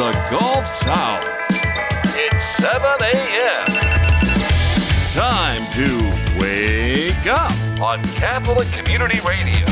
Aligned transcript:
The 0.00 0.12
Gulf 0.30 0.66
South. 0.80 1.22
It's 2.16 2.62
7 2.62 3.02
a.m. 3.02 3.66
Time 5.12 5.60
to 5.74 6.40
wake 6.40 7.26
up 7.26 7.52
on 7.82 8.02
Catholic 8.14 8.66
Community 8.68 9.20
Radio. 9.28 9.69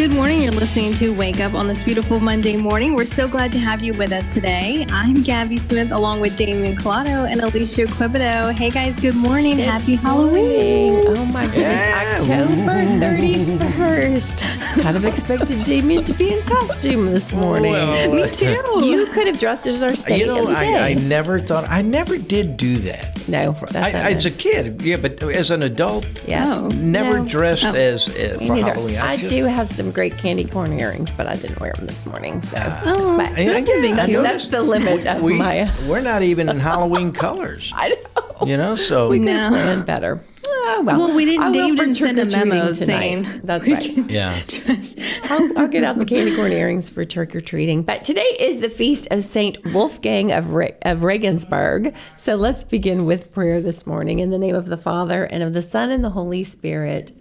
Good 0.00 0.12
morning. 0.12 0.40
You're 0.40 0.52
listening 0.52 0.94
to 0.94 1.12
Wake 1.12 1.40
Up 1.40 1.52
on 1.52 1.66
this 1.66 1.82
beautiful 1.82 2.20
Monday 2.20 2.56
morning. 2.56 2.94
We're 2.94 3.04
so 3.04 3.28
glad 3.28 3.52
to 3.52 3.58
have 3.58 3.82
you 3.84 3.92
with 3.92 4.12
us 4.12 4.32
today. 4.32 4.86
I'm 4.90 5.22
Gabby 5.22 5.58
Smith 5.58 5.92
along 5.92 6.20
with 6.20 6.38
Damien 6.38 6.74
Collado 6.74 7.30
and 7.30 7.42
Alicia 7.42 7.84
Quibido. 7.84 8.50
Hey 8.54 8.70
guys, 8.70 8.98
good 8.98 9.14
morning. 9.14 9.56
Good 9.56 9.66
Happy 9.66 9.98
morning. 9.98 10.32
Halloween. 10.38 11.04
Oh 11.18 11.24
my 11.26 11.44
goodness. 11.48 12.26
Yeah. 12.26 12.44
October 12.44 12.80
31st. 13.04 14.82
kind 14.82 14.96
of 14.96 15.04
expected 15.04 15.62
Damien 15.64 16.02
to 16.04 16.14
be 16.14 16.32
in 16.32 16.40
costume 16.44 17.04
this 17.12 17.30
oh, 17.34 17.36
morning. 17.36 17.72
Well, 17.72 18.10
Me 18.10 18.30
too. 18.30 18.56
You 18.82 19.04
could 19.04 19.26
have 19.26 19.38
dressed 19.38 19.66
as 19.66 19.82
our 19.82 19.94
saint 19.94 20.20
You 20.20 20.26
know, 20.28 20.40
of 20.44 20.48
the 20.48 20.54
day. 20.54 20.76
I, 20.78 20.88
I 20.88 20.94
never 20.94 21.38
thought, 21.38 21.68
I 21.68 21.82
never 21.82 22.16
did 22.16 22.56
do 22.56 22.76
that. 22.76 23.18
no, 23.28 23.52
that's 23.70 23.76
I, 23.76 24.12
as 24.12 24.24
a 24.26 24.30
kid, 24.30 24.80
yeah, 24.82 24.96
but 24.96 25.22
as 25.22 25.50
an 25.50 25.62
adult, 25.62 26.06
yeah. 26.26 26.58
Oh. 26.58 26.68
never 26.68 27.18
No. 27.18 27.24
dressed 27.26 27.66
Oh. 27.66 27.74
as, 27.74 28.08
uh, 28.08 28.12
as 28.12 28.38
for 28.38 28.44
neither. 28.44 28.72
Halloween. 28.72 28.96
I 28.96 29.16
just- 29.18 29.32
do 29.34 29.44
have 29.44 29.68
some 29.68 29.89
great 29.90 30.16
candy 30.18 30.44
corn 30.44 30.72
earrings, 30.78 31.12
but 31.12 31.26
I 31.26 31.36
didn't 31.36 31.60
wear 31.60 31.72
them 31.72 31.86
this 31.86 32.04
morning. 32.06 32.42
So, 32.42 32.56
Oh, 32.84 33.16
but 33.16 33.28
I- 33.28 33.42
I 33.42 33.44
that's 33.46 33.66
get- 33.66 33.80
big 33.82 33.92
I 33.92 34.06
that's, 34.06 34.12
that's 34.16 34.46
the 34.48 34.62
limit 34.62 35.06
of 35.06 35.22
we, 35.22 35.34
my. 35.34 35.70
we're 35.86 36.00
not 36.00 36.22
even 36.22 36.48
in 36.48 36.58
Halloween 36.70 37.12
colors, 37.12 37.72
I 37.74 37.90
know. 37.90 38.46
you 38.46 38.56
know, 38.56 38.76
so 38.76 39.08
We 39.08 39.18
could 39.18 39.26
No. 39.26 39.32
have 39.34 39.52
planned 39.52 39.86
better. 39.86 40.20
Ah, 40.52 40.80
well, 40.84 40.98
Well, 40.98 41.14
we 41.14 41.24
didn't- 41.24 41.42
I 41.42 41.46
will 41.46 41.52
Dave 41.54 41.76
for 41.76 41.84
didn't 41.84 41.94
send 41.96 42.18
a 42.18 42.24
memo 42.26 42.72
tonight. 42.72 42.76
saying 42.76 43.26
that's 43.44 43.68
right. 43.68 44.10
yeah. 44.10 44.38
dress. 44.48 44.94
I'll, 45.30 45.58
I'll 45.58 45.68
get 45.68 45.84
out 45.84 45.96
the 45.98 46.04
candy 46.04 46.34
corn 46.36 46.52
earrings 46.52 46.88
for 46.90 47.04
trick 47.04 47.34
or 47.34 47.40
treating. 47.40 47.82
But 47.82 48.04
today 48.04 48.36
is 48.38 48.60
the 48.60 48.68
feast 48.70 49.08
of 49.10 49.24
Saint 49.24 49.58
Wolfgang 49.72 50.32
of, 50.32 50.52
Re- 50.52 50.74
of 50.82 51.02
Regensburg. 51.02 51.94
So 52.18 52.34
let's 52.36 52.64
begin 52.64 53.06
with 53.06 53.32
prayer 53.32 53.60
this 53.62 53.86
morning 53.86 54.18
in 54.18 54.30
the 54.30 54.38
name 54.38 54.54
of 54.54 54.66
the 54.66 54.76
Father 54.76 55.24
and 55.24 55.42
of 55.42 55.54
the 55.54 55.62
Son 55.62 55.90
and 55.90 56.02
the 56.04 56.10
Holy 56.10 56.44
Spirit. 56.44 57.12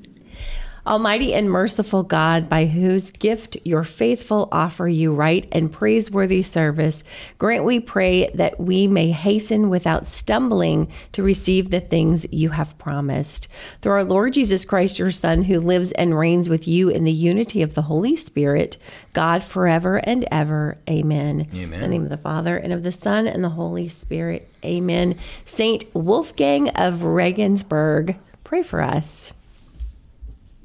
Almighty 0.89 1.35
and 1.35 1.51
merciful 1.51 2.01
God, 2.01 2.49
by 2.49 2.65
whose 2.65 3.11
gift 3.11 3.57
your 3.63 3.83
faithful 3.83 4.49
offer 4.51 4.87
you 4.87 5.13
right 5.13 5.45
and 5.51 5.71
praiseworthy 5.71 6.41
service, 6.41 7.03
grant 7.37 7.63
we 7.63 7.79
pray 7.79 8.31
that 8.31 8.59
we 8.59 8.87
may 8.87 9.11
hasten 9.11 9.69
without 9.69 10.07
stumbling 10.07 10.91
to 11.11 11.21
receive 11.21 11.69
the 11.69 11.79
things 11.79 12.25
you 12.31 12.49
have 12.49 12.75
promised. 12.79 13.47
Through 13.83 13.91
our 13.91 14.03
Lord 14.03 14.33
Jesus 14.33 14.65
Christ, 14.65 14.97
your 14.97 15.11
Son, 15.11 15.43
who 15.43 15.59
lives 15.59 15.91
and 15.91 16.17
reigns 16.17 16.49
with 16.49 16.67
you 16.67 16.89
in 16.89 17.03
the 17.03 17.11
unity 17.11 17.61
of 17.61 17.75
the 17.75 17.83
Holy 17.83 18.15
Spirit, 18.15 18.79
God 19.13 19.43
forever 19.43 19.97
and 19.97 20.27
ever. 20.31 20.79
Amen. 20.89 21.47
Amen. 21.53 21.73
In 21.73 21.81
the 21.81 21.87
name 21.87 22.03
of 22.03 22.09
the 22.09 22.17
Father 22.17 22.57
and 22.57 22.73
of 22.73 22.81
the 22.81 22.91
Son 22.91 23.27
and 23.27 23.43
the 23.43 23.49
Holy 23.49 23.87
Spirit. 23.89 24.51
Amen. 24.65 25.19
Saint 25.45 25.85
Wolfgang 25.93 26.69
of 26.69 27.03
Regensburg, 27.03 28.17
pray 28.43 28.63
for 28.63 28.81
us. 28.81 29.33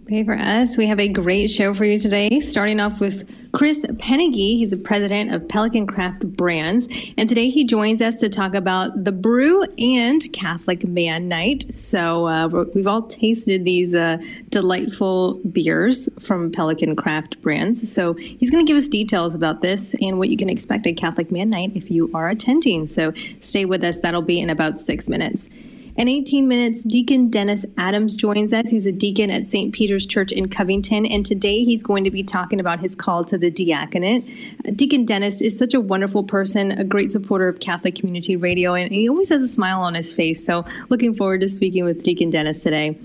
Pray 0.07 0.23
for 0.23 0.37
us. 0.37 0.77
We 0.77 0.87
have 0.87 1.01
a 1.01 1.09
great 1.09 1.49
show 1.49 1.73
for 1.73 1.87
you 1.87 1.99
today, 1.99 2.39
starting 2.41 2.79
off 2.79 3.01
with 3.01 3.27
Chris 3.53 3.87
Pennigy. 3.87 4.59
He's 4.59 4.71
the 4.71 4.77
president 4.77 5.33
of 5.33 5.49
Pelican 5.49 5.87
Craft 5.87 6.27
Brands. 6.37 6.89
And 7.17 7.27
today 7.27 7.49
he 7.49 7.65
joins 7.65 8.03
us 8.03 8.21
to 8.21 8.29
talk 8.29 8.55
about 8.55 9.05
the 9.05 9.13
brew 9.13 9.65
and 9.79 10.23
Catholic 10.35 10.87
Man 10.87 11.27
Night. 11.29 11.73
So 11.75 12.27
uh, 12.27 12.49
we've 12.75 12.87
all 12.87 13.05
tasted 13.05 13.65
these 13.65 13.95
uh, 13.95 14.19
delightful 14.51 15.41
beers 15.51 16.11
from 16.21 16.53
Pelican 16.53 16.97
Craft 16.97 17.41
Brands. 17.41 17.91
So 17.91 18.13
he's 18.13 18.51
going 18.51 18.67
to 18.67 18.71
give 18.71 18.77
us 18.77 18.89
details 18.89 19.35
about 19.35 19.63
this 19.63 19.95
and 20.03 20.19
what 20.19 20.29
you 20.29 20.37
can 20.37 20.51
expect 20.51 20.87
at 20.87 20.99
Catholic 20.99 21.33
Man 21.33 21.49
Night 21.49 21.73
if 21.75 21.91
you 21.91 22.11
are 22.13 22.29
attending. 22.29 22.87
So 22.87 23.15
stay 23.41 23.65
with 23.65 23.83
us. 23.83 24.01
That'll 24.01 24.21
be 24.21 24.39
in 24.39 24.51
about 24.51 24.79
six 24.79 25.09
minutes. 25.09 25.49
In 25.97 26.09
18 26.09 26.49
minutes, 26.49 26.83
Deacon 26.83 27.31
Dennis 27.31 27.65
Adams 27.79 28.17
joins 28.17 28.53
us. 28.53 28.69
He's 28.69 28.85
a 28.85 28.91
deacon 28.91 29.31
at 29.31 29.47
St. 29.47 29.73
Peter's 29.73 30.05
Church 30.05 30.33
in 30.33 30.49
Covington, 30.49 31.07
and 31.07 31.25
today 31.25 31.63
he's 31.63 31.85
going 31.85 32.03
to 32.03 32.11
be 32.11 32.25
talking 32.25 32.59
about 32.59 32.81
his 32.81 32.97
call 32.97 33.25
to 33.27 33.39
the 33.39 33.49
diaconate. 33.49 34.25
Uh, 34.67 34.73
Deacon 34.75 35.05
Dennis 35.05 35.41
is 35.41 35.57
such 35.57 35.73
a 35.73 35.81
wonderful 35.81 36.25
person, 36.25 36.73
a 36.73 36.83
great 36.83 37.13
supporter 37.13 37.47
of 37.47 37.61
Catholic 37.61 37.95
Community 37.95 38.35
Radio, 38.35 38.75
and 38.75 38.93
he 38.93 39.09
always 39.09 39.29
has 39.29 39.41
a 39.41 39.47
smile 39.47 39.83
on 39.83 39.95
his 39.95 40.13
face. 40.13 40.45
So, 40.45 40.65
looking 40.89 41.15
forward 41.15 41.43
to 41.43 41.49
speaking 41.49 41.85
with 41.85 42.03
Deacon 42.03 42.29
Dennis 42.29 42.65
today. 42.65 42.99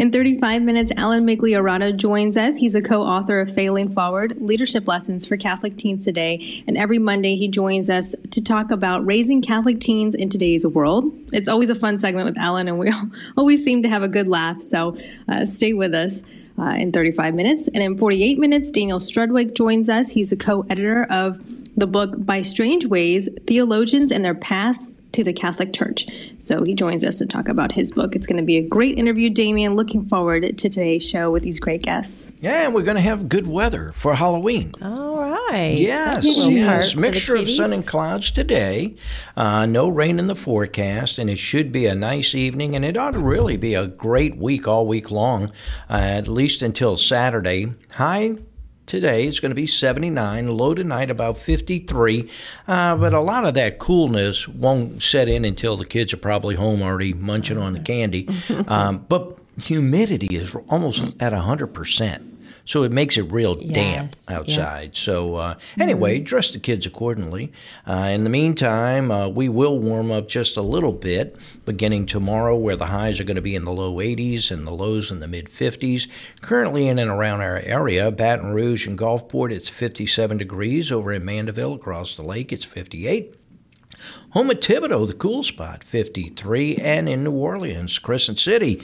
In 0.00 0.10
35 0.10 0.62
minutes, 0.62 0.90
Alan 0.96 1.26
Migliorato 1.26 1.94
joins 1.94 2.38
us. 2.38 2.56
He's 2.56 2.74
a 2.74 2.80
co 2.80 3.02
author 3.02 3.38
of 3.38 3.54
Failing 3.54 3.92
Forward 3.92 4.40
Leadership 4.40 4.88
Lessons 4.88 5.26
for 5.26 5.36
Catholic 5.36 5.76
Teens 5.76 6.06
Today. 6.06 6.64
And 6.66 6.78
every 6.78 6.98
Monday, 6.98 7.36
he 7.36 7.48
joins 7.48 7.90
us 7.90 8.14
to 8.30 8.42
talk 8.42 8.70
about 8.70 9.04
raising 9.04 9.42
Catholic 9.42 9.78
teens 9.78 10.14
in 10.14 10.30
today's 10.30 10.66
world. 10.66 11.12
It's 11.34 11.50
always 11.50 11.68
a 11.68 11.74
fun 11.74 11.98
segment 11.98 12.24
with 12.24 12.38
Alan, 12.38 12.66
and 12.66 12.78
we 12.78 12.90
always 13.36 13.62
seem 13.62 13.82
to 13.82 13.90
have 13.90 14.02
a 14.02 14.08
good 14.08 14.26
laugh. 14.26 14.62
So 14.62 14.96
uh, 15.28 15.44
stay 15.44 15.74
with 15.74 15.92
us. 15.92 16.24
Uh, 16.58 16.74
in 16.74 16.92
35 16.92 17.34
minutes. 17.34 17.68
And 17.68 17.82
in 17.82 17.96
48 17.96 18.38
minutes, 18.38 18.70
Daniel 18.70 18.98
Strudwick 18.98 19.54
joins 19.54 19.88
us. 19.88 20.10
He's 20.10 20.30
a 20.30 20.36
co 20.36 20.66
editor 20.68 21.04
of 21.04 21.40
the 21.78 21.86
book 21.86 22.10
By 22.26 22.42
Strange 22.42 22.84
Ways 22.84 23.30
Theologians 23.46 24.12
and 24.12 24.22
Their 24.22 24.34
Paths 24.34 24.99
to 25.12 25.24
the 25.24 25.32
Catholic 25.32 25.72
Church. 25.72 26.06
So 26.38 26.62
he 26.62 26.74
joins 26.74 27.04
us 27.04 27.18
to 27.18 27.26
talk 27.26 27.48
about 27.48 27.72
his 27.72 27.92
book. 27.92 28.14
It's 28.14 28.26
going 28.26 28.38
to 28.38 28.44
be 28.44 28.56
a 28.56 28.62
great 28.62 28.98
interview, 28.98 29.30
Damien. 29.30 29.74
Looking 29.74 30.04
forward 30.06 30.42
to 30.42 30.52
today's 30.52 31.06
show 31.06 31.30
with 31.30 31.42
these 31.42 31.60
great 31.60 31.82
guests. 31.82 32.32
Yeah, 32.40 32.64
and 32.64 32.74
we're 32.74 32.82
going 32.82 32.96
to 32.96 33.02
have 33.02 33.28
good 33.28 33.46
weather 33.46 33.92
for 33.96 34.14
Halloween. 34.14 34.72
All 34.82 35.18
right. 35.20 35.76
Yes, 35.76 36.14
That's 36.16 36.26
a 36.26 36.28
little 36.28 36.66
part 36.66 36.84
yes. 36.84 36.94
Mixture 36.94 37.36
of 37.36 37.48
sun 37.48 37.72
and 37.72 37.86
clouds 37.86 38.30
today. 38.30 38.94
Uh, 39.36 39.66
no 39.66 39.88
rain 39.88 40.18
in 40.18 40.26
the 40.26 40.36
forecast, 40.36 41.18
and 41.18 41.28
it 41.28 41.38
should 41.38 41.72
be 41.72 41.86
a 41.86 41.94
nice 41.94 42.34
evening, 42.34 42.74
and 42.74 42.84
it 42.84 42.96
ought 42.96 43.12
to 43.12 43.18
really 43.18 43.56
be 43.56 43.74
a 43.74 43.86
great 43.86 44.36
week 44.36 44.68
all 44.68 44.86
week 44.86 45.10
long, 45.10 45.50
uh, 45.88 45.94
at 45.94 46.28
least 46.28 46.62
until 46.62 46.96
Saturday. 46.96 47.72
High 47.90 48.36
today 48.90 49.26
It's 49.26 49.38
going 49.38 49.52
to 49.52 49.54
be 49.54 49.68
79, 49.68 50.48
low 50.48 50.74
tonight 50.74 51.10
about 51.10 51.38
53, 51.38 52.28
uh, 52.66 52.96
but 52.96 53.12
a 53.12 53.20
lot 53.20 53.44
of 53.44 53.54
that 53.54 53.78
coolness 53.78 54.48
won't 54.48 55.00
set 55.00 55.28
in 55.28 55.44
until 55.44 55.76
the 55.76 55.86
kids 55.86 56.12
are 56.12 56.16
probably 56.18 56.56
home 56.56 56.82
already 56.82 57.14
munching 57.14 57.56
on 57.56 57.72
the 57.72 57.80
candy. 57.80 58.28
um, 58.66 59.06
but 59.08 59.38
humidity 59.62 60.34
is 60.36 60.56
almost 60.68 61.02
at 61.20 61.32
100%. 61.32 62.29
So 62.70 62.84
it 62.84 62.92
makes 62.92 63.18
it 63.18 63.22
real 63.32 63.56
damp 63.56 64.12
Yes, 64.14 64.26
yeah. 64.28 64.36
outside. 64.36 64.96
So 64.96 65.34
uh, 65.34 65.54
anyway, 65.80 66.20
dress 66.20 66.52
the 66.52 66.60
kids 66.60 66.86
accordingly. 66.86 67.50
Uh, 67.84 68.10
in 68.12 68.22
the 68.22 68.30
meantime, 68.30 69.10
uh, 69.10 69.26
we 69.26 69.48
will 69.48 69.76
warm 69.80 70.12
up 70.12 70.28
just 70.28 70.56
a 70.56 70.62
little 70.62 70.92
bit 70.92 71.34
beginning 71.64 72.06
tomorrow, 72.06 72.54
where 72.54 72.76
the 72.76 72.86
highs 72.86 73.18
are 73.18 73.24
going 73.24 73.34
to 73.34 73.42
be 73.42 73.56
in 73.56 73.64
the 73.64 73.72
low 73.72 73.96
80s 73.96 74.52
and 74.52 74.68
the 74.68 74.70
lows 74.70 75.10
in 75.10 75.18
the 75.18 75.26
mid 75.26 75.46
50s. 75.50 76.06
Currently, 76.42 76.86
in 76.86 77.00
and 77.00 77.10
around 77.10 77.40
our 77.40 77.56
area, 77.56 78.08
Baton 78.12 78.52
Rouge 78.52 78.86
and 78.86 78.96
Gulfport, 78.96 79.50
it's 79.50 79.68
57 79.68 80.38
degrees. 80.38 80.92
Over 80.92 81.12
in 81.12 81.24
Mandeville, 81.24 81.74
across 81.74 82.14
the 82.14 82.22
lake, 82.22 82.52
it's 82.52 82.64
58. 82.64 83.34
Home 84.30 84.48
at 84.48 84.60
Thibodaux, 84.60 85.08
the 85.08 85.14
cool 85.14 85.42
spot, 85.42 85.82
53. 85.82 86.76
And 86.76 87.08
in 87.08 87.24
New 87.24 87.32
Orleans, 87.32 87.98
Crescent 87.98 88.38
City, 88.38 88.80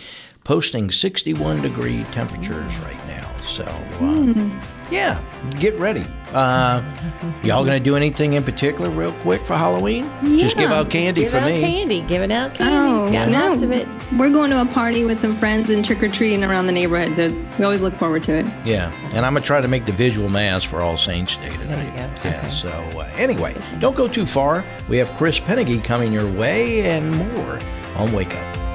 posting 0.47 0.89
61 0.93 1.61
degree 1.61 2.05
temperatures 2.13 2.79
right 2.79 3.07
now. 3.09 3.29
So, 3.41 3.65
uh, 3.65 4.33
yeah, 4.93 5.21
get 5.59 5.77
ready. 5.79 6.05
Uh, 6.33 6.83
y'all 7.43 7.65
gonna 7.65 7.81
do 7.81 7.97
anything 7.97 8.35
in 8.35 8.45
particular, 8.45 8.89
real 8.91 9.11
quick, 9.23 9.41
for 9.43 9.55
Halloween? 9.57 10.09
Just 10.39 10.57
give 10.57 10.71
out 10.71 10.89
candy 10.89 11.23
Give 11.23 11.33
for 11.33 11.39
out 11.39 11.47
me. 11.51 11.61
candy. 11.61 12.01
Giving 12.03 12.31
out 12.33 12.55
candy. 12.55 12.77
Oh, 12.77 13.13
Got 13.13 13.29
no. 13.29 13.49
lots 13.49 13.63
of 13.63 13.73
it. 13.73 13.89
We're 14.17 14.31
going 14.31 14.51
to 14.51 14.61
a 14.61 14.67
party 14.67 15.05
with 15.05 15.19
some 15.19 15.35
friends 15.35 15.69
and 15.69 15.85
trick 15.85 16.01
or 16.03 16.09
treating 16.09 16.45
around 16.45 16.67
the 16.67 16.73
neighborhood. 16.73 17.17
So 17.17 17.29
we 17.59 17.65
always 17.65 17.83
look 17.83 17.97
forward 17.97 18.23
to 18.25 18.35
it. 18.35 18.47
Yeah, 18.65 18.93
and 19.15 19.27
I'm 19.27 19.35
gonna 19.35 19.41
try 19.41 19.61
to 19.61 19.69
make 19.69 19.85
the 19.85 19.93
vigil 19.93 20.29
mass 20.29 20.63
for 20.63 20.81
All 20.81 20.97
Saints 20.97 21.35
Day 21.37 21.51
tonight. 21.51 21.67
There 21.75 21.85
you 21.85 21.91
go. 21.91 22.29
Yeah. 22.29 22.39
Okay. 22.39 22.49
So 22.49 22.69
uh, 23.01 23.11
anyway, 23.17 23.57
don't 23.81 23.97
go 23.97 24.07
too 24.07 24.27
far. 24.27 24.65
We 24.89 24.97
have 24.99 25.11
Chris 25.17 25.41
Pennigy 25.41 25.83
coming 25.83 26.13
your 26.13 26.31
way 26.31 26.83
and 26.89 27.11
more 27.35 27.59
on 27.97 28.13
Wake 28.13 28.35
Up. 28.35 28.66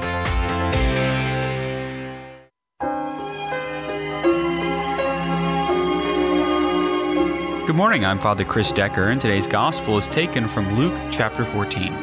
Good 7.72 7.78
morning. 7.78 8.04
I'm 8.04 8.20
Father 8.20 8.44
Chris 8.44 8.74
Decker, 8.74 9.12
and 9.12 9.22
today's 9.22 9.48
gospel 9.48 9.98
is 9.98 10.10
taken 10.10 10.50
from 10.50 10.78
Luke 10.78 10.94
chapter 11.10 11.46
14. 11.46 11.94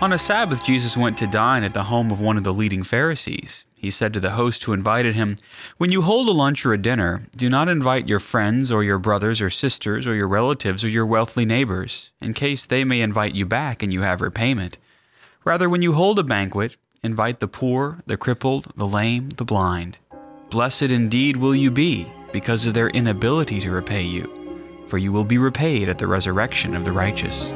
On 0.00 0.12
a 0.12 0.18
Sabbath, 0.18 0.64
Jesus 0.64 0.96
went 0.96 1.16
to 1.18 1.28
dine 1.28 1.62
at 1.62 1.74
the 1.74 1.84
home 1.84 2.10
of 2.10 2.20
one 2.20 2.36
of 2.36 2.42
the 2.42 2.52
leading 2.52 2.82
Pharisees. 2.82 3.64
He 3.76 3.92
said 3.92 4.12
to 4.14 4.18
the 4.18 4.32
host 4.32 4.64
who 4.64 4.72
invited 4.72 5.14
him, 5.14 5.36
When 5.76 5.92
you 5.92 6.02
hold 6.02 6.28
a 6.28 6.32
lunch 6.32 6.66
or 6.66 6.72
a 6.72 6.76
dinner, 6.76 7.28
do 7.36 7.48
not 7.48 7.68
invite 7.68 8.08
your 8.08 8.18
friends 8.18 8.72
or 8.72 8.82
your 8.82 8.98
brothers 8.98 9.40
or 9.40 9.48
sisters 9.48 10.08
or 10.08 10.16
your 10.16 10.26
relatives 10.26 10.82
or 10.84 10.88
your 10.88 11.06
wealthy 11.06 11.44
neighbors, 11.44 12.10
in 12.20 12.34
case 12.34 12.66
they 12.66 12.82
may 12.82 13.00
invite 13.00 13.36
you 13.36 13.46
back 13.46 13.84
and 13.84 13.92
you 13.92 14.00
have 14.00 14.20
repayment. 14.20 14.76
Rather, 15.44 15.68
when 15.70 15.82
you 15.82 15.92
hold 15.92 16.18
a 16.18 16.24
banquet, 16.24 16.76
invite 17.04 17.38
the 17.38 17.46
poor, 17.46 18.02
the 18.06 18.16
crippled, 18.16 18.72
the 18.76 18.88
lame, 18.88 19.28
the 19.36 19.44
blind. 19.44 19.98
Blessed 20.50 20.82
indeed 20.90 21.36
will 21.36 21.54
you 21.54 21.70
be 21.70 22.10
because 22.32 22.66
of 22.66 22.74
their 22.74 22.88
inability 22.88 23.60
to 23.60 23.70
repay 23.70 24.02
you 24.02 24.37
for 24.88 24.98
you 24.98 25.12
will 25.12 25.24
be 25.24 25.38
repaid 25.38 25.88
at 25.88 25.98
the 25.98 26.06
resurrection 26.06 26.74
of 26.74 26.84
the 26.84 26.92
righteous. 26.92 27.50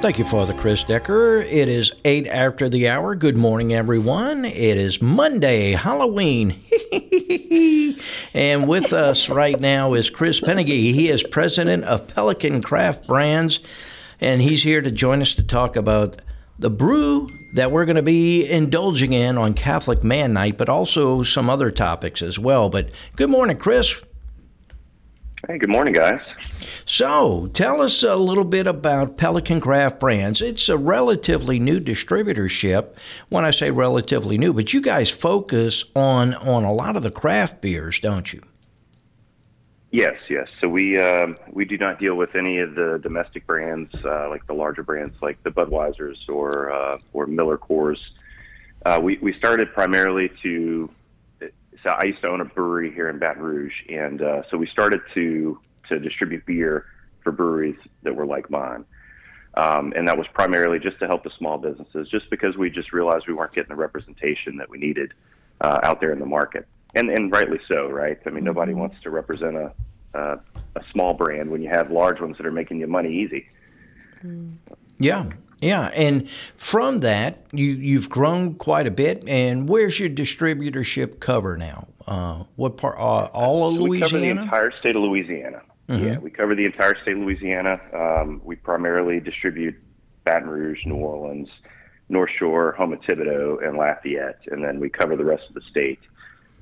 Thank 0.00 0.18
you, 0.18 0.24
Father 0.24 0.54
Chris 0.54 0.82
Decker. 0.82 1.42
It 1.42 1.68
is 1.68 1.92
eight 2.06 2.26
after 2.26 2.70
the 2.70 2.88
hour. 2.88 3.14
Good 3.14 3.36
morning, 3.36 3.74
everyone. 3.74 4.46
It 4.46 4.78
is 4.78 5.02
Monday, 5.02 5.72
Halloween. 5.72 6.58
and 8.32 8.66
with 8.66 8.94
us 8.94 9.28
right 9.28 9.60
now 9.60 9.92
is 9.92 10.08
Chris 10.08 10.40
Pennegy. 10.40 10.94
He 10.94 11.10
is 11.10 11.22
president 11.22 11.84
of 11.84 12.08
Pelican 12.08 12.62
Craft 12.62 13.08
Brands, 13.08 13.60
and 14.22 14.40
he's 14.40 14.62
here 14.62 14.80
to 14.80 14.90
join 14.90 15.20
us 15.20 15.34
to 15.34 15.42
talk 15.42 15.76
about 15.76 16.16
the 16.60 16.70
brew 16.70 17.28
that 17.54 17.72
we're 17.72 17.86
going 17.86 17.96
to 17.96 18.02
be 18.02 18.48
indulging 18.48 19.12
in 19.12 19.38
on 19.38 19.54
Catholic 19.54 20.04
Man 20.04 20.34
Night, 20.34 20.56
but 20.56 20.68
also 20.68 21.22
some 21.22 21.50
other 21.50 21.70
topics 21.70 22.22
as 22.22 22.38
well. 22.38 22.68
But 22.68 22.90
good 23.16 23.30
morning, 23.30 23.56
Chris. 23.56 23.96
Hey, 25.48 25.56
good 25.56 25.70
morning, 25.70 25.94
guys. 25.94 26.20
So, 26.84 27.48
tell 27.54 27.80
us 27.80 28.02
a 28.02 28.14
little 28.14 28.44
bit 28.44 28.66
about 28.66 29.16
Pelican 29.16 29.62
Craft 29.62 29.98
Brands. 29.98 30.42
It's 30.42 30.68
a 30.68 30.76
relatively 30.76 31.58
new 31.58 31.80
distributorship. 31.80 32.94
When 33.30 33.46
I 33.46 33.50
say 33.50 33.70
relatively 33.70 34.36
new, 34.36 34.52
but 34.52 34.74
you 34.74 34.82
guys 34.82 35.08
focus 35.08 35.84
on 35.96 36.34
on 36.34 36.64
a 36.64 36.72
lot 36.72 36.94
of 36.94 37.02
the 37.02 37.10
craft 37.10 37.62
beers, 37.62 38.00
don't 38.00 38.30
you? 38.34 38.42
Yes, 39.92 40.14
yes. 40.28 40.48
So 40.60 40.68
we 40.68 40.98
um, 40.98 41.36
we 41.50 41.64
do 41.64 41.76
not 41.76 41.98
deal 41.98 42.14
with 42.14 42.36
any 42.36 42.58
of 42.58 42.76
the 42.76 43.00
domestic 43.02 43.44
brands 43.46 43.92
uh, 44.04 44.28
like 44.28 44.46
the 44.46 44.52
larger 44.52 44.84
brands 44.84 45.16
like 45.20 45.42
the 45.42 45.50
Budweisers 45.50 46.28
or 46.28 46.72
uh, 46.72 46.98
or 47.12 47.26
Miller 47.26 47.58
Coors. 47.58 47.98
Uh, 48.86 49.00
we 49.02 49.18
we 49.18 49.32
started 49.32 49.72
primarily 49.74 50.30
to. 50.42 50.90
So 51.82 51.90
I 51.90 52.04
used 52.04 52.20
to 52.20 52.28
own 52.28 52.40
a 52.40 52.44
brewery 52.44 52.92
here 52.92 53.08
in 53.08 53.18
Baton 53.18 53.42
Rouge, 53.42 53.72
and 53.88 54.22
uh, 54.22 54.42
so 54.48 54.56
we 54.56 54.66
started 54.66 55.00
to 55.14 55.58
to 55.88 55.98
distribute 55.98 56.46
beer 56.46 56.86
for 57.24 57.32
breweries 57.32 57.78
that 58.02 58.14
were 58.14 58.26
like 58.26 58.48
mine. 58.48 58.84
Um, 59.54 59.92
and 59.96 60.06
that 60.06 60.16
was 60.16 60.28
primarily 60.28 60.78
just 60.78 61.00
to 61.00 61.08
help 61.08 61.24
the 61.24 61.30
small 61.30 61.58
businesses, 61.58 62.08
just 62.08 62.30
because 62.30 62.56
we 62.56 62.70
just 62.70 62.92
realized 62.92 63.26
we 63.26 63.34
weren't 63.34 63.52
getting 63.52 63.70
the 63.70 63.80
representation 63.80 64.56
that 64.58 64.70
we 64.70 64.78
needed 64.78 65.14
uh, 65.60 65.80
out 65.82 66.00
there 66.00 66.12
in 66.12 66.20
the 66.20 66.26
market 66.26 66.68
and 66.94 67.10
and 67.10 67.32
rightly 67.32 67.60
so, 67.68 67.88
right? 67.88 68.18
I 68.26 68.30
mean, 68.30 68.44
nobody 68.44 68.72
mm-hmm. 68.72 68.80
wants 68.80 68.96
to 69.02 69.10
represent 69.10 69.56
a, 69.56 69.72
a 70.14 70.38
a 70.76 70.82
small 70.92 71.14
brand 71.14 71.50
when 71.50 71.62
you 71.62 71.68
have 71.68 71.90
large 71.90 72.20
ones 72.20 72.36
that 72.36 72.46
are 72.46 72.52
making 72.52 72.80
you 72.80 72.86
money 72.86 73.12
easy. 73.12 73.48
Yeah, 74.98 75.30
yeah, 75.60 75.90
and 75.94 76.28
from 76.56 77.00
that, 77.00 77.46
you 77.52 77.66
you've 77.72 78.08
grown 78.08 78.54
quite 78.54 78.86
a 78.86 78.90
bit. 78.90 79.24
And 79.28 79.68
where's 79.68 79.98
your 79.98 80.10
distributorship 80.10 81.20
cover 81.20 81.56
now? 81.56 81.88
Uh, 82.06 82.44
what 82.56 82.76
part? 82.76 82.98
Uh, 82.98 83.26
all 83.32 83.68
of 83.68 83.76
so 83.76 83.82
Louisiana? 83.82 83.88
We 83.88 84.00
cover 84.00 84.18
the 84.20 84.42
entire 84.42 84.70
state 84.72 84.96
of 84.96 85.02
Louisiana. 85.02 85.62
Mm-hmm. 85.88 86.06
Yeah, 86.06 86.18
we 86.18 86.30
cover 86.30 86.54
the 86.54 86.66
entire 86.66 86.96
state 87.02 87.16
of 87.16 87.22
Louisiana. 87.22 87.80
Um, 87.92 88.40
we 88.44 88.56
primarily 88.56 89.20
distribute 89.20 89.74
Baton 90.24 90.48
Rouge, 90.48 90.84
New 90.86 90.96
Orleans, 90.96 91.48
North 92.08 92.30
Shore, 92.30 92.74
Houma 92.78 92.96
Thibodaux, 92.98 93.66
and 93.66 93.76
Lafayette, 93.76 94.40
and 94.46 94.64
then 94.64 94.80
we 94.80 94.88
cover 94.88 95.16
the 95.16 95.24
rest 95.24 95.48
of 95.48 95.54
the 95.54 95.62
state 95.62 96.00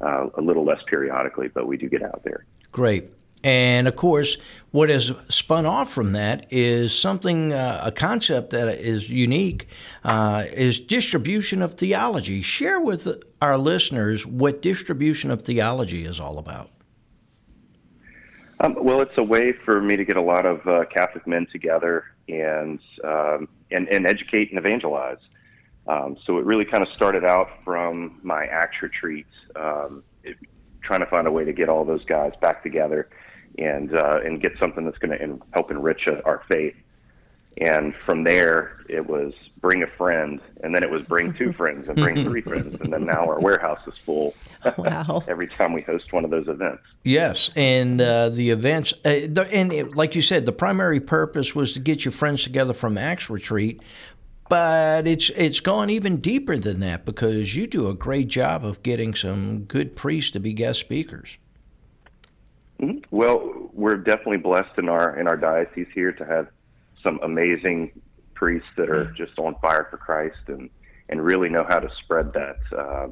uh, 0.00 0.26
a 0.34 0.40
little 0.40 0.64
less 0.64 0.82
periodically, 0.86 1.48
but 1.48 1.66
we 1.66 1.76
do 1.76 1.88
get 1.88 2.02
out 2.02 2.22
there. 2.24 2.44
Great. 2.72 3.10
And 3.44 3.86
of 3.86 3.94
course, 3.94 4.36
what 4.72 4.88
has 4.90 5.12
spun 5.28 5.64
off 5.64 5.92
from 5.92 6.12
that 6.12 6.46
is 6.50 6.98
something, 6.98 7.52
uh, 7.52 7.82
a 7.84 7.92
concept 7.92 8.50
that 8.50 8.68
is 8.78 9.08
unique, 9.08 9.68
uh, 10.04 10.44
is 10.52 10.80
distribution 10.80 11.62
of 11.62 11.74
theology. 11.74 12.42
Share 12.42 12.80
with 12.80 13.22
our 13.40 13.56
listeners 13.56 14.26
what 14.26 14.60
distribution 14.60 15.30
of 15.30 15.42
theology 15.42 16.04
is 16.04 16.18
all 16.18 16.38
about. 16.38 16.70
Um, 18.60 18.76
well, 18.80 19.00
it's 19.00 19.16
a 19.16 19.22
way 19.22 19.52
for 19.52 19.80
me 19.80 19.96
to 19.96 20.04
get 20.04 20.16
a 20.16 20.22
lot 20.22 20.44
of 20.44 20.66
uh, 20.66 20.84
Catholic 20.86 21.24
men 21.28 21.46
together 21.46 22.06
and, 22.28 22.80
um, 23.04 23.48
and 23.70 23.88
and 23.88 24.04
educate 24.04 24.50
and 24.50 24.58
evangelize. 24.58 25.18
Um, 25.88 26.18
so 26.22 26.36
it 26.38 26.44
really 26.44 26.66
kind 26.66 26.82
of 26.82 26.88
started 26.90 27.24
out 27.24 27.48
from 27.64 28.20
my 28.22 28.44
Acts 28.44 28.82
retreats, 28.82 29.32
um, 29.56 30.04
it, 30.22 30.36
trying 30.82 31.00
to 31.00 31.06
find 31.06 31.26
a 31.26 31.32
way 31.32 31.44
to 31.44 31.52
get 31.52 31.70
all 31.70 31.84
those 31.84 32.04
guys 32.04 32.32
back 32.40 32.62
together 32.62 33.08
and 33.58 33.94
uh, 33.94 34.20
and 34.24 34.40
get 34.40 34.52
something 34.58 34.84
that's 34.84 34.98
going 34.98 35.18
to 35.18 35.38
help 35.52 35.70
enrich 35.70 36.06
our 36.06 36.42
faith. 36.48 36.76
And 37.60 37.92
from 38.06 38.22
there, 38.22 38.76
it 38.88 39.08
was 39.08 39.32
bring 39.60 39.82
a 39.82 39.86
friend, 39.86 40.40
and 40.62 40.72
then 40.72 40.84
it 40.84 40.90
was 40.90 41.02
bring 41.02 41.32
two 41.32 41.52
friends, 41.54 41.88
and 41.88 41.96
bring 41.96 42.22
three 42.22 42.40
friends, 42.42 42.80
and 42.80 42.92
then 42.92 43.04
now 43.04 43.24
our 43.24 43.40
warehouse 43.40 43.80
is 43.86 43.94
full. 44.04 44.34
Wow! 44.76 45.22
every 45.28 45.48
time 45.48 45.72
we 45.72 45.80
host 45.80 46.12
one 46.12 46.24
of 46.24 46.30
those 46.30 46.48
events. 46.48 46.82
Yes, 47.02 47.50
and 47.56 48.00
uh, 48.00 48.28
the 48.28 48.50
events, 48.50 48.92
uh, 49.06 49.26
the, 49.26 49.48
and 49.50 49.72
it, 49.72 49.96
like 49.96 50.14
you 50.14 50.22
said, 50.22 50.44
the 50.44 50.52
primary 50.52 51.00
purpose 51.00 51.54
was 51.54 51.72
to 51.72 51.80
get 51.80 52.04
your 52.04 52.12
friends 52.12 52.44
together 52.44 52.74
from 52.74 52.96
Acts 52.96 53.28
retreat, 53.28 53.80
but 54.48 55.06
it's 55.06 55.30
it's 55.30 55.60
gone 55.60 55.90
even 55.90 56.18
deeper 56.18 56.56
than 56.56 56.80
that 56.80 57.04
because 57.04 57.56
you 57.56 57.66
do 57.66 57.88
a 57.88 57.94
great 57.94 58.28
job 58.28 58.64
of 58.64 58.82
getting 58.82 59.14
some 59.14 59.64
good 59.64 59.96
priests 59.96 60.30
to 60.32 60.40
be 60.40 60.52
guest 60.52 60.80
speakers. 60.80 61.38
Mm-hmm. 62.80 62.98
Well, 63.10 63.70
we're 63.72 63.96
definitely 63.96 64.38
blessed 64.38 64.78
in 64.78 64.88
our 64.88 65.18
in 65.18 65.26
our 65.26 65.36
diocese 65.36 65.88
here 65.94 66.12
to 66.12 66.24
have 66.24 66.48
some 67.02 67.20
amazing 67.22 67.92
priests 68.34 68.68
that 68.76 68.88
are 68.88 69.12
just 69.12 69.38
on 69.38 69.54
fire 69.60 69.86
for 69.90 69.96
Christ 69.96 70.38
and 70.46 70.70
and 71.08 71.24
really 71.24 71.48
know 71.48 71.64
how 71.68 71.80
to 71.80 71.90
spread 71.96 72.32
that 72.34 72.58
uh, 72.72 73.08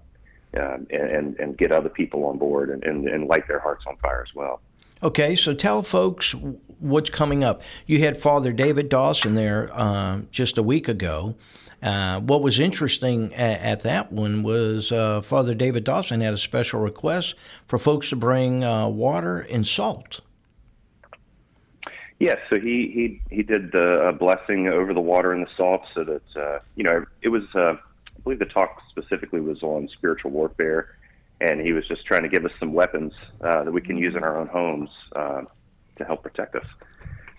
uh, 0.56 0.78
and 0.90 1.38
and 1.38 1.58
get 1.58 1.72
other 1.72 1.88
people 1.88 2.24
on 2.26 2.38
board 2.38 2.70
and, 2.70 2.84
and, 2.84 3.08
and 3.08 3.26
light 3.26 3.48
their 3.48 3.58
hearts 3.58 3.84
on 3.86 3.96
fire 3.96 4.24
as 4.26 4.34
well. 4.34 4.60
Okay, 5.02 5.36
so 5.36 5.52
tell 5.52 5.82
folks 5.82 6.34
what's 6.78 7.10
coming 7.10 7.44
up. 7.44 7.62
You 7.86 8.00
had 8.00 8.16
Father 8.16 8.52
David 8.52 8.88
Dawson 8.88 9.34
there 9.34 9.70
uh, 9.72 10.20
just 10.30 10.58
a 10.58 10.62
week 10.62 10.88
ago. 10.88 11.34
Uh, 11.82 12.20
what 12.20 12.42
was 12.42 12.58
interesting 12.58 13.34
at, 13.34 13.60
at 13.60 13.80
that 13.82 14.10
one 14.10 14.42
was 14.42 14.90
uh, 14.90 15.20
Father 15.20 15.54
David 15.54 15.84
Dawson 15.84 16.20
had 16.20 16.34
a 16.34 16.38
special 16.38 16.80
request 16.80 17.34
for 17.68 17.78
folks 17.78 18.08
to 18.10 18.16
bring 18.16 18.64
uh, 18.64 18.88
water 18.88 19.40
and 19.40 19.66
salt. 19.66 20.20
Yes, 22.18 22.38
so 22.48 22.58
he 22.58 23.20
he 23.28 23.36
he 23.36 23.42
did 23.42 23.72
the 23.72 24.16
blessing 24.18 24.68
over 24.68 24.94
the 24.94 25.02
water 25.02 25.32
and 25.32 25.46
the 25.46 25.50
salt, 25.54 25.82
so 25.92 26.02
that 26.02 26.36
uh, 26.36 26.58
you 26.74 26.82
know 26.82 27.04
it 27.20 27.28
was. 27.28 27.44
Uh, 27.54 27.74
I 27.74 28.20
believe 28.24 28.38
the 28.38 28.46
talk 28.46 28.82
specifically 28.88 29.40
was 29.40 29.62
on 29.62 29.88
spiritual 29.88 30.30
warfare 30.30 30.96
and 31.40 31.60
he 31.60 31.72
was 31.72 31.86
just 31.86 32.06
trying 32.06 32.22
to 32.22 32.28
give 32.28 32.44
us 32.44 32.52
some 32.58 32.72
weapons 32.72 33.12
uh, 33.42 33.64
that 33.64 33.72
we 33.72 33.80
can 33.80 33.96
use 33.96 34.14
in 34.14 34.22
our 34.24 34.38
own 34.38 34.48
homes 34.48 34.90
uh, 35.14 35.42
to 35.96 36.04
help 36.04 36.22
protect 36.22 36.54
us. 36.54 36.66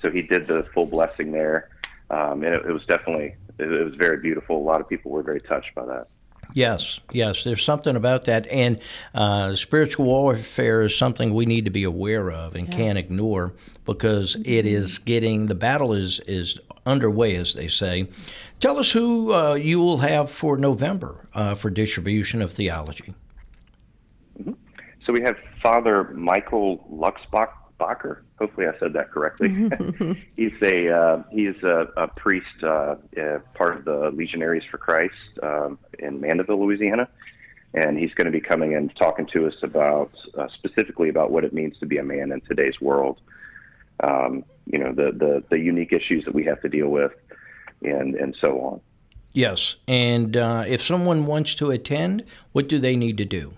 So 0.01 0.09
he 0.09 0.21
did 0.21 0.47
the 0.47 0.63
full 0.63 0.85
blessing 0.85 1.31
there, 1.31 1.69
um, 2.09 2.43
and 2.43 2.53
it, 2.53 2.65
it 2.65 2.71
was 2.71 2.85
definitely 2.85 3.35
it, 3.57 3.71
it 3.71 3.83
was 3.83 3.95
very 3.95 4.19
beautiful. 4.21 4.57
A 4.57 4.63
lot 4.63 4.81
of 4.81 4.87
people 4.87 5.11
were 5.11 5.23
very 5.23 5.41
touched 5.41 5.73
by 5.75 5.85
that. 5.85 6.07
Yes, 6.53 6.99
yes, 7.11 7.43
there's 7.43 7.63
something 7.63 7.95
about 7.95 8.25
that. 8.25 8.47
And 8.47 8.79
uh, 9.13 9.55
spiritual 9.55 10.05
warfare 10.05 10.81
is 10.81 10.97
something 10.97 11.33
we 11.33 11.45
need 11.45 11.65
to 11.65 11.71
be 11.71 11.83
aware 11.83 12.31
of 12.31 12.55
and 12.55 12.67
yes. 12.67 12.77
can't 12.77 12.97
ignore 12.97 13.53
because 13.85 14.35
it 14.45 14.65
is 14.65 14.99
getting, 14.99 15.47
the 15.47 15.55
battle 15.55 15.93
is, 15.93 16.19
is 16.21 16.57
underway, 16.85 17.35
as 17.35 17.53
they 17.53 17.67
say. 17.67 18.07
Tell 18.59 18.79
us 18.79 18.91
who 18.91 19.33
uh, 19.33 19.55
you 19.55 19.79
will 19.79 19.97
have 19.97 20.31
for 20.31 20.57
November 20.57 21.27
uh, 21.33 21.55
for 21.55 21.69
distribution 21.69 22.41
of 22.41 22.53
theology. 22.53 23.13
Mm-hmm. 24.39 24.53
So 25.05 25.13
we 25.13 25.21
have 25.21 25.37
Father 25.61 26.05
Michael 26.13 26.85
Luxbacher. 27.79 28.19
Hopefully, 28.39 28.67
I 28.67 28.77
said 28.79 28.93
that 28.93 29.11
correctly. 29.11 29.49
he's 30.35 30.53
a 30.61 30.89
uh, 30.89 31.23
he's 31.31 31.55
a, 31.63 31.87
a 31.97 32.07
priest, 32.07 32.63
uh, 32.63 32.95
uh, 33.19 33.39
part 33.53 33.77
of 33.77 33.85
the 33.85 34.11
Legionaries 34.13 34.63
for 34.69 34.77
Christ 34.77 35.13
um, 35.43 35.79
in 35.99 36.19
Mandeville, 36.21 36.63
Louisiana, 36.63 37.07
and 37.73 37.97
he's 37.97 38.13
going 38.13 38.25
to 38.25 38.31
be 38.31 38.41
coming 38.41 38.75
and 38.75 38.95
talking 38.95 39.25
to 39.27 39.47
us 39.47 39.55
about 39.63 40.11
uh, 40.37 40.47
specifically 40.53 41.09
about 41.09 41.31
what 41.31 41.43
it 41.43 41.53
means 41.53 41.77
to 41.79 41.85
be 41.85 41.97
a 41.97 42.03
man 42.03 42.31
in 42.31 42.41
today's 42.41 42.79
world. 42.81 43.19
Um, 44.03 44.43
you 44.65 44.77
know, 44.77 44.93
the, 44.93 45.11
the 45.11 45.43
the 45.49 45.59
unique 45.59 45.93
issues 45.93 46.25
that 46.25 46.33
we 46.33 46.43
have 46.45 46.61
to 46.61 46.69
deal 46.69 46.89
with, 46.89 47.13
and 47.81 48.15
and 48.15 48.35
so 48.39 48.59
on. 48.61 48.81
Yes, 49.33 49.75
and 49.87 50.35
uh, 50.35 50.63
if 50.67 50.81
someone 50.81 51.25
wants 51.25 51.53
to 51.55 51.69
attend, 51.69 52.23
what 52.53 52.67
do 52.67 52.79
they 52.79 52.95
need 52.95 53.17
to 53.17 53.25
do? 53.25 53.53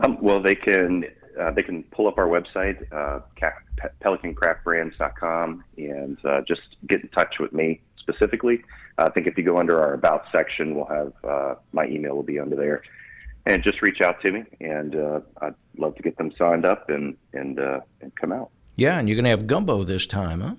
Um, 0.00 0.18
well, 0.20 0.42
they 0.42 0.56
can 0.56 1.04
uh, 1.40 1.50
they 1.50 1.62
can 1.62 1.82
pull 1.84 2.06
up 2.06 2.18
our 2.18 2.26
website, 2.26 2.84
uh, 2.92 3.20
pelicancraftbrands.com, 4.02 5.64
and 5.76 6.24
uh, 6.24 6.40
just 6.42 6.76
get 6.86 7.02
in 7.02 7.08
touch 7.08 7.38
with 7.38 7.52
me 7.52 7.80
specifically. 7.96 8.62
I 8.98 9.08
think 9.08 9.26
if 9.26 9.36
you 9.36 9.44
go 9.44 9.58
under 9.58 9.80
our 9.80 9.94
About 9.94 10.26
section, 10.30 10.74
we'll 10.74 10.86
have 10.86 11.12
uh, 11.24 11.54
my 11.72 11.86
email 11.86 12.14
will 12.14 12.22
be 12.22 12.38
under 12.38 12.56
there, 12.56 12.82
and 13.46 13.62
just 13.62 13.82
reach 13.82 14.00
out 14.00 14.20
to 14.22 14.30
me, 14.30 14.44
and 14.60 14.94
uh, 14.94 15.20
I'd 15.40 15.54
love 15.76 15.96
to 15.96 16.02
get 16.02 16.16
them 16.16 16.32
signed 16.36 16.64
up 16.64 16.88
and 16.90 17.16
and 17.32 17.58
uh, 17.58 17.80
and 18.00 18.14
come 18.14 18.32
out. 18.32 18.50
Yeah, 18.76 18.98
and 18.98 19.08
you're 19.08 19.16
going 19.16 19.24
to 19.24 19.30
have 19.30 19.46
gumbo 19.46 19.84
this 19.84 20.06
time, 20.06 20.40
huh? 20.40 20.54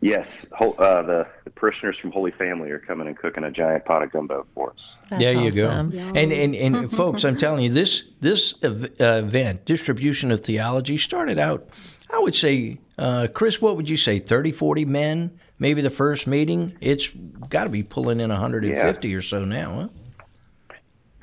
Yes, 0.00 0.28
uh, 0.60 1.02
the, 1.02 1.26
the 1.42 1.50
parishioners 1.50 1.98
from 1.98 2.12
Holy 2.12 2.30
Family 2.30 2.70
are 2.70 2.78
coming 2.78 3.08
and 3.08 3.18
cooking 3.18 3.42
a 3.42 3.50
giant 3.50 3.84
pot 3.84 4.02
of 4.02 4.12
gumbo 4.12 4.46
for 4.54 4.70
us. 4.70 4.78
That's 5.10 5.22
there 5.22 5.32
you 5.32 5.64
awesome. 5.64 5.90
go. 5.90 5.98
And 6.14 6.32
and, 6.32 6.54
and 6.54 6.92
folks, 6.96 7.24
I'm 7.24 7.36
telling 7.36 7.64
you, 7.64 7.70
this 7.70 8.04
this 8.20 8.54
uh, 8.62 8.88
event, 9.00 9.64
distribution 9.64 10.30
of 10.30 10.40
theology, 10.40 10.98
started 10.98 11.38
out. 11.38 11.68
I 12.14 12.20
would 12.20 12.36
say, 12.36 12.78
uh, 12.96 13.26
Chris, 13.34 13.60
what 13.60 13.76
would 13.76 13.88
you 13.88 13.96
say? 13.96 14.20
30, 14.20 14.52
40 14.52 14.84
men, 14.84 15.38
maybe 15.58 15.82
the 15.82 15.90
first 15.90 16.28
meeting. 16.28 16.76
It's 16.80 17.08
got 17.48 17.64
to 17.64 17.70
be 17.70 17.82
pulling 17.82 18.20
in 18.20 18.30
150 18.30 19.14
or 19.14 19.22
so 19.22 19.44
now, 19.44 19.74
huh? 19.74 20.76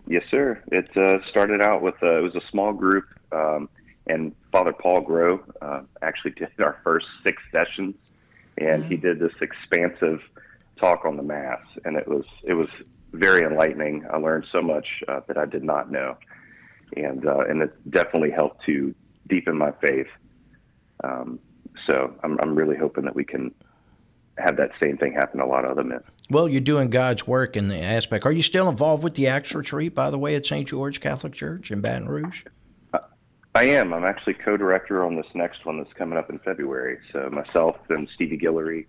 Yes, 0.05 0.23
sir. 0.29 0.61
It 0.71 0.95
uh, 0.97 1.25
started 1.29 1.61
out 1.61 1.81
with 1.81 1.95
uh, 2.03 2.17
it 2.17 2.21
was 2.21 2.35
a 2.35 2.45
small 2.51 2.73
group, 2.73 3.05
um, 3.31 3.69
and 4.05 4.35
Father 4.51 4.73
Paul 4.73 4.99
Grow 4.99 5.39
uh, 5.61 5.81
actually 6.01 6.31
did 6.37 6.49
our 6.59 6.77
first 6.83 7.07
six 7.23 7.41
sessions 7.53 7.95
and 8.57 8.85
he 8.85 8.97
did 8.97 9.19
this 9.19 9.33
expansive 9.41 10.21
talk 10.77 11.05
on 11.05 11.17
the 11.17 11.23
mass, 11.23 11.61
and 11.83 11.97
it 11.97 12.07
was 12.07 12.25
it 12.43 12.53
was 12.53 12.69
very 13.13 13.41
enlightening. 13.41 14.05
I 14.11 14.17
learned 14.17 14.45
so 14.51 14.61
much 14.61 15.03
uh, 15.07 15.21
that 15.27 15.37
I 15.37 15.45
did 15.45 15.63
not 15.63 15.91
know, 15.91 16.17
and 16.95 17.25
uh, 17.25 17.39
and 17.49 17.61
it 17.61 17.91
definitely 17.91 18.31
helped 18.31 18.63
to 18.65 18.93
deepen 19.27 19.57
my 19.57 19.71
faith. 19.81 20.07
Um, 21.03 21.39
so 21.85 22.13
I'm 22.23 22.37
I'm 22.41 22.55
really 22.55 22.77
hoping 22.77 23.05
that 23.05 23.15
we 23.15 23.23
can 23.25 23.53
have 24.37 24.57
that 24.57 24.71
same 24.81 24.97
thing 24.97 25.13
happen 25.13 25.39
to 25.39 25.45
a 25.45 25.47
lot 25.47 25.63
of 25.63 25.71
other 25.71 25.83
men. 25.83 26.01
Well, 26.29 26.49
you're 26.49 26.59
doing 26.59 26.89
God's 26.89 27.25
work 27.25 27.55
in 27.55 27.69
the 27.69 27.79
aspect. 27.79 28.25
Are 28.25 28.31
you 28.31 28.41
still 28.41 28.67
involved 28.69 29.03
with 29.03 29.15
the 29.15 29.27
Acts 29.27 29.55
Retreat, 29.55 29.95
by 29.95 30.09
the 30.09 30.17
way, 30.17 30.35
at 30.35 30.45
St. 30.45 30.67
George 30.67 30.99
Catholic 30.99 31.33
Church 31.33 31.71
in 31.71 31.79
Baton 31.79 32.09
Rouge? 32.09 32.43
I 33.55 33.63
am. 33.63 33.93
I'm 33.93 34.03
actually 34.03 34.33
co-director 34.33 35.05
on 35.05 35.15
this 35.15 35.27
next 35.33 35.65
one 35.65 35.77
that's 35.77 35.93
coming 35.93 36.19
up 36.19 36.29
in 36.29 36.39
February. 36.39 36.99
So 37.13 37.29
myself 37.31 37.77
and 37.87 38.09
Stevie 38.13 38.37
Guillory 38.37 38.85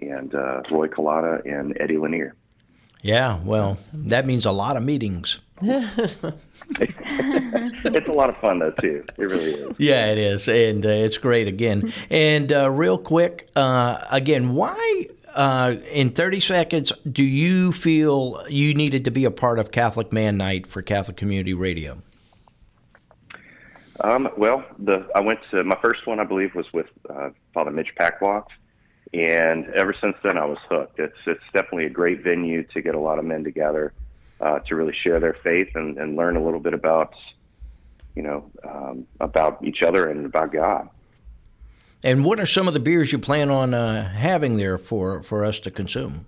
and 0.00 0.32
uh, 0.34 0.62
Roy 0.70 0.86
Collada 0.86 1.44
and 1.44 1.76
Eddie 1.80 1.98
Lanier. 1.98 2.36
Yeah, 3.02 3.40
well, 3.44 3.76
that 3.92 4.24
means 4.24 4.46
a 4.46 4.52
lot 4.52 4.76
of 4.76 4.84
meetings. 4.84 5.40
it's 5.60 6.22
a 8.08 8.12
lot 8.12 8.30
of 8.30 8.36
fun 8.36 8.60
though 8.60 8.70
too. 8.70 9.04
It 9.16 9.24
really 9.24 9.54
is. 9.54 9.74
Yeah, 9.78 10.12
it 10.12 10.18
is, 10.18 10.48
and 10.48 10.86
uh, 10.86 10.90
it's 10.90 11.18
great 11.18 11.48
again. 11.48 11.92
And 12.08 12.52
uh, 12.52 12.70
real 12.70 12.98
quick, 12.98 13.48
uh, 13.56 14.04
again, 14.10 14.54
why? 14.54 15.06
Uh, 15.34 15.76
in 15.92 16.10
30 16.10 16.40
seconds, 16.40 16.92
do 17.10 17.22
you 17.22 17.72
feel 17.72 18.44
you 18.48 18.74
needed 18.74 19.04
to 19.04 19.10
be 19.10 19.24
a 19.24 19.30
part 19.30 19.58
of 19.58 19.70
Catholic 19.70 20.12
Man 20.12 20.36
Night 20.36 20.66
for 20.66 20.82
Catholic 20.82 21.16
Community 21.16 21.54
Radio? 21.54 22.02
Um, 24.00 24.28
well, 24.36 24.64
the 24.78 25.08
I 25.14 25.20
went 25.20 25.40
to 25.50 25.64
my 25.64 25.76
first 25.82 26.06
one, 26.06 26.20
I 26.20 26.24
believe, 26.24 26.54
was 26.54 26.72
with 26.72 26.86
uh, 27.10 27.30
Father 27.52 27.70
Mitch 27.70 27.94
Pacwa, 27.98 28.44
and 29.12 29.66
ever 29.70 29.92
since 29.92 30.16
then 30.22 30.38
I 30.38 30.44
was 30.44 30.58
hooked. 30.68 30.98
It's 31.00 31.18
it's 31.26 31.44
definitely 31.52 31.86
a 31.86 31.90
great 31.90 32.22
venue 32.22 32.62
to 32.64 32.80
get 32.80 32.94
a 32.94 33.00
lot 33.00 33.18
of 33.18 33.24
men 33.24 33.42
together 33.42 33.92
uh, 34.40 34.60
to 34.60 34.76
really 34.76 34.94
share 34.94 35.18
their 35.18 35.34
faith 35.42 35.74
and, 35.74 35.98
and 35.98 36.16
learn 36.16 36.36
a 36.36 36.44
little 36.44 36.60
bit 36.60 36.74
about, 36.74 37.14
you 38.14 38.22
know, 38.22 38.50
um, 38.62 39.06
about 39.20 39.64
each 39.64 39.82
other 39.82 40.08
and 40.08 40.26
about 40.26 40.52
God. 40.52 40.88
And 42.04 42.24
what 42.24 42.38
are 42.38 42.46
some 42.46 42.68
of 42.68 42.74
the 42.74 42.80
beers 42.80 43.10
you 43.10 43.18
plan 43.18 43.50
on 43.50 43.74
uh, 43.74 44.08
having 44.10 44.56
there 44.56 44.78
for 44.78 45.22
for 45.24 45.44
us 45.44 45.58
to 45.60 45.70
consume? 45.70 46.26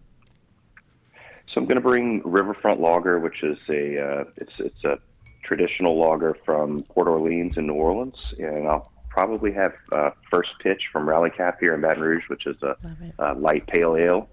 So 1.46 1.60
I'm 1.60 1.66
going 1.66 1.76
to 1.76 1.82
bring 1.82 2.22
Riverfront 2.24 2.80
Lager, 2.80 3.18
which 3.18 3.42
is 3.42 3.58
a 3.68 4.00
uh, 4.00 4.24
it's 4.36 4.58
it's 4.58 4.84
a 4.84 4.98
traditional 5.42 5.98
lager 5.98 6.36
from 6.44 6.82
Port 6.84 7.08
Orleans 7.08 7.56
in 7.56 7.66
New 7.66 7.74
Orleans, 7.74 8.16
and 8.38 8.68
I'll 8.68 8.90
probably 9.08 9.52
have 9.52 9.72
uh, 9.92 10.10
first 10.30 10.50
pitch 10.60 10.88
from 10.92 11.08
Rally 11.08 11.30
Cap 11.30 11.58
here 11.60 11.74
in 11.74 11.80
Baton 11.80 12.02
Rouge, 12.02 12.28
which 12.28 12.46
is 12.46 12.56
a, 12.62 12.76
a 13.18 13.34
light 13.34 13.66
pale 13.66 13.96
ale. 13.96 14.28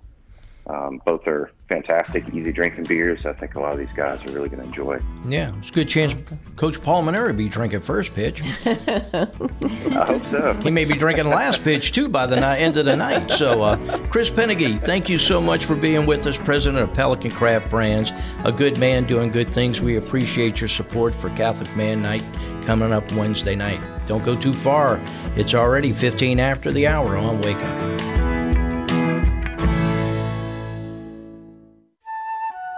Um, 0.69 1.01
both 1.05 1.25
are 1.27 1.51
fantastic, 1.69 2.27
easy 2.33 2.51
drinking 2.51 2.83
beers. 2.85 3.25
I 3.25 3.31
think 3.31 3.55
a 3.55 3.59
lot 3.61 3.71
of 3.71 3.77
these 3.79 3.93
guys 3.93 4.19
are 4.25 4.33
really 4.33 4.49
going 4.49 4.61
to 4.61 4.67
enjoy. 4.67 4.99
Yeah, 5.27 5.53
it's 5.59 5.69
a 5.69 5.73
good 5.73 5.87
chance 5.87 6.13
Coach 6.57 6.81
Paul 6.81 7.03
Maneri 7.03 7.35
be 7.35 7.47
drinking 7.47 7.81
first 7.81 8.13
pitch. 8.13 8.41
I 8.65 10.05
hope 10.05 10.23
so. 10.29 10.53
He 10.63 10.69
may 10.69 10.83
be 10.83 10.95
drinking 10.95 11.27
last 11.27 11.63
pitch 11.63 11.93
too 11.93 12.09
by 12.09 12.25
the 12.25 12.35
night, 12.35 12.57
end 12.59 12.75
of 12.77 12.85
the 12.85 12.97
night. 12.97 13.31
So, 13.31 13.61
uh, 13.61 14.07
Chris 14.07 14.29
Pennegy, 14.29 14.79
thank 14.81 15.07
you 15.07 15.19
so 15.19 15.39
much 15.39 15.63
for 15.63 15.75
being 15.75 16.05
with 16.05 16.27
us, 16.27 16.37
president 16.37 16.83
of 16.83 16.93
Pelican 16.93 17.31
Craft 17.31 17.69
Brands, 17.69 18.11
a 18.43 18.51
good 18.51 18.77
man 18.77 19.05
doing 19.05 19.31
good 19.31 19.49
things. 19.49 19.79
We 19.79 19.95
appreciate 19.95 20.59
your 20.59 20.67
support 20.67 21.15
for 21.15 21.29
Catholic 21.31 21.73
Man 21.77 22.01
Night 22.01 22.23
coming 22.65 22.91
up 22.91 23.09
Wednesday 23.13 23.55
night. 23.55 23.81
Don't 24.05 24.25
go 24.25 24.35
too 24.35 24.51
far. 24.51 24.99
It's 25.37 25.53
already 25.53 25.93
15 25.93 26.39
after 26.39 26.73
the 26.73 26.87
hour 26.87 27.15
on 27.15 27.41
Wake 27.41 27.55
Up. 27.55 27.96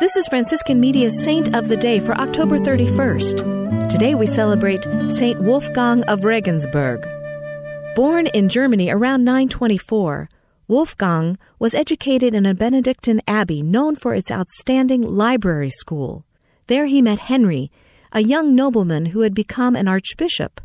This 0.09 0.25
is 0.25 0.27
Franciscan 0.27 0.79
Media's 0.79 1.23
Saint 1.23 1.55
of 1.55 1.67
the 1.67 1.77
Day 1.77 1.99
for 1.99 2.15
October 2.15 2.57
31st. 2.57 3.89
Today 3.89 4.15
we 4.15 4.25
celebrate 4.25 4.83
Saint 5.11 5.39
Wolfgang 5.39 6.03
of 6.05 6.23
Regensburg. 6.23 7.07
Born 7.95 8.25
in 8.33 8.49
Germany 8.49 8.89
around 8.89 9.23
924, 9.23 10.27
Wolfgang 10.67 11.37
was 11.59 11.75
educated 11.75 12.33
in 12.33 12.47
a 12.47 12.55
Benedictine 12.55 13.21
abbey 13.27 13.61
known 13.61 13.95
for 13.95 14.15
its 14.15 14.31
outstanding 14.31 15.03
library 15.03 15.69
school. 15.69 16.25
There 16.65 16.87
he 16.87 17.03
met 17.03 17.19
Henry, 17.19 17.69
a 18.11 18.21
young 18.23 18.55
nobleman 18.55 19.07
who 19.13 19.19
had 19.19 19.35
become 19.35 19.75
an 19.75 19.87
archbishop. 19.87 20.59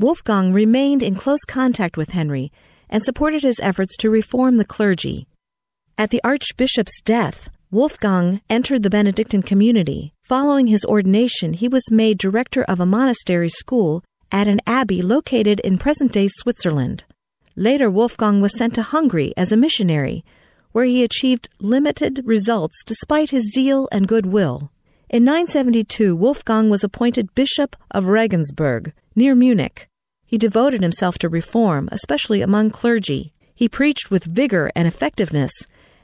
Wolfgang 0.00 0.52
remained 0.52 1.04
in 1.04 1.14
close 1.14 1.44
contact 1.46 1.96
with 1.96 2.10
Henry 2.10 2.50
and 2.88 3.04
supported 3.04 3.44
his 3.44 3.60
efforts 3.60 3.96
to 3.98 4.10
reform 4.10 4.56
the 4.56 4.64
clergy. 4.64 5.28
At 5.96 6.10
the 6.10 6.20
archbishop's 6.24 7.00
death, 7.02 7.50
Wolfgang 7.72 8.40
entered 8.50 8.82
the 8.82 8.90
Benedictine 8.90 9.42
community. 9.42 10.12
Following 10.24 10.66
his 10.66 10.84
ordination, 10.86 11.52
he 11.52 11.68
was 11.68 11.88
made 11.88 12.18
director 12.18 12.64
of 12.64 12.80
a 12.80 12.86
monastery 12.86 13.48
school 13.48 14.02
at 14.32 14.48
an 14.48 14.58
abbey 14.66 15.02
located 15.02 15.60
in 15.60 15.78
present 15.78 16.10
day 16.10 16.26
Switzerland. 16.28 17.04
Later, 17.54 17.88
Wolfgang 17.88 18.40
was 18.40 18.58
sent 18.58 18.74
to 18.74 18.82
Hungary 18.82 19.32
as 19.36 19.52
a 19.52 19.56
missionary, 19.56 20.24
where 20.72 20.84
he 20.84 21.04
achieved 21.04 21.48
limited 21.60 22.22
results 22.24 22.82
despite 22.84 23.30
his 23.30 23.52
zeal 23.52 23.88
and 23.92 24.08
goodwill. 24.08 24.72
In 25.08 25.22
972, 25.22 26.16
Wolfgang 26.16 26.70
was 26.70 26.82
appointed 26.82 27.36
Bishop 27.36 27.76
of 27.92 28.06
Regensburg, 28.06 28.92
near 29.14 29.36
Munich. 29.36 29.88
He 30.26 30.38
devoted 30.38 30.82
himself 30.82 31.18
to 31.18 31.28
reform, 31.28 31.88
especially 31.92 32.42
among 32.42 32.70
clergy. 32.70 33.32
He 33.54 33.68
preached 33.68 34.10
with 34.10 34.24
vigor 34.24 34.72
and 34.74 34.88
effectiveness 34.88 35.52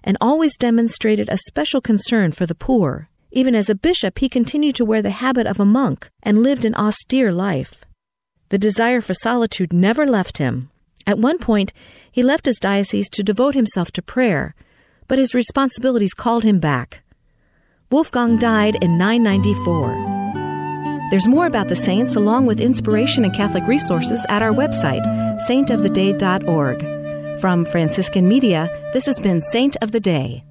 and 0.07 0.17
always 0.21 0.57
demonstrated 0.57 1.29
a 1.29 1.37
special 1.37 1.81
concern 1.83 2.33
for 2.33 2.47
the 2.47 2.55
poor. 2.55 3.11
Even 3.33 3.55
as 3.55 3.69
a 3.69 3.75
bishop, 3.75 4.21
he 4.21 4.29
continued 4.29 4.77
to 4.77 4.85
wear 4.85 5.03
the 5.03 5.11
habit 5.11 5.47
of 5.47 5.61
a 5.61 5.65
monk 5.65 6.09
and 6.23 6.43
lived 6.43 6.65
an 6.65 6.75
austere 6.77 7.33
life. 7.33 7.85
The 8.49 8.59
desire 8.59 9.01
for 9.01 9.13
solitude 9.13 9.73
never 9.73 10.07
left 10.07 10.39
him. 10.39 10.71
At 11.07 11.19
one 11.19 11.39
point, 11.39 11.73
he 12.11 12.23
left 12.23 12.47
his 12.47 12.59
diocese 12.59 13.09
to 13.11 13.23
devote 13.23 13.55
himself 13.55 13.91
to 13.93 14.03
prayer, 14.03 14.55
but 15.09 15.19
his 15.19 15.35
responsibilities 15.35 16.15
called 16.15 16.45
him 16.45 16.61
back. 16.61 17.03
Wolfgang 17.91 18.39
died 18.39 18.77
in 18.83 18.97
994. 18.99 20.15
There's 21.11 21.29
more 21.29 21.47
about 21.47 21.69
the 21.69 21.77
saints 21.77 22.17
along 22.17 22.47
with 22.47 22.61
inspiration 22.61 23.25
and 23.25 23.35
Catholic 23.35 23.67
resources 23.67 24.25
at 24.29 24.43
our 24.43 24.53
website, 24.53 25.05
saintoftheday.org. 25.49 26.96
From 27.41 27.67
Franciscan 27.67 28.27
Media, 28.27 28.71
this 28.95 29.05
has 29.05 29.21
been 29.21 29.43
Saint 29.43 29.77
of 29.83 29.93
the 29.93 30.01
Day. 30.01 30.46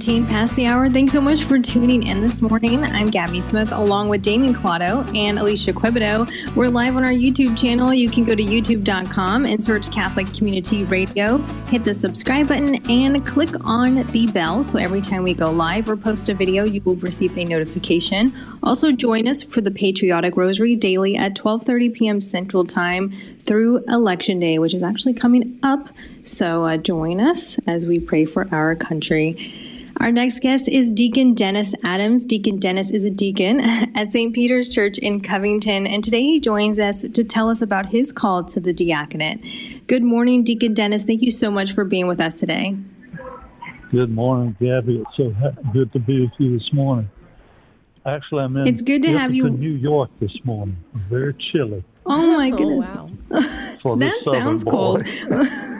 It 0.00 0.04
is 0.04 0.08
19 0.08 0.26
past 0.28 0.56
the 0.56 0.64
hour. 0.64 0.88
Thanks 0.88 1.12
so 1.12 1.20
much 1.20 1.44
for 1.44 1.58
tuning 1.58 2.06
in 2.06 2.22
this 2.22 2.40
morning. 2.40 2.82
I'm 2.82 3.10
Gabby 3.10 3.38
Smith 3.42 3.70
along 3.70 4.08
with 4.08 4.22
Damien 4.22 4.54
Collado 4.54 5.06
and 5.14 5.38
Alicia 5.38 5.74
Quibido. 5.74 6.26
We're 6.56 6.70
live 6.70 6.96
on 6.96 7.04
our 7.04 7.10
YouTube 7.10 7.54
channel. 7.58 7.92
You 7.92 8.08
can 8.08 8.24
go 8.24 8.34
to 8.34 8.42
youtube.com 8.42 9.44
and 9.44 9.62
search 9.62 9.92
Catholic 9.92 10.32
Community 10.32 10.84
Radio, 10.84 11.36
hit 11.66 11.84
the 11.84 11.92
subscribe 11.92 12.48
button, 12.48 12.76
and 12.90 13.26
click 13.26 13.50
on 13.62 14.06
the 14.06 14.26
bell. 14.28 14.64
So 14.64 14.78
every 14.78 15.02
time 15.02 15.22
we 15.22 15.34
go 15.34 15.50
live 15.50 15.90
or 15.90 15.98
post 15.98 16.30
a 16.30 16.34
video, 16.34 16.64
you 16.64 16.80
will 16.80 16.96
receive 16.96 17.36
a 17.36 17.44
notification. 17.44 18.32
Also 18.62 18.92
join 18.92 19.28
us 19.28 19.42
for 19.42 19.60
the 19.60 19.70
Patriotic 19.70 20.34
Rosary 20.34 20.76
daily 20.76 21.14
at 21.14 21.34
12:30 21.34 21.92
p.m. 21.92 22.20
Central 22.22 22.64
Time 22.64 23.12
through 23.44 23.84
Election 23.86 24.38
Day, 24.38 24.58
which 24.58 24.72
is 24.72 24.82
actually 24.82 25.12
coming 25.12 25.58
up. 25.62 25.90
So 26.24 26.64
uh, 26.64 26.78
join 26.78 27.20
us 27.20 27.58
as 27.66 27.84
we 27.84 28.00
pray 28.00 28.24
for 28.24 28.48
our 28.50 28.74
country. 28.74 29.66
Our 30.00 30.10
next 30.10 30.40
guest 30.40 30.66
is 30.66 30.92
Deacon 30.92 31.34
Dennis 31.34 31.74
Adams. 31.84 32.24
Deacon 32.24 32.58
Dennis 32.58 32.90
is 32.90 33.04
a 33.04 33.10
deacon 33.10 33.60
at 33.94 34.12
St. 34.12 34.34
Peter's 34.34 34.66
Church 34.66 34.96
in 34.96 35.20
Covington, 35.20 35.86
and 35.86 36.02
today 36.02 36.22
he 36.22 36.40
joins 36.40 36.78
us 36.78 37.02
to 37.02 37.22
tell 37.22 37.50
us 37.50 37.60
about 37.60 37.90
his 37.90 38.10
call 38.10 38.42
to 38.44 38.60
the 38.60 38.72
diaconate. 38.72 39.86
Good 39.88 40.02
morning, 40.02 40.42
Deacon 40.42 40.72
Dennis. 40.72 41.04
Thank 41.04 41.20
you 41.20 41.30
so 41.30 41.50
much 41.50 41.72
for 41.72 41.84
being 41.84 42.06
with 42.06 42.18
us 42.18 42.40
today. 42.40 42.74
Good 43.90 44.10
morning, 44.10 44.56
Gabby. 44.58 45.04
It's 45.06 45.16
so 45.18 45.34
good 45.74 45.92
to 45.92 45.98
be 45.98 46.22
with 46.22 46.32
you 46.38 46.58
this 46.58 46.72
morning. 46.72 47.10
Actually, 48.06 48.44
I'm 48.44 48.56
in 48.56 48.66
it's 48.68 48.80
good 48.80 49.02
to 49.02 49.12
have 49.18 49.34
you. 49.34 49.50
New 49.50 49.74
York 49.74 50.08
this 50.18 50.34
morning. 50.44 50.78
very 51.10 51.34
chilly. 51.34 51.84
Oh 52.06 52.38
my 52.38 52.50
oh, 52.50 52.56
goodness! 52.56 52.96
Oh, 52.96 53.10
wow. 53.82 53.96
that 53.96 54.22
sounds 54.22 54.64
cold. 54.64 55.02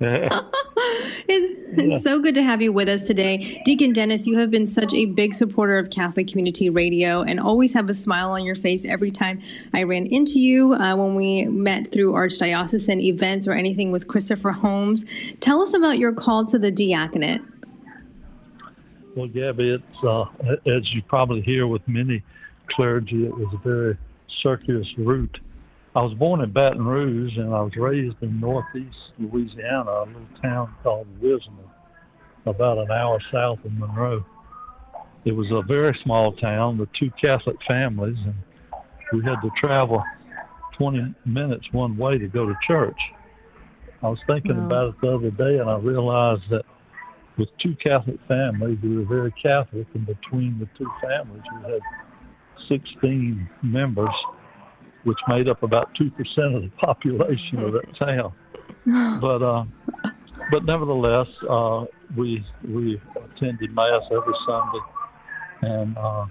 it's 1.28 2.02
so 2.04 2.20
good 2.20 2.34
to 2.34 2.42
have 2.42 2.62
you 2.62 2.72
with 2.72 2.88
us 2.88 3.06
today. 3.06 3.60
Deacon 3.64 3.92
Dennis, 3.92 4.26
you 4.28 4.38
have 4.38 4.50
been 4.50 4.66
such 4.66 4.94
a 4.94 5.06
big 5.06 5.34
supporter 5.34 5.76
of 5.76 5.90
Catholic 5.90 6.28
Community 6.28 6.70
Radio 6.70 7.22
and 7.22 7.40
always 7.40 7.74
have 7.74 7.88
a 7.88 7.94
smile 7.94 8.30
on 8.30 8.44
your 8.44 8.54
face 8.54 8.86
every 8.86 9.10
time 9.10 9.40
I 9.74 9.82
ran 9.82 10.06
into 10.06 10.38
you 10.38 10.74
uh, 10.74 10.94
when 10.94 11.16
we 11.16 11.46
met 11.46 11.90
through 11.90 12.12
Archdiocesan 12.12 13.02
events 13.02 13.48
or 13.48 13.54
anything 13.54 13.90
with 13.90 14.06
Christopher 14.06 14.52
Homes. 14.52 15.04
Tell 15.40 15.60
us 15.60 15.74
about 15.74 15.98
your 15.98 16.12
call 16.12 16.46
to 16.46 16.58
the 16.58 16.70
diaconate. 16.70 17.40
Well, 19.16 19.26
Gabby, 19.26 19.70
it's, 19.70 20.04
uh, 20.04 20.26
as 20.66 20.94
you 20.94 21.02
probably 21.02 21.40
hear 21.40 21.66
with 21.66 21.86
many 21.88 22.22
clergy, 22.68 23.26
it 23.26 23.36
was 23.36 23.52
a 23.52 23.58
very 23.58 23.98
circuitous 24.28 24.96
route 24.96 25.40
I 25.98 26.00
was 26.00 26.14
born 26.14 26.42
in 26.42 26.52
Baton 26.52 26.86
Rouge 26.86 27.38
and 27.38 27.52
I 27.52 27.60
was 27.60 27.74
raised 27.74 28.18
in 28.22 28.38
northeast 28.38 29.10
Louisiana, 29.18 29.90
a 29.90 30.04
little 30.04 30.28
town 30.40 30.72
called 30.84 31.08
Wisner, 31.20 31.52
about 32.46 32.78
an 32.78 32.88
hour 32.92 33.18
south 33.32 33.58
of 33.64 33.72
Monroe. 33.72 34.24
It 35.24 35.32
was 35.32 35.50
a 35.50 35.60
very 35.62 35.98
small 36.04 36.30
town 36.30 36.78
with 36.78 36.88
two 36.92 37.10
Catholic 37.20 37.56
families, 37.66 38.16
and 38.24 38.36
we 39.12 39.24
had 39.24 39.40
to 39.40 39.50
travel 39.56 40.04
20 40.74 41.16
minutes 41.26 41.66
one 41.72 41.96
way 41.96 42.16
to 42.16 42.28
go 42.28 42.46
to 42.46 42.54
church. 42.64 43.00
I 44.00 44.08
was 44.08 44.20
thinking 44.28 44.56
wow. 44.56 44.66
about 44.66 44.88
it 44.90 45.00
the 45.02 45.16
other 45.16 45.30
day, 45.32 45.58
and 45.58 45.68
I 45.68 45.78
realized 45.78 46.48
that 46.50 46.64
with 47.36 47.48
two 47.58 47.74
Catholic 47.74 48.20
families, 48.28 48.78
we 48.84 48.98
were 48.98 49.04
very 49.04 49.32
Catholic, 49.32 49.88
and 49.94 50.06
between 50.06 50.60
the 50.60 50.68
two 50.78 50.88
families, 51.02 51.42
we 51.56 51.72
had 51.72 51.82
16 52.68 53.50
members 53.62 54.14
which 55.04 55.18
made 55.28 55.48
up 55.48 55.62
about 55.62 55.94
two 55.94 56.10
percent 56.10 56.54
of 56.54 56.62
the 56.62 56.70
population 56.78 57.58
of 57.60 57.72
that 57.72 57.94
town. 57.98 58.32
But 59.20 59.42
uh, 59.42 59.64
but 60.50 60.64
nevertheless, 60.64 61.28
uh, 61.48 61.84
we 62.16 62.44
we 62.66 63.00
attended 63.16 63.74
mass 63.74 64.02
every 64.10 64.34
Sunday, 64.46 64.78
and 65.62 65.98
uh, 65.98 66.26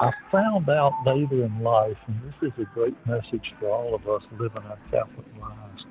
I 0.00 0.12
found 0.30 0.68
out 0.68 0.92
later 1.06 1.44
in 1.44 1.60
life, 1.62 1.96
and 2.06 2.20
this 2.24 2.34
is 2.42 2.52
a 2.58 2.64
great 2.74 2.94
message 3.06 3.54
for 3.58 3.68
all 3.70 3.94
of 3.94 4.08
us 4.08 4.22
living 4.38 4.62
our 4.62 4.78
Catholic 4.90 5.26
lives, 5.40 5.86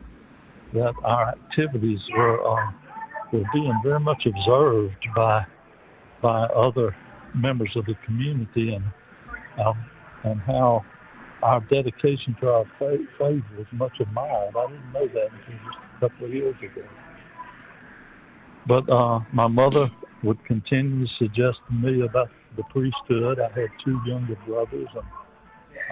that 0.73 0.93
our 1.03 1.29
activities 1.29 2.01
were 2.15 2.41
uh, 2.47 2.71
were 3.31 3.43
being 3.53 3.77
very 3.83 3.99
much 3.99 4.25
observed 4.25 5.07
by 5.15 5.45
by 6.21 6.43
other 6.45 6.95
members 7.35 7.75
of 7.75 7.85
the 7.85 7.95
community, 8.05 8.73
and 8.73 8.85
um, 9.63 9.85
and 10.23 10.39
how 10.41 10.85
our 11.43 11.59
dedication 11.61 12.35
to 12.41 12.49
our 12.49 12.65
faith, 12.79 13.07
faith 13.17 13.43
was 13.57 13.67
much 13.71 13.99
admired. 13.99 14.55
I 14.55 14.67
didn't 14.67 14.91
know 14.91 15.07
that 15.07 15.29
until 15.31 15.65
just 15.65 15.77
a 15.97 15.99
couple 15.99 16.25
of 16.25 16.33
years 16.33 16.55
ago. 16.61 16.83
But 18.65 18.89
uh, 18.89 19.21
my 19.31 19.47
mother 19.47 19.89
would 20.23 20.43
continue 20.45 21.05
to 21.05 21.13
suggest 21.15 21.59
to 21.67 21.73
me 21.73 22.01
about 22.01 22.29
the 22.55 22.63
priesthood. 22.63 23.39
I 23.39 23.49
had 23.57 23.69
two 23.83 23.99
younger 24.05 24.35
brothers, 24.47 24.89
and 24.93 25.05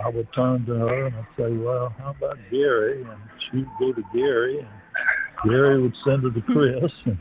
I 0.03 0.10
would 0.10 0.31
turn 0.34 0.65
to 0.65 0.73
her 0.73 1.05
and 1.05 1.15
I'd 1.15 1.25
say, 1.38 1.51
"Well, 1.51 1.95
how 1.97 2.10
about 2.10 2.38
Gary?" 2.51 3.03
And 3.03 3.19
she'd 3.39 3.67
go 3.79 3.93
to 3.93 4.03
Gary, 4.13 4.60
and 4.60 5.49
Gary 5.49 5.81
would 5.81 5.95
send 6.03 6.23
her 6.23 6.31
to 6.31 6.41
Chris, 6.53 6.91
and 7.05 7.17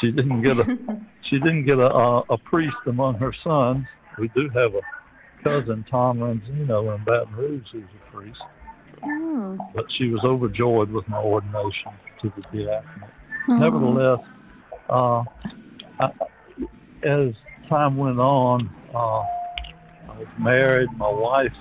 she 0.00 0.10
didn't 0.10 0.42
get 0.42 0.58
a 0.58 0.78
she 1.22 1.38
didn't 1.38 1.64
get 1.64 1.78
a, 1.78 1.90
a, 1.90 2.18
a 2.30 2.38
priest 2.38 2.76
among 2.86 3.14
her 3.14 3.32
sons. 3.44 3.86
We 4.18 4.28
do 4.28 4.48
have 4.50 4.74
a 4.74 4.80
cousin 5.44 5.84
Tom 5.90 6.18
Ranzino 6.18 6.94
in 6.94 7.04
Baton 7.04 7.34
Rouge 7.34 7.68
who's 7.72 7.84
a 7.84 8.10
priest. 8.12 8.42
Oh. 9.02 9.58
But 9.74 9.86
she 9.90 10.08
was 10.08 10.22
overjoyed 10.24 10.90
with 10.90 11.08
my 11.08 11.18
ordination 11.18 11.92
to 12.20 12.32
the 12.36 12.42
diaconate. 12.42 13.10
Oh. 13.48 13.56
Nevertheless, 13.56 14.20
uh, 14.88 15.24
I, 16.00 16.10
as 17.02 17.34
time 17.68 17.96
went 17.96 18.18
on, 18.18 18.68
uh, 18.94 19.20
I 19.20 20.18
was 20.18 20.28
married. 20.38 20.90
My 20.96 21.08
wife 21.08 21.52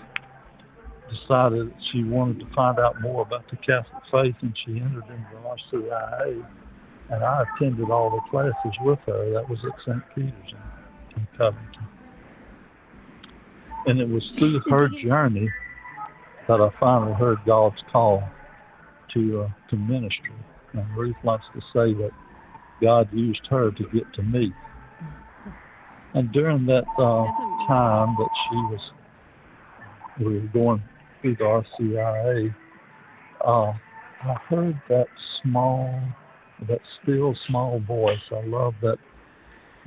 decided 1.10 1.74
she 1.92 2.04
wanted 2.04 2.40
to 2.40 2.46
find 2.54 2.80
out 2.80 3.00
more 3.02 3.22
about 3.22 3.50
the 3.50 3.58
Catholic 3.58 4.04
faith, 4.12 4.36
and 4.42 4.58
she 4.58 4.80
entered 4.80 5.06
into 5.10 5.28
the 5.32 5.78
RCIA. 5.78 6.46
And 7.12 7.24
I 7.24 7.44
attended 7.56 7.90
all 7.90 8.12
the 8.12 8.22
classes 8.30 8.78
with 8.82 9.00
her. 9.08 9.34
That 9.34 9.50
was 9.50 9.60
at 9.66 9.80
St. 9.82 10.04
Peter's 10.14 10.54
in, 10.54 11.22
in 11.22 11.28
Covington. 11.38 11.89
And 13.86 14.00
it 14.00 14.08
was 14.08 14.30
through 14.38 14.62
her 14.70 14.90
journey 14.90 15.50
that 16.48 16.62
I 16.62 16.70
finally 16.80 17.14
heard 17.14 17.38
God's 17.46 17.82
call 17.92 18.24
to 19.14 19.42
uh, 19.42 19.50
to 19.70 19.76
ministry. 19.76 20.34
And 20.74 20.98
Ruth 20.98 21.16
likes 21.24 21.46
to 21.54 21.62
say 21.74 21.94
that 21.94 22.12
God 22.82 23.10
used 23.14 23.46
her 23.48 23.72
to 23.72 23.84
get 23.94 24.12
to 24.14 24.24
me. 24.24 24.54
And 26.14 26.32
during 26.32 26.66
that 26.66 26.86
uh, 26.98 27.26
time 27.68 28.16
that 28.18 28.30
she 28.50 28.56
was, 28.56 28.92
we 30.20 30.40
were 30.40 30.48
going 30.48 30.84
through 31.22 31.36
the 31.36 31.44
RCIA, 31.44 32.56
uh, 33.46 33.74
I 34.24 34.34
heard 34.50 34.82
that 34.90 35.08
small, 35.42 36.02
that 36.68 36.82
still 37.02 37.36
small 37.48 37.80
voice. 37.80 38.20
I 38.32 38.42
love 38.46 38.74
that 38.82 38.98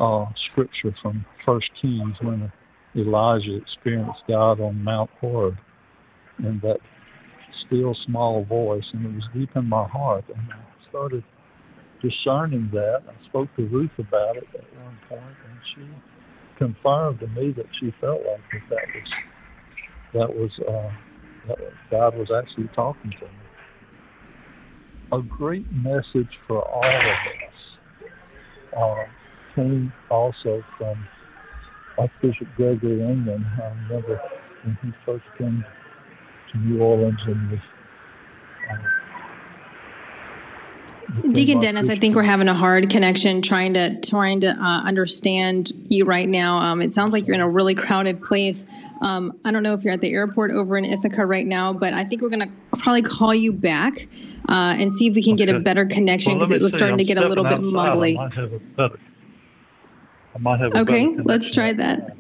uh, 0.01 0.27
scripture 0.51 0.95
from 1.03 1.25
First 1.45 1.71
Kings 1.81 2.17
when 2.21 2.53
Elijah 2.97 3.57
experienced 3.57 4.23
God 4.29 4.61
on 4.61 4.83
Mount 4.83 5.11
Horeb 5.21 5.57
in 6.39 6.61
that 6.63 6.79
still 7.67 7.95
small 8.07 8.45
voice, 8.45 8.89
and 8.93 9.07
it 9.07 9.15
was 9.15 9.25
deep 9.35 9.51
in 9.57 9.67
my 9.67 9.87
heart. 9.87 10.25
And 10.29 10.53
I 10.53 10.89
started 10.89 11.25
discerning 12.03 12.69
that. 12.73 13.03
I 13.09 13.25
spoke 13.29 13.49
to 13.57 13.67
Ruth 13.67 13.91
about 13.99 14.37
it 14.37 14.49
at 14.55 14.83
one 14.83 14.99
point, 15.09 15.23
and 15.23 15.59
she 15.75 15.89
confirmed 16.59 17.21
to 17.21 17.27
me 17.29 17.53
that 17.53 17.67
she 17.81 17.95
felt 18.01 18.21
like 18.27 18.41
that, 18.53 18.71
that 18.71 18.87
was 18.95 19.11
that 20.15 20.35
was 20.35 20.51
uh, 20.69 20.91
that 21.49 21.59
God 21.91 22.17
was 22.17 22.31
actually 22.31 22.69
talking 22.75 23.13
to 23.19 23.25
me. 23.25 23.31
A 25.13 25.23
great 25.23 25.71
message 25.73 26.39
for 26.47 26.63
all 26.63 26.85
of 26.85 27.05
us 27.05 27.79
uh, 28.77 29.05
came 29.55 29.93
also 30.11 30.65
from 30.79 31.07
Archbishop 32.03 32.49
Gregory 32.57 32.99
Aymond. 32.99 33.47
I 33.61 33.69
remember 33.89 34.21
when 34.65 34.77
he 34.83 34.93
first 35.07 35.25
came 35.39 35.65
to 36.51 36.59
New 36.59 36.83
Orleans 36.83 37.21
and 37.27 37.51
was. 37.51 37.61
Uh, 38.71 38.77
Deacon 41.33 41.59
Dennis, 41.59 41.89
I 41.91 41.97
think 41.97 42.17
we're 42.17 42.23
having 42.23 42.49
a 42.49 42.55
hard 42.55 42.89
connection 42.89 43.43
trying 43.43 43.75
to 43.75 44.01
trying 44.01 44.41
to 44.41 44.49
uh, 44.49 44.83
understand 44.83 45.71
you 45.89 46.05
right 46.05 46.29
now. 46.29 46.59
Um, 46.59 46.81
it 46.83 46.95
sounds 46.95 47.13
like 47.13 47.27
you're 47.27 47.35
in 47.35 47.41
a 47.41 47.49
really 47.49 47.75
crowded 47.75 48.23
place. 48.23 48.67
Um, 49.03 49.39
I 49.45 49.53
don't 49.53 49.63
know 49.63 49.75
if 49.75 49.85
you're 49.85 49.93
at 49.93 50.01
the 50.01 50.13
airport 50.13 50.53
over 50.53 50.77
in 50.79 50.85
Ithaca 50.85 51.27
right 51.27 51.47
now, 51.47 51.73
but 51.73 51.93
I 51.93 52.05
think 52.05 52.23
we're 52.23 52.31
going 52.31 52.49
to 52.49 52.79
probably 52.79 53.03
call 53.03 53.35
you 53.35 53.53
back 53.53 54.09
uh, 54.49 54.75
and 54.79 54.93
see 54.93 55.07
if 55.07 55.15
we 55.15 55.23
can 55.23 55.35
okay. 55.35 55.47
get 55.47 55.55
a 55.55 55.61
better 55.61 55.85
connection 55.85 56.35
because 56.35 56.51
well, 56.51 56.59
it 56.59 56.63
was 56.63 56.73
starting 56.73 56.99
to 56.99 57.05
get 57.05 57.19
a 57.19 57.27
little 57.29 57.45
bit 57.45 57.61
mumbly. 57.61 58.17
I 60.35 60.39
might 60.39 60.61
have 60.61 60.71
a 60.71 60.85
better 60.85 60.93
I 60.93 61.05
might 61.05 61.09
have. 61.09 61.19
okay, 61.19 61.23
let's 61.25 61.51
try 61.51 61.73
that. 61.75 62.17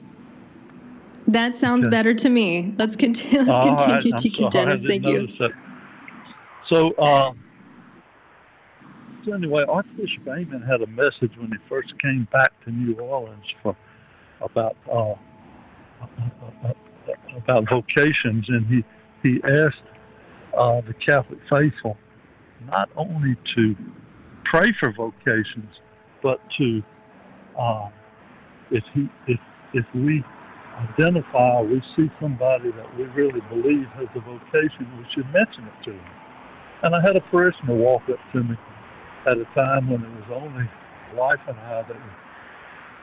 That 1.28 1.56
sounds 1.56 1.86
okay. 1.86 1.90
better 1.90 2.14
to 2.14 2.28
me. 2.28 2.74
Let's 2.78 2.96
continue. 3.04 3.42
Let's 3.42 3.66
continue, 3.66 3.94
right. 3.94 4.22
Deacon 4.22 4.48
Dennis. 4.50 4.84
Thank 4.84 5.06
you. 5.06 5.26
That. 5.38 5.52
So, 6.66 6.92
uh, 6.92 7.32
so 9.24 9.32
anyway, 9.32 9.64
Archbishop 9.68 10.24
Aymond 10.24 10.66
had 10.66 10.82
a 10.82 10.86
message 10.88 11.36
when 11.36 11.48
he 11.52 11.58
first 11.68 11.98
came 12.00 12.28
back 12.32 12.52
to 12.64 12.70
New 12.70 12.94
Orleans 12.94 13.44
for 13.62 13.76
about 14.40 14.76
uh, 14.90 15.14
about 17.36 17.68
vocations, 17.68 18.48
and 18.48 18.66
he 18.66 18.84
he 19.22 19.40
asked 19.44 19.82
uh, 20.56 20.80
the 20.82 20.94
Catholic 20.94 21.38
faithful 21.48 21.96
not 22.66 22.90
only 22.96 23.36
to 23.54 23.76
pray 24.44 24.72
for 24.78 24.92
vocations, 24.92 25.80
but 26.22 26.40
to 26.58 26.82
uh, 27.58 27.88
if 28.72 28.84
he 28.92 29.08
if 29.28 29.38
if 29.74 29.86
we 29.94 30.24
identify 30.98 31.60
we 31.60 31.82
see 31.94 32.10
somebody 32.20 32.72
that 32.72 32.96
we 32.96 33.04
really 33.04 33.40
believe 33.48 33.86
has 33.94 34.08
a 34.14 34.20
vocation, 34.20 34.88
we 34.98 35.06
should 35.14 35.30
mention 35.32 35.64
it 35.64 35.84
to 35.84 35.92
him. 35.92 36.10
And 36.82 36.94
I 36.96 37.00
had 37.00 37.16
a 37.16 37.20
parishioner 37.20 37.74
walk 37.74 38.02
up 38.10 38.18
to 38.32 38.42
me 38.42 38.56
at 39.26 39.38
a 39.38 39.44
time 39.54 39.88
when 39.88 40.02
it 40.02 40.10
was 40.10 40.42
only 40.42 40.68
wife 41.14 41.38
and 41.46 41.58
I 41.58 41.82
that 41.82 41.96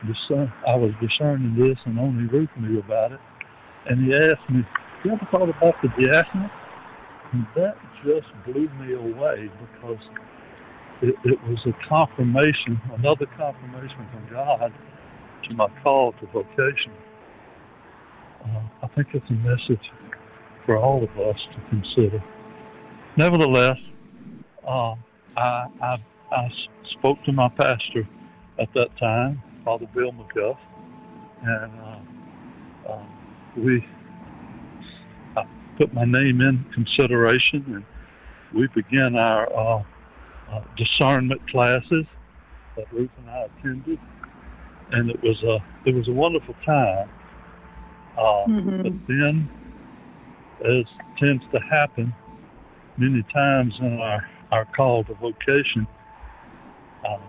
discern, 0.07 0.51
I 0.67 0.75
was 0.75 0.91
discerning 1.01 1.55
this 1.55 1.77
and 1.85 1.99
only 1.99 2.25
Ruth 2.25 2.49
knew 2.57 2.79
about 2.79 3.13
it. 3.13 3.19
And 3.85 4.05
he 4.05 4.15
asked 4.15 4.49
me, 4.49 4.63
you 5.03 5.11
ever 5.11 5.27
thought 5.31 5.49
about 5.49 5.75
the 5.81 5.89
diaconate? 5.89 6.51
And 7.31 7.45
that 7.55 7.77
just 8.03 8.27
blew 8.45 8.67
me 8.79 8.93
away 8.93 9.51
because 9.59 10.01
it, 11.01 11.15
it 11.23 11.41
was 11.43 11.59
a 11.65 11.87
confirmation, 11.87 12.81
another 12.97 13.27
confirmation 13.37 14.07
from 14.11 14.27
God 14.31 14.73
to 15.43 15.53
my 15.53 15.67
call 15.83 16.13
to 16.13 16.25
vocation. 16.27 16.91
Uh, 18.43 18.61
I 18.83 18.87
think 18.87 19.09
it's 19.13 19.29
a 19.29 19.33
message 19.33 19.91
for 20.65 20.77
all 20.77 21.03
of 21.03 21.19
us 21.19 21.47
to 21.53 21.69
consider. 21.69 22.23
Nevertheless, 23.17 23.79
uh, 24.67 24.95
I, 25.35 25.67
I, 25.81 25.97
I 26.31 26.51
spoke 26.91 27.23
to 27.25 27.31
my 27.31 27.49
pastor 27.49 28.07
at 28.59 28.73
that 28.75 28.95
time, 28.97 29.41
Father 29.65 29.87
Bill 29.93 30.11
McGuff, 30.11 30.57
and 31.41 31.71
uh, 31.79 32.91
uh, 32.91 33.05
we 33.57 33.85
I 35.35 35.45
put 35.77 35.93
my 35.93 36.05
name 36.05 36.41
in 36.41 36.65
consideration, 36.73 37.63
and 37.67 37.85
we 38.53 38.67
began 38.67 39.15
our 39.15 39.51
uh, 39.53 39.83
uh, 40.51 40.63
discernment 40.77 41.47
classes 41.49 42.05
that 42.75 42.91
Ruth 42.91 43.09
and 43.17 43.29
I 43.29 43.47
attended, 43.59 43.99
and 44.91 45.09
it 45.09 45.21
was 45.21 45.41
a 45.43 45.63
it 45.85 45.93
was 45.93 46.07
a 46.07 46.11
wonderful 46.11 46.55
time. 46.65 47.09
Uh, 48.17 48.45
mm-hmm. 48.47 48.81
But 48.83 49.07
then, 49.07 49.49
as 50.65 50.85
tends 51.17 51.43
to 51.51 51.59
happen 51.59 52.13
many 52.97 53.23
times 53.23 53.77
in 53.79 53.99
our 53.99 54.27
our 54.51 54.65
call 54.65 55.03
to 55.05 55.13
vocation, 55.15 55.87
um, 57.07 57.21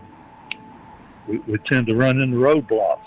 we, 1.29 1.39
we 1.39 1.59
tend 1.59 1.87
to 1.89 1.95
run 1.95 2.21
into 2.21 2.37
roadblocks, 2.37 2.99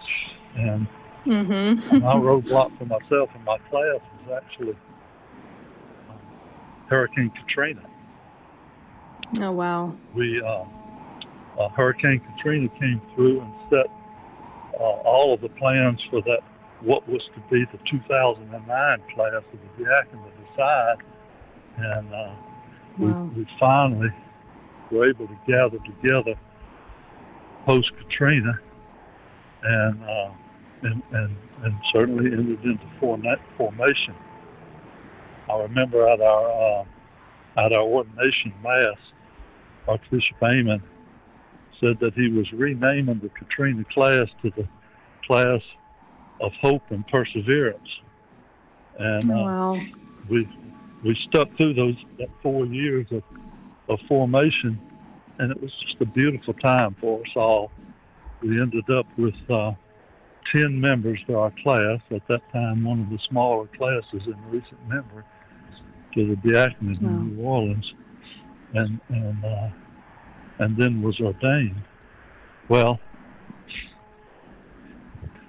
and 0.55 0.87
mm-hmm. 1.25 1.97
my 1.99 2.15
roadblock 2.15 2.77
for 2.77 2.85
myself 2.85 3.29
and 3.33 3.43
my 3.43 3.57
class 3.69 3.99
was 4.27 4.41
actually 4.43 4.75
um, 6.09 6.17
Hurricane 6.87 7.31
Katrina. 7.31 7.83
Oh 9.39 9.51
wow! 9.51 9.95
We 10.13 10.41
uh, 10.41 10.63
uh, 11.59 11.69
Hurricane 11.69 12.21
Katrina 12.35 12.69
came 12.79 13.01
through 13.15 13.41
and 13.41 13.53
set 13.69 13.87
uh, 14.79 14.83
all 14.83 15.33
of 15.33 15.41
the 15.41 15.49
plans 15.49 16.01
for 16.09 16.21
that 16.21 16.39
what 16.81 17.07
was 17.07 17.21
to 17.33 17.41
be 17.49 17.63
the 17.71 17.79
2009 17.89 19.01
class 19.15 19.33
of 19.35 19.43
the 19.51 19.83
diaconate 19.83 20.33
aside, 20.53 20.97
and 21.77 22.13
uh, 22.13 22.35
wow. 22.99 23.31
we, 23.35 23.41
we 23.41 23.47
finally 23.59 24.09
were 24.91 25.09
able 25.09 25.27
to 25.27 25.37
gather 25.47 25.77
together 25.85 26.35
post 27.65 27.91
Katrina, 27.97 28.59
and, 29.63 30.03
uh, 30.03 30.31
and 30.83 31.03
and 31.11 31.37
and 31.63 31.75
certainly 31.93 32.25
entered 32.25 32.63
into 32.63 32.85
formation. 33.57 34.15
I 35.49 35.61
remember 35.61 36.07
at 36.07 36.19
our 36.21 36.81
uh, 36.81 36.85
at 37.57 37.71
our 37.71 37.83
ordination 37.83 38.53
mass, 38.61 38.97
Archbishop 39.87 40.37
Aymond 40.41 40.81
said 41.79 41.99
that 41.99 42.13
he 42.13 42.29
was 42.29 42.51
renaming 42.51 43.19
the 43.19 43.29
Katrina 43.29 43.83
class 43.85 44.27
to 44.41 44.49
the 44.51 44.67
class 45.25 45.61
of 46.41 46.53
hope 46.53 46.83
and 46.89 47.07
perseverance. 47.07 47.99
And 48.97 49.31
uh, 49.31 49.35
wow. 49.35 49.81
we 50.29 50.47
we 51.03 51.15
stuck 51.15 51.55
through 51.57 51.73
those 51.73 51.95
that 52.19 52.29
four 52.41 52.65
years 52.65 53.07
of, 53.11 53.23
of 53.89 53.99
formation, 54.07 54.79
and 55.39 55.51
it 55.51 55.61
was 55.61 55.71
just 55.85 55.99
a 55.99 56.05
beautiful 56.05 56.53
time 56.53 56.95
for 56.99 57.21
us 57.21 57.31
all. 57.35 57.71
We 58.41 58.61
ended 58.61 58.89
up 58.89 59.07
with 59.17 59.35
uh, 59.49 59.73
10 60.51 60.79
members 60.79 61.19
for 61.25 61.37
our 61.37 61.51
class, 61.63 61.99
at 62.11 62.27
that 62.27 62.41
time 62.51 62.83
one 62.83 63.01
of 63.01 63.09
the 63.09 63.19
smaller 63.29 63.67
classes 63.67 64.27
in 64.27 64.35
recent 64.49 64.87
memory 64.87 65.23
to 66.13 66.27
the 66.27 66.35
diaconate 66.35 67.01
wow. 67.01 67.09
in 67.09 67.35
New 67.35 67.43
Orleans 67.43 67.93
and 68.73 68.99
and 69.09 69.45
uh, 69.45 69.69
and 70.59 70.77
then 70.77 71.01
was 71.01 71.19
ordained. 71.19 71.81
Well, 72.69 72.99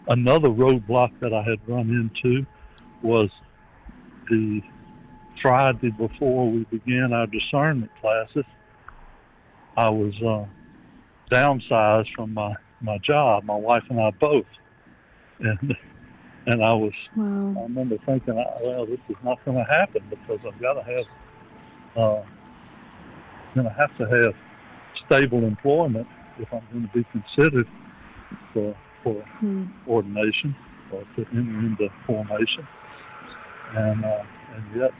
another 0.09 0.49
roadblock 0.49 1.13
that 1.21 1.33
I 1.33 1.43
had 1.43 1.61
run 1.69 1.91
into 1.91 2.47
was 3.03 3.31
the 4.31 4.63
Friday 5.41 5.91
before 5.91 6.51
we 6.51 6.65
began 6.65 7.13
our 7.13 7.27
discernment 7.27 7.91
classes. 8.01 8.45
I 9.77 9.89
was 9.89 10.15
uh, 10.23 10.47
downsized 11.31 12.15
from 12.15 12.35
my 12.35 12.55
my 12.81 12.99
job, 12.99 13.45
my 13.45 13.57
wife 13.57 13.83
and 13.89 14.01
I 14.01 14.11
both, 14.11 14.47
and 15.41 15.77
and 16.47 16.63
I 16.63 16.73
was 16.75 16.93
wow. 17.17 17.55
I 17.59 17.63
remember 17.63 17.97
thinking, 18.07 18.35
well, 18.63 18.87
this 18.87 19.01
is 19.09 19.17
not 19.25 19.45
going 19.45 19.57
to 19.57 19.65
happen 19.65 20.03
because 20.11 20.41
I've 20.47 20.61
got 20.61 20.75
to 20.75 20.83
have 20.83 21.07
uh, 21.97 22.23
going 23.55 23.67
to 23.67 23.73
have 23.73 23.97
to 23.99 24.05
have 24.05 24.35
stable 25.07 25.45
employment 25.45 26.07
if 26.39 26.53
I'm 26.53 26.63
going 26.73 26.89
to 26.89 26.93
be 26.93 27.05
considered 27.13 27.69
for 28.53 28.77
for 29.03 29.23
hmm. 29.39 29.67
ordination 29.87 30.57
or 30.93 31.05
to 31.17 31.27
enter 31.33 31.59
into 31.61 31.89
formation. 32.07 32.67
And 33.75 34.05
uh, 34.05 34.25
and 34.55 34.81
yet, 34.81 34.91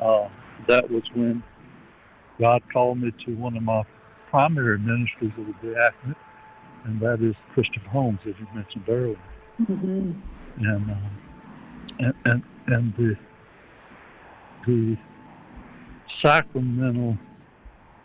uh, 0.00 0.28
that 0.68 0.90
was 0.90 1.04
when 1.14 1.42
God 2.40 2.62
called 2.72 3.00
me 3.00 3.12
to 3.24 3.34
one 3.36 3.56
of 3.56 3.62
my 3.62 3.84
primary 4.30 4.78
ministries 4.78 5.32
of 5.38 5.46
the 5.46 5.74
diaconate, 5.74 6.16
and 6.84 7.00
that 7.00 7.20
is 7.22 7.34
Christopher 7.54 7.88
Homes, 7.88 8.20
as 8.26 8.34
you 8.38 8.46
mentioned 8.54 8.84
earlier. 8.88 9.18
Mm-hmm. 9.60 10.12
And, 10.58 10.90
uh, 10.90 10.94
and 11.98 12.14
and 12.24 12.42
and 12.66 12.94
the 12.96 13.16
the 14.66 14.96
sacramental 16.20 17.16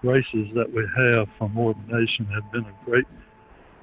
graces 0.01 0.53
that 0.55 0.71
we 0.73 0.85
have 0.97 1.29
from 1.37 1.57
ordination 1.57 2.25
have 2.25 2.51
been 2.51 2.65
a 2.65 2.85
great 2.85 3.05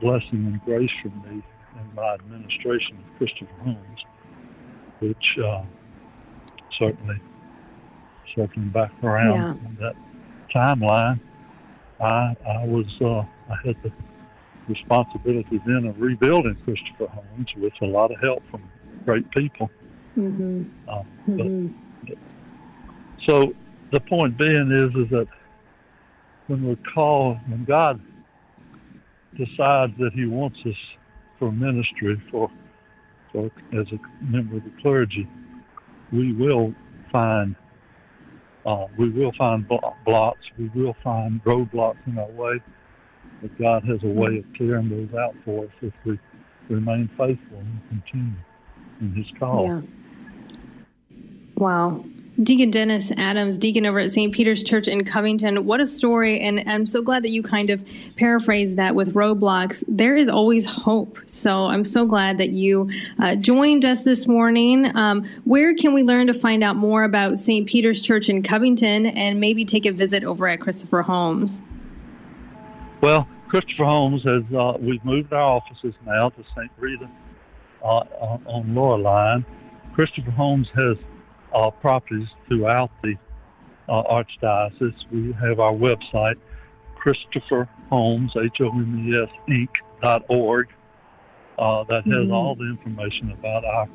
blessing 0.00 0.46
and 0.46 0.64
grace 0.64 0.90
for 1.02 1.08
me 1.08 1.42
in 1.80 1.94
my 1.94 2.14
administration 2.14 2.98
of 2.98 3.18
Christopher 3.18 3.54
Homes, 3.62 4.04
which 5.00 5.38
uh, 5.44 5.62
certainly 6.76 7.20
circling 8.34 8.70
back 8.70 8.92
around 9.02 9.60
yeah. 9.78 9.92
that 9.92 9.96
timeline, 10.54 11.20
I 12.00 12.36
I 12.46 12.64
was 12.66 12.86
uh, 13.00 13.24
I 13.50 13.56
had 13.64 13.76
the 13.82 13.92
responsibility 14.68 15.60
then 15.66 15.86
of 15.86 16.00
rebuilding 16.00 16.56
Christopher 16.64 17.06
Homes 17.06 17.54
with 17.56 17.72
a 17.80 17.86
lot 17.86 18.10
of 18.10 18.20
help 18.20 18.42
from 18.50 18.62
great 19.04 19.30
people. 19.30 19.70
Mm-hmm. 20.16 20.64
Uh, 20.88 21.02
mm-hmm. 21.28 21.68
But, 22.06 22.18
so 23.24 23.54
the 23.92 24.00
point 24.00 24.36
being 24.36 24.70
is 24.70 24.94
is 24.94 25.10
that 25.10 25.28
when 26.48 26.66
we're 26.66 26.92
called, 26.94 27.38
when 27.48 27.64
God 27.64 28.00
decides 29.36 29.92
that 29.98 30.12
He 30.14 30.26
wants 30.26 30.58
us 30.66 30.76
for 31.38 31.52
ministry, 31.52 32.20
for, 32.30 32.50
for 33.32 33.50
as 33.72 33.86
a 33.92 33.98
member 34.24 34.56
of 34.56 34.64
the 34.64 34.72
clergy, 34.82 35.28
we 36.10 36.32
will 36.32 36.74
find 37.12 37.54
uh, 38.66 38.86
we 38.98 39.08
will 39.08 39.32
find 39.32 39.66
blocks, 40.04 40.44
we 40.58 40.68
will 40.74 40.96
find 41.02 41.42
roadblocks 41.44 41.96
in 42.06 42.18
our 42.18 42.30
way, 42.32 42.60
but 43.40 43.56
God 43.58 43.84
has 43.84 44.02
a 44.02 44.08
way 44.08 44.38
of 44.38 44.44
clearing 44.56 44.90
those 44.90 45.18
out 45.18 45.34
for 45.44 45.64
us 45.64 45.70
if 45.80 45.94
we 46.04 46.18
remain 46.68 47.08
faithful 47.16 47.58
and 47.58 47.80
continue 47.88 48.36
in 49.00 49.14
His 49.14 49.26
call. 49.38 49.66
Yeah. 49.66 49.80
Wow. 51.56 52.04
Deacon 52.42 52.70
Dennis 52.70 53.10
Adams, 53.16 53.58
deacon 53.58 53.84
over 53.84 53.98
at 53.98 54.10
St. 54.10 54.32
Peter's 54.32 54.62
Church 54.62 54.86
in 54.86 55.02
Covington. 55.04 55.64
What 55.64 55.80
a 55.80 55.86
story. 55.86 56.38
And 56.38 56.62
I'm 56.68 56.86
so 56.86 57.02
glad 57.02 57.24
that 57.24 57.30
you 57.30 57.42
kind 57.42 57.68
of 57.68 57.84
paraphrased 58.14 58.76
that 58.76 58.94
with 58.94 59.14
roadblocks. 59.14 59.82
There 59.88 60.16
is 60.16 60.28
always 60.28 60.64
hope. 60.64 61.18
So 61.26 61.66
I'm 61.66 61.84
so 61.84 62.06
glad 62.06 62.38
that 62.38 62.50
you 62.50 62.90
uh, 63.18 63.34
joined 63.34 63.84
us 63.84 64.04
this 64.04 64.28
morning. 64.28 64.96
Um, 64.96 65.28
where 65.44 65.74
can 65.74 65.94
we 65.94 66.04
learn 66.04 66.28
to 66.28 66.34
find 66.34 66.62
out 66.62 66.76
more 66.76 67.02
about 67.02 67.38
St. 67.38 67.66
Peter's 67.66 68.00
Church 68.00 68.28
in 68.28 68.44
Covington 68.44 69.06
and 69.06 69.40
maybe 69.40 69.64
take 69.64 69.84
a 69.84 69.90
visit 69.90 70.22
over 70.22 70.46
at 70.46 70.60
Christopher 70.60 71.02
Homes? 71.02 71.62
Well, 73.00 73.26
Christopher 73.48 73.84
Homes 73.84 74.22
has, 74.22 74.44
uh, 74.54 74.76
we've 74.78 75.04
moved 75.04 75.32
our 75.32 75.40
offices 75.40 75.94
now 76.06 76.28
to 76.28 76.44
St. 76.54 76.70
Rita 76.78 77.08
uh, 77.82 78.04
on 78.46 78.74
Lower 78.76 78.98
Line. 78.98 79.44
Christopher 79.92 80.30
Homes 80.30 80.68
has 80.76 80.96
uh, 81.54 81.70
properties 81.70 82.28
throughout 82.46 82.90
the 83.02 83.14
uh, 83.88 84.02
Archdiocese. 84.04 85.10
We 85.10 85.32
have 85.32 85.60
our 85.60 85.72
website, 85.72 86.36
Christopher 86.96 87.68
Homes, 87.90 88.32
H-O-M-E-S, 88.36 89.30
Inc. 89.48 89.68
Uh, 90.02 91.82
that 91.84 92.04
has 92.04 92.12
mm-hmm. 92.12 92.32
all 92.32 92.54
the 92.54 92.64
information 92.64 93.32
about 93.32 93.64
our 93.64 93.88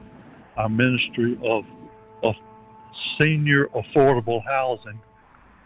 our 0.57 0.69
ministry 0.69 1.39
of 1.43 1.65
of 2.21 2.35
senior 3.17 3.67
affordable 3.67 4.43
housing 4.45 4.99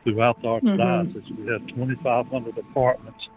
throughout 0.04 0.40
the 0.42 0.48
archdiocese. 0.48 1.14
Mm-hmm. 1.14 1.46
We 1.46 1.52
have 1.52 1.68
2,500 1.68 2.58
apartments, 2.58 3.30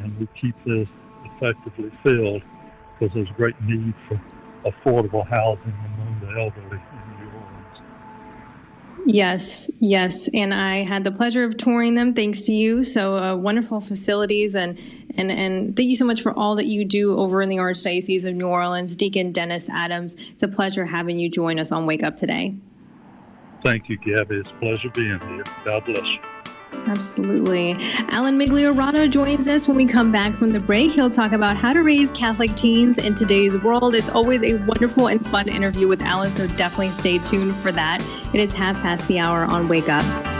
and 0.00 0.18
we 0.18 0.28
keep 0.38 0.54
this 0.64 0.88
effectively 1.24 1.90
filled 2.02 2.42
because 2.98 3.14
there's 3.14 3.30
great 3.30 3.60
need 3.62 3.94
for 4.08 4.20
affordable 4.64 5.26
housing 5.26 5.74
among 5.94 6.20
the 6.20 6.28
elderly 6.38 6.76
in 6.76 7.12
Orleans. 7.12 7.21
Yes, 9.04 9.70
yes, 9.80 10.28
and 10.32 10.54
I 10.54 10.84
had 10.84 11.02
the 11.02 11.10
pleasure 11.10 11.44
of 11.44 11.56
touring 11.56 11.94
them 11.94 12.14
thanks 12.14 12.44
to 12.44 12.52
you. 12.52 12.84
So 12.84 13.16
uh, 13.16 13.36
wonderful 13.36 13.80
facilities, 13.80 14.54
and 14.54 14.78
and 15.16 15.30
and 15.30 15.76
thank 15.76 15.90
you 15.90 15.96
so 15.96 16.04
much 16.04 16.22
for 16.22 16.32
all 16.38 16.54
that 16.56 16.66
you 16.66 16.84
do 16.84 17.18
over 17.18 17.42
in 17.42 17.48
the 17.48 17.56
Archdiocese 17.56 18.24
of 18.24 18.34
New 18.34 18.46
Orleans, 18.46 18.94
Deacon 18.94 19.32
Dennis 19.32 19.68
Adams. 19.68 20.16
It's 20.30 20.42
a 20.42 20.48
pleasure 20.48 20.84
having 20.84 21.18
you 21.18 21.28
join 21.28 21.58
us 21.58 21.72
on 21.72 21.86
Wake 21.86 22.02
Up 22.02 22.16
today. 22.16 22.54
Thank 23.62 23.88
you, 23.88 23.96
Gabby. 23.96 24.36
It's 24.36 24.50
a 24.50 24.54
pleasure 24.54 24.90
being 24.90 25.20
here. 25.20 25.44
God 25.64 25.84
bless 25.84 26.04
you. 26.04 26.18
Absolutely. 26.86 27.76
Alan 28.08 28.38
Migliorato 28.38 29.10
joins 29.10 29.48
us 29.48 29.68
when 29.68 29.76
we 29.76 29.86
come 29.86 30.10
back 30.10 30.36
from 30.36 30.48
the 30.48 30.60
break. 30.60 30.90
He'll 30.90 31.10
talk 31.10 31.32
about 31.32 31.56
how 31.56 31.72
to 31.72 31.82
raise 31.82 32.10
Catholic 32.12 32.54
teens 32.54 32.98
in 32.98 33.14
today's 33.14 33.56
world. 33.62 33.94
It's 33.94 34.08
always 34.08 34.42
a 34.42 34.54
wonderful 34.64 35.08
and 35.08 35.24
fun 35.26 35.48
interview 35.48 35.86
with 35.88 36.02
Alan, 36.02 36.32
so 36.32 36.46
definitely 36.48 36.90
stay 36.90 37.18
tuned 37.18 37.54
for 37.56 37.72
that. 37.72 38.04
It 38.34 38.40
is 38.40 38.54
half 38.54 38.76
past 38.82 39.06
the 39.08 39.18
hour 39.18 39.44
on 39.44 39.68
Wake 39.68 39.88
Up. 39.88 40.31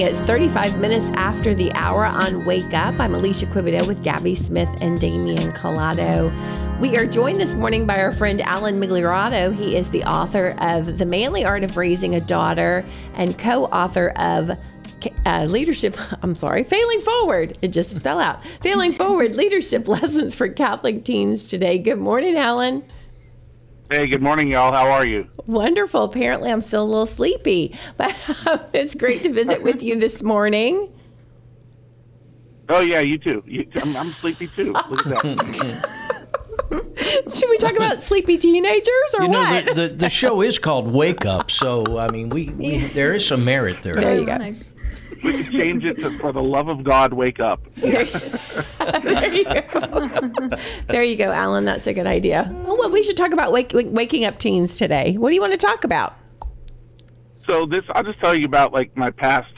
It's 0.00 0.20
35 0.20 0.78
minutes 0.78 1.06
after 1.14 1.56
the 1.56 1.72
hour 1.72 2.04
on 2.04 2.44
Wake 2.44 2.72
Up. 2.72 3.00
I'm 3.00 3.16
Alicia 3.16 3.46
Quibido 3.46 3.84
with 3.84 4.04
Gabby 4.04 4.36
Smith 4.36 4.68
and 4.80 5.00
Damian 5.00 5.52
Collado. 5.52 6.30
We 6.78 6.96
are 6.96 7.04
joined 7.04 7.40
this 7.40 7.56
morning 7.56 7.84
by 7.84 8.00
our 8.00 8.12
friend 8.12 8.40
Alan 8.42 8.80
Migliorato. 8.80 9.52
He 9.52 9.76
is 9.76 9.90
the 9.90 10.04
author 10.04 10.54
of 10.60 10.98
The 10.98 11.04
Manly 11.04 11.44
Art 11.44 11.64
of 11.64 11.76
Raising 11.76 12.14
a 12.14 12.20
Daughter 12.20 12.84
and 13.14 13.36
co 13.36 13.64
author 13.66 14.10
of 14.16 14.52
uh, 15.26 15.44
leadership, 15.44 15.96
I'm 16.22 16.36
sorry, 16.36 16.62
failing 16.62 17.00
forward. 17.00 17.58
It 17.60 17.68
just 17.68 17.98
fell 17.98 18.20
out. 18.20 18.44
Failing 18.60 18.92
forward 18.92 19.34
leadership 19.34 19.88
lessons 19.88 20.32
for 20.32 20.48
Catholic 20.48 21.04
teens 21.04 21.44
today. 21.44 21.76
Good 21.76 21.98
morning, 21.98 22.36
Alan. 22.36 22.84
Hey, 23.90 24.06
good 24.06 24.20
morning, 24.20 24.48
y'all. 24.48 24.70
How 24.70 24.90
are 24.90 25.06
you? 25.06 25.26
Wonderful. 25.46 26.04
Apparently, 26.04 26.52
I'm 26.52 26.60
still 26.60 26.82
a 26.82 26.84
little 26.84 27.06
sleepy, 27.06 27.74
but 27.96 28.14
um, 28.46 28.60
it's 28.74 28.94
great 28.94 29.22
to 29.22 29.32
visit 29.32 29.62
with 29.62 29.82
you 29.82 29.98
this 29.98 30.22
morning. 30.22 30.92
Oh 32.68 32.80
yeah, 32.80 33.00
you 33.00 33.16
too. 33.16 33.42
You, 33.46 33.66
I'm, 33.76 33.96
I'm, 33.96 34.12
sleepy 34.12 34.48
too. 34.48 34.72
Look 34.72 35.06
at 35.06 35.22
that. 35.22 35.88
Should 37.34 37.48
we 37.48 37.56
talk 37.56 37.76
about 37.76 38.02
sleepy 38.02 38.36
teenagers 38.36 39.14
or 39.18 39.22
you 39.22 39.28
know, 39.30 39.40
what? 39.40 39.64
The, 39.64 39.74
the, 39.74 39.88
the, 39.88 40.10
show 40.10 40.42
is 40.42 40.58
called 40.58 40.92
Wake 40.92 41.24
Up, 41.24 41.50
so 41.50 41.98
I 41.98 42.10
mean, 42.10 42.28
we, 42.28 42.50
we 42.50 42.78
there 42.88 43.14
is 43.14 43.26
some 43.26 43.42
merit 43.42 43.82
there. 43.82 43.96
There 43.96 44.18
you 44.18 44.26
go 44.26 44.36
oh, 44.38 44.54
we 45.22 45.42
could 45.42 45.52
change 45.52 45.84
it 45.84 45.98
to 45.98 46.16
"For 46.18 46.32
the 46.32 46.42
love 46.42 46.68
of 46.68 46.84
God, 46.84 47.12
wake 47.12 47.40
up." 47.40 47.60
there, 47.76 48.04
you 49.34 49.44
go. 49.44 50.50
there 50.88 51.02
you 51.02 51.16
go, 51.16 51.30
Alan. 51.30 51.64
That's 51.64 51.86
a 51.86 51.92
good 51.92 52.06
idea. 52.06 52.50
well, 52.66 52.90
we 52.90 53.02
should 53.02 53.16
talk 53.16 53.32
about 53.32 53.52
wake, 53.52 53.72
waking 53.74 54.24
up 54.24 54.38
teens 54.38 54.76
today. 54.76 55.16
What 55.16 55.30
do 55.30 55.34
you 55.34 55.40
want 55.40 55.52
to 55.52 55.58
talk 55.58 55.84
about? 55.84 56.16
So 57.48 57.64
this, 57.64 57.84
I'll 57.90 58.04
just 58.04 58.20
tell 58.20 58.34
you 58.34 58.44
about 58.44 58.72
like 58.72 58.96
my 58.96 59.10
past 59.10 59.52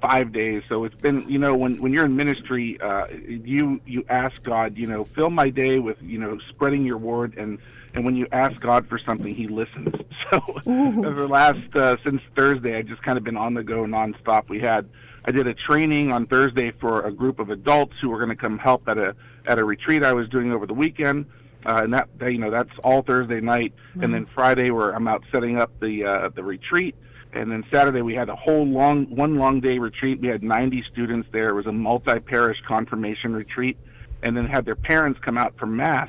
five 0.00 0.32
days. 0.32 0.62
So 0.68 0.84
it's 0.84 0.94
been, 0.94 1.28
you 1.28 1.38
know, 1.38 1.54
when 1.54 1.80
when 1.80 1.92
you're 1.92 2.04
in 2.04 2.16
ministry, 2.16 2.80
uh, 2.80 3.06
you 3.08 3.80
you 3.86 4.04
ask 4.08 4.42
God, 4.42 4.76
you 4.76 4.86
know, 4.86 5.06
fill 5.14 5.30
my 5.30 5.50
day 5.50 5.78
with, 5.78 5.96
you 6.02 6.18
know, 6.18 6.38
spreading 6.48 6.84
your 6.84 6.98
word, 6.98 7.36
and 7.36 7.58
and 7.94 8.04
when 8.04 8.14
you 8.14 8.26
ask 8.32 8.60
God 8.60 8.86
for 8.88 8.98
something, 8.98 9.34
He 9.34 9.48
listens. 9.48 9.94
So 10.32 10.42
over 10.66 11.14
the 11.14 11.28
last 11.28 11.76
uh, 11.76 11.96
since 12.02 12.20
Thursday, 12.34 12.76
I 12.76 12.82
just 12.82 13.00
kind 13.02 13.16
of 13.16 13.22
been 13.22 13.36
on 13.36 13.54
the 13.54 13.62
go 13.62 13.84
nonstop. 13.84 14.48
We 14.48 14.58
had 14.58 14.88
I 15.26 15.32
did 15.32 15.46
a 15.46 15.54
training 15.54 16.12
on 16.12 16.26
Thursday 16.26 16.70
for 16.70 17.02
a 17.02 17.12
group 17.12 17.40
of 17.40 17.50
adults 17.50 17.94
who 18.00 18.10
were 18.10 18.18
going 18.18 18.30
to 18.30 18.36
come 18.36 18.58
help 18.58 18.88
at 18.88 18.96
a 18.96 19.16
at 19.46 19.58
a 19.58 19.64
retreat 19.64 20.04
I 20.04 20.12
was 20.12 20.28
doing 20.28 20.52
over 20.52 20.66
the 20.66 20.74
weekend. 20.74 21.26
Uh, 21.64 21.80
and 21.82 21.92
that 21.94 22.08
you 22.20 22.38
know 22.38 22.50
that's 22.50 22.70
all 22.84 23.02
Thursday 23.02 23.40
night, 23.40 23.74
mm-hmm. 23.90 24.04
and 24.04 24.14
then 24.14 24.26
Friday 24.26 24.70
where 24.70 24.92
I'm 24.92 25.08
out 25.08 25.24
setting 25.32 25.58
up 25.58 25.72
the 25.80 26.04
uh, 26.04 26.28
the 26.28 26.44
retreat, 26.44 26.94
and 27.32 27.50
then 27.50 27.64
Saturday 27.72 28.02
we 28.02 28.14
had 28.14 28.28
a 28.28 28.36
whole 28.36 28.64
long 28.64 29.06
one 29.06 29.36
long 29.36 29.60
day 29.60 29.78
retreat. 29.78 30.20
We 30.20 30.28
had 30.28 30.44
90 30.44 30.84
students 30.84 31.28
there. 31.32 31.48
It 31.48 31.54
was 31.54 31.66
a 31.66 31.72
multi 31.72 32.20
parish 32.20 32.62
confirmation 32.64 33.34
retreat, 33.34 33.76
and 34.22 34.36
then 34.36 34.46
had 34.46 34.64
their 34.64 34.76
parents 34.76 35.18
come 35.20 35.36
out 35.36 35.54
for 35.58 35.66
mass 35.66 36.08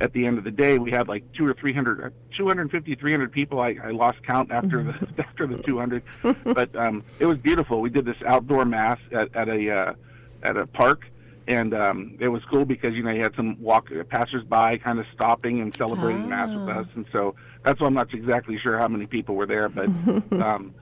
at 0.00 0.12
the 0.12 0.26
end 0.26 0.38
of 0.38 0.44
the 0.44 0.50
day, 0.50 0.78
we 0.78 0.90
had 0.90 1.08
like 1.08 1.24
two 1.32 1.46
or 1.46 1.54
300, 1.54 2.12
250, 2.36 2.94
300 2.94 3.32
people. 3.32 3.60
I, 3.60 3.76
I 3.82 3.90
lost 3.90 4.22
count 4.22 4.50
after 4.52 4.82
the 4.82 5.08
after 5.18 5.46
the 5.46 5.60
200, 5.62 6.02
but 6.44 6.74
um, 6.76 7.02
it 7.18 7.26
was 7.26 7.38
beautiful. 7.38 7.80
We 7.80 7.90
did 7.90 8.04
this 8.04 8.16
outdoor 8.24 8.64
mass 8.64 8.98
at, 9.12 9.34
at 9.34 9.48
a 9.48 9.70
uh, 9.70 9.92
at 10.44 10.56
a 10.56 10.66
park, 10.66 11.02
and 11.48 11.74
um, 11.74 12.16
it 12.20 12.28
was 12.28 12.44
cool 12.44 12.64
because 12.64 12.94
you 12.94 13.02
know 13.02 13.10
you 13.10 13.22
had 13.22 13.34
some 13.34 13.60
walk 13.60 13.88
passersby 14.08 14.78
kind 14.78 15.00
of 15.00 15.06
stopping 15.12 15.60
and 15.60 15.74
celebrating 15.74 16.24
oh. 16.24 16.28
mass 16.28 16.48
with 16.48 16.68
us, 16.68 16.86
and 16.94 17.04
so 17.12 17.34
that's 17.64 17.80
why 17.80 17.88
I'm 17.88 17.94
not 17.94 18.14
exactly 18.14 18.56
sure 18.56 18.78
how 18.78 18.88
many 18.88 19.06
people 19.06 19.34
were 19.34 19.46
there, 19.46 19.68
but. 19.68 19.88
Um, 20.30 20.74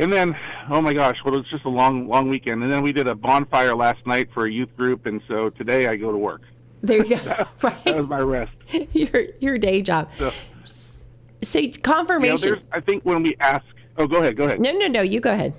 and 0.00 0.12
then, 0.12 0.36
oh 0.70 0.80
my 0.80 0.94
gosh, 0.94 1.18
well, 1.24 1.34
it 1.34 1.38
was 1.38 1.48
just 1.48 1.64
a 1.64 1.68
long, 1.68 2.06
long 2.06 2.28
weekend. 2.28 2.62
And 2.62 2.72
then 2.72 2.84
we 2.84 2.92
did 2.92 3.08
a 3.08 3.16
bonfire 3.16 3.74
last 3.74 4.06
night 4.06 4.28
for 4.32 4.46
a 4.46 4.50
youth 4.50 4.74
group, 4.76 5.06
and 5.06 5.20
so 5.26 5.50
today 5.50 5.88
I 5.88 5.96
go 5.96 6.12
to 6.12 6.16
work. 6.16 6.42
There 6.82 7.04
you 7.04 7.16
go. 7.16 7.46
right. 7.62 7.84
That 7.84 7.96
was 7.96 8.06
my 8.06 8.20
rest. 8.20 8.52
your 8.92 9.24
your 9.40 9.58
day 9.58 9.82
job. 9.82 10.10
So, 10.18 10.32
so 11.42 11.60
confirmation. 11.82 12.48
You 12.48 12.56
know, 12.56 12.62
I 12.72 12.80
think 12.80 13.04
when 13.04 13.22
we 13.22 13.36
ask, 13.40 13.64
oh, 13.96 14.06
go 14.06 14.18
ahead, 14.18 14.36
go 14.36 14.44
ahead. 14.44 14.60
No, 14.60 14.72
no, 14.72 14.86
no. 14.86 15.00
You 15.00 15.20
go 15.20 15.32
ahead. 15.32 15.54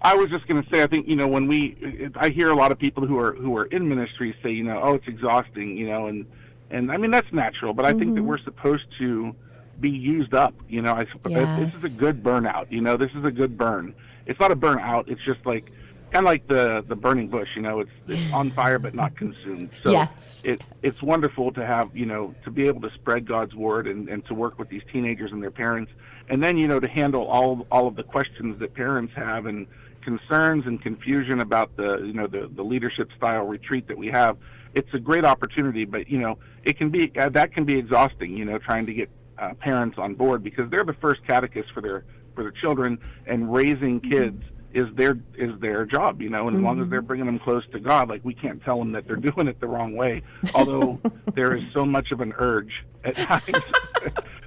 I 0.00 0.14
was 0.14 0.30
just 0.30 0.46
going 0.46 0.62
to 0.62 0.70
say, 0.70 0.82
I 0.82 0.86
think 0.86 1.08
you 1.08 1.16
know 1.16 1.26
when 1.26 1.48
we, 1.48 2.10
I 2.14 2.28
hear 2.28 2.50
a 2.50 2.54
lot 2.54 2.70
of 2.70 2.78
people 2.78 3.06
who 3.06 3.18
are 3.18 3.34
who 3.34 3.56
are 3.56 3.66
in 3.66 3.88
ministry 3.88 4.34
say, 4.42 4.50
you 4.52 4.62
know, 4.62 4.80
oh, 4.82 4.94
it's 4.94 5.08
exhausting, 5.08 5.76
you 5.76 5.88
know, 5.88 6.06
and 6.06 6.26
and 6.70 6.92
I 6.92 6.96
mean 6.96 7.10
that's 7.10 7.32
natural, 7.32 7.72
but 7.72 7.84
I 7.84 7.90
mm-hmm. 7.90 7.98
think 7.98 8.14
that 8.14 8.20
mm-hmm. 8.20 8.28
we're 8.28 8.38
supposed 8.38 8.86
to 8.98 9.34
be 9.80 9.90
used 9.90 10.34
up. 10.34 10.54
You 10.68 10.82
know, 10.82 10.92
I, 10.92 11.06
yes. 11.28 11.72
this 11.72 11.74
is 11.74 11.84
a 11.84 11.88
good 11.88 12.22
burnout. 12.22 12.70
You 12.70 12.80
know, 12.80 12.96
this 12.96 13.12
is 13.12 13.24
a 13.24 13.30
good 13.30 13.56
burn. 13.56 13.94
It's 14.26 14.38
not 14.38 14.52
a 14.52 14.56
burnout. 14.56 15.08
It's 15.08 15.22
just 15.22 15.44
like 15.46 15.72
kind 16.10 16.24
of 16.24 16.30
like 16.30 16.46
the 16.46 16.84
the 16.88 16.96
burning 16.96 17.28
bush 17.28 17.48
you 17.54 17.62
know 17.62 17.80
it's, 17.80 17.90
it's 18.06 18.32
on 18.32 18.50
fire 18.52 18.78
but 18.78 18.94
not 18.94 19.16
consumed. 19.16 19.70
So 19.82 19.90
yes. 19.90 20.42
it 20.44 20.62
it's 20.82 21.02
wonderful 21.02 21.52
to 21.52 21.66
have 21.66 21.94
you 21.96 22.06
know 22.06 22.34
to 22.44 22.50
be 22.50 22.66
able 22.66 22.80
to 22.82 22.90
spread 22.94 23.26
god's 23.26 23.54
word 23.54 23.86
and 23.86 24.08
and 24.08 24.24
to 24.26 24.34
work 24.34 24.58
with 24.58 24.68
these 24.68 24.82
teenagers 24.90 25.32
and 25.32 25.42
their 25.42 25.50
parents. 25.50 25.92
And 26.28 26.42
then 26.42 26.56
you 26.56 26.68
know 26.68 26.80
to 26.80 26.88
handle 26.88 27.26
all 27.26 27.66
all 27.70 27.86
of 27.86 27.96
the 27.96 28.02
questions 28.02 28.58
that 28.60 28.74
parents 28.74 29.12
have 29.14 29.46
and 29.46 29.66
concerns 30.02 30.66
and 30.66 30.80
confusion 30.80 31.40
about 31.40 31.76
the 31.76 31.98
you 31.98 32.14
know 32.14 32.26
the 32.26 32.50
the 32.54 32.62
leadership 32.62 33.10
style 33.16 33.44
retreat 33.44 33.88
that 33.88 33.98
we 33.98 34.08
have 34.08 34.36
it's 34.74 34.92
a 34.94 34.98
great 34.98 35.24
opportunity. 35.24 35.84
But 35.84 36.08
you 36.08 36.18
know 36.18 36.38
it 36.64 36.78
can 36.78 36.90
be 36.90 37.12
uh, 37.18 37.28
that 37.30 37.52
can 37.52 37.64
be 37.64 37.78
exhausting 37.78 38.36
you 38.36 38.44
know 38.44 38.58
trying 38.58 38.86
to 38.86 38.94
get 38.94 39.10
uh, 39.38 39.54
parents 39.54 39.98
on 39.98 40.14
board 40.14 40.42
because 40.42 40.70
they're 40.70 40.84
the 40.84 40.94
first 40.94 41.24
catechists 41.26 41.70
for 41.70 41.80
their 41.80 42.04
for 42.34 42.42
their 42.42 42.52
children 42.52 42.98
and 43.26 43.52
raising 43.52 44.00
kids 44.00 44.42
mm-hmm 44.42 44.54
is 44.72 44.86
their 44.94 45.18
is 45.36 45.58
their 45.60 45.84
job, 45.84 46.20
you 46.20 46.28
know. 46.28 46.48
And 46.48 46.56
mm-hmm. 46.56 46.56
as 46.58 46.62
long 46.64 46.82
as 46.82 46.90
they're 46.90 47.00
mm-hmm. 47.00 47.06
bringing 47.06 47.26
them 47.26 47.38
close 47.38 47.66
to 47.72 47.80
God, 47.80 48.08
like 48.08 48.24
we 48.24 48.34
can't 48.34 48.62
tell 48.62 48.78
them 48.78 48.92
that 48.92 49.06
they're 49.06 49.16
doing 49.30 49.48
it 49.48 49.60
the 49.60 49.66
wrong 49.66 49.96
way. 49.96 50.22
Although 50.54 51.00
there 51.34 51.54
is 51.56 51.64
so 51.72 51.84
much 51.84 52.12
of 52.12 52.20
an 52.20 52.34
urge 52.38 52.84
at 53.04 53.16
times 53.16 53.64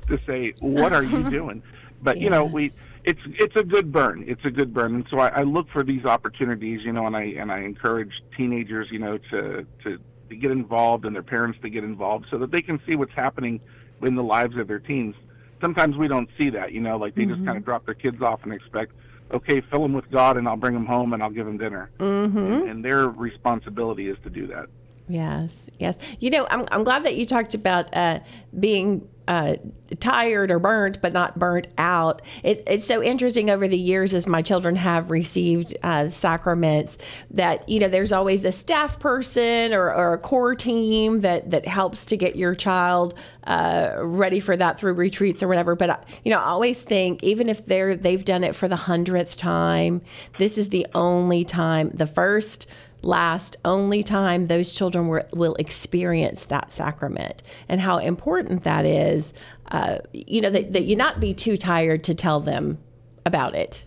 to 0.07 0.19
say, 0.25 0.53
"What 0.59 0.93
are 0.93 1.03
you 1.03 1.29
doing?" 1.29 1.63
But 2.01 2.17
yeah. 2.17 2.23
you 2.23 2.29
know, 2.29 2.45
we 2.45 2.71
it's 3.03 3.21
it's 3.25 3.55
a 3.55 3.63
good 3.63 3.91
burn. 3.91 4.23
It's 4.27 4.45
a 4.45 4.51
good 4.51 4.73
burn, 4.73 4.95
and 4.95 5.05
so 5.09 5.19
I, 5.19 5.27
I 5.27 5.43
look 5.43 5.69
for 5.69 5.83
these 5.83 6.05
opportunities, 6.05 6.83
you 6.83 6.93
know, 6.93 7.07
and 7.07 7.15
I 7.15 7.23
and 7.23 7.51
I 7.51 7.59
encourage 7.59 8.23
teenagers, 8.35 8.91
you 8.91 8.99
know, 8.99 9.17
to 9.29 9.65
to 9.83 9.99
to 10.29 10.35
get 10.35 10.51
involved 10.51 11.05
and 11.05 11.15
their 11.15 11.23
parents 11.23 11.59
to 11.61 11.69
get 11.69 11.83
involved 11.83 12.27
so 12.29 12.37
that 12.37 12.51
they 12.51 12.61
can 12.61 12.79
see 12.87 12.95
what's 12.95 13.13
happening 13.13 13.59
in 14.01 14.15
the 14.15 14.23
lives 14.23 14.57
of 14.57 14.67
their 14.67 14.79
teens. 14.79 15.15
Sometimes 15.59 15.97
we 15.97 16.07
don't 16.07 16.29
see 16.37 16.49
that, 16.51 16.71
you 16.71 16.79
know, 16.79 16.97
like 16.97 17.13
they 17.13 17.23
mm-hmm. 17.23 17.33
just 17.33 17.45
kind 17.45 17.57
of 17.57 17.65
drop 17.65 17.85
their 17.85 17.93
kids 17.93 18.21
off 18.21 18.39
and 18.43 18.53
expect 18.53 18.93
okay, 19.33 19.61
fill 19.61 19.81
them 19.81 19.93
with 19.93 20.09
God, 20.11 20.37
and 20.37 20.47
I'll 20.47 20.57
bring 20.57 20.73
them 20.73 20.85
home 20.85 21.13
and 21.13 21.21
I'll 21.21 21.29
give 21.29 21.45
them 21.45 21.57
dinner. 21.57 21.89
Mm-hmm. 21.99 22.37
And, 22.37 22.69
and, 22.69 22.85
their 22.85 23.09
responsibility 23.09 24.07
is 24.07 24.17
to 24.23 24.29
do 24.29 24.47
that. 24.47 24.67
Yes, 25.07 25.51
yes. 25.79 25.97
You 26.19 26.29
know, 26.29 26.47
I'm, 26.49 26.67
I'm 26.71 26.83
glad 26.83 27.03
that 27.03 27.15
you 27.15 27.25
talked 27.25 27.53
about 27.53 27.93
uh, 27.95 28.19
being 28.57 29.07
uh, 29.27 29.55
tired 29.99 30.51
or 30.51 30.59
burnt, 30.59 31.01
but 31.01 31.13
not 31.13 31.37
burnt 31.37 31.67
out. 31.77 32.21
It, 32.43 32.63
it's 32.67 32.85
so 32.85 33.03
interesting 33.03 33.49
over 33.49 33.67
the 33.67 33.77
years 33.77 34.13
as 34.13 34.25
my 34.25 34.41
children 34.41 34.75
have 34.75 35.11
received 35.11 35.75
uh, 35.83 36.09
sacraments 36.09 36.97
that, 37.29 37.67
you 37.69 37.79
know, 37.79 37.87
there's 37.87 38.11
always 38.11 38.43
a 38.45 38.51
staff 38.51 38.99
person 38.99 39.73
or, 39.73 39.93
or 39.93 40.13
a 40.13 40.17
core 40.17 40.55
team 40.55 41.21
that, 41.21 41.51
that 41.51 41.67
helps 41.67 42.05
to 42.07 42.17
get 42.17 42.35
your 42.35 42.55
child 42.55 43.13
uh, 43.45 43.93
ready 43.99 44.39
for 44.39 44.57
that 44.57 44.79
through 44.79 44.93
retreats 44.93 45.43
or 45.43 45.47
whatever. 45.47 45.75
But, 45.75 46.03
you 46.25 46.31
know, 46.31 46.39
I 46.39 46.45
always 46.45 46.81
think 46.81 47.23
even 47.23 47.47
if 47.47 47.65
they're, 47.65 47.95
they've 47.95 48.25
done 48.25 48.43
it 48.43 48.55
for 48.55 48.67
the 48.67 48.75
hundredth 48.75 49.37
time, 49.37 50.01
this 50.39 50.57
is 50.57 50.69
the 50.69 50.87
only 50.93 51.43
time, 51.43 51.91
the 51.93 52.07
first 52.07 52.65
last 53.01 53.57
only 53.65 54.03
time 54.03 54.47
those 54.47 54.73
children 54.73 55.07
were, 55.07 55.25
will 55.33 55.55
experience 55.55 56.45
that 56.45 56.71
sacrament. 56.73 57.41
And 57.67 57.81
how 57.81 57.97
important 57.97 58.63
that 58.63 58.85
is 58.85 59.33
uh, 59.71 59.99
you 60.13 60.41
know 60.41 60.49
that, 60.49 60.73
that 60.73 60.83
you 60.83 60.95
not 60.95 61.19
be 61.19 61.33
too 61.33 61.55
tired 61.57 62.03
to 62.03 62.13
tell 62.13 62.39
them 62.39 62.77
about 63.25 63.55
it. 63.55 63.83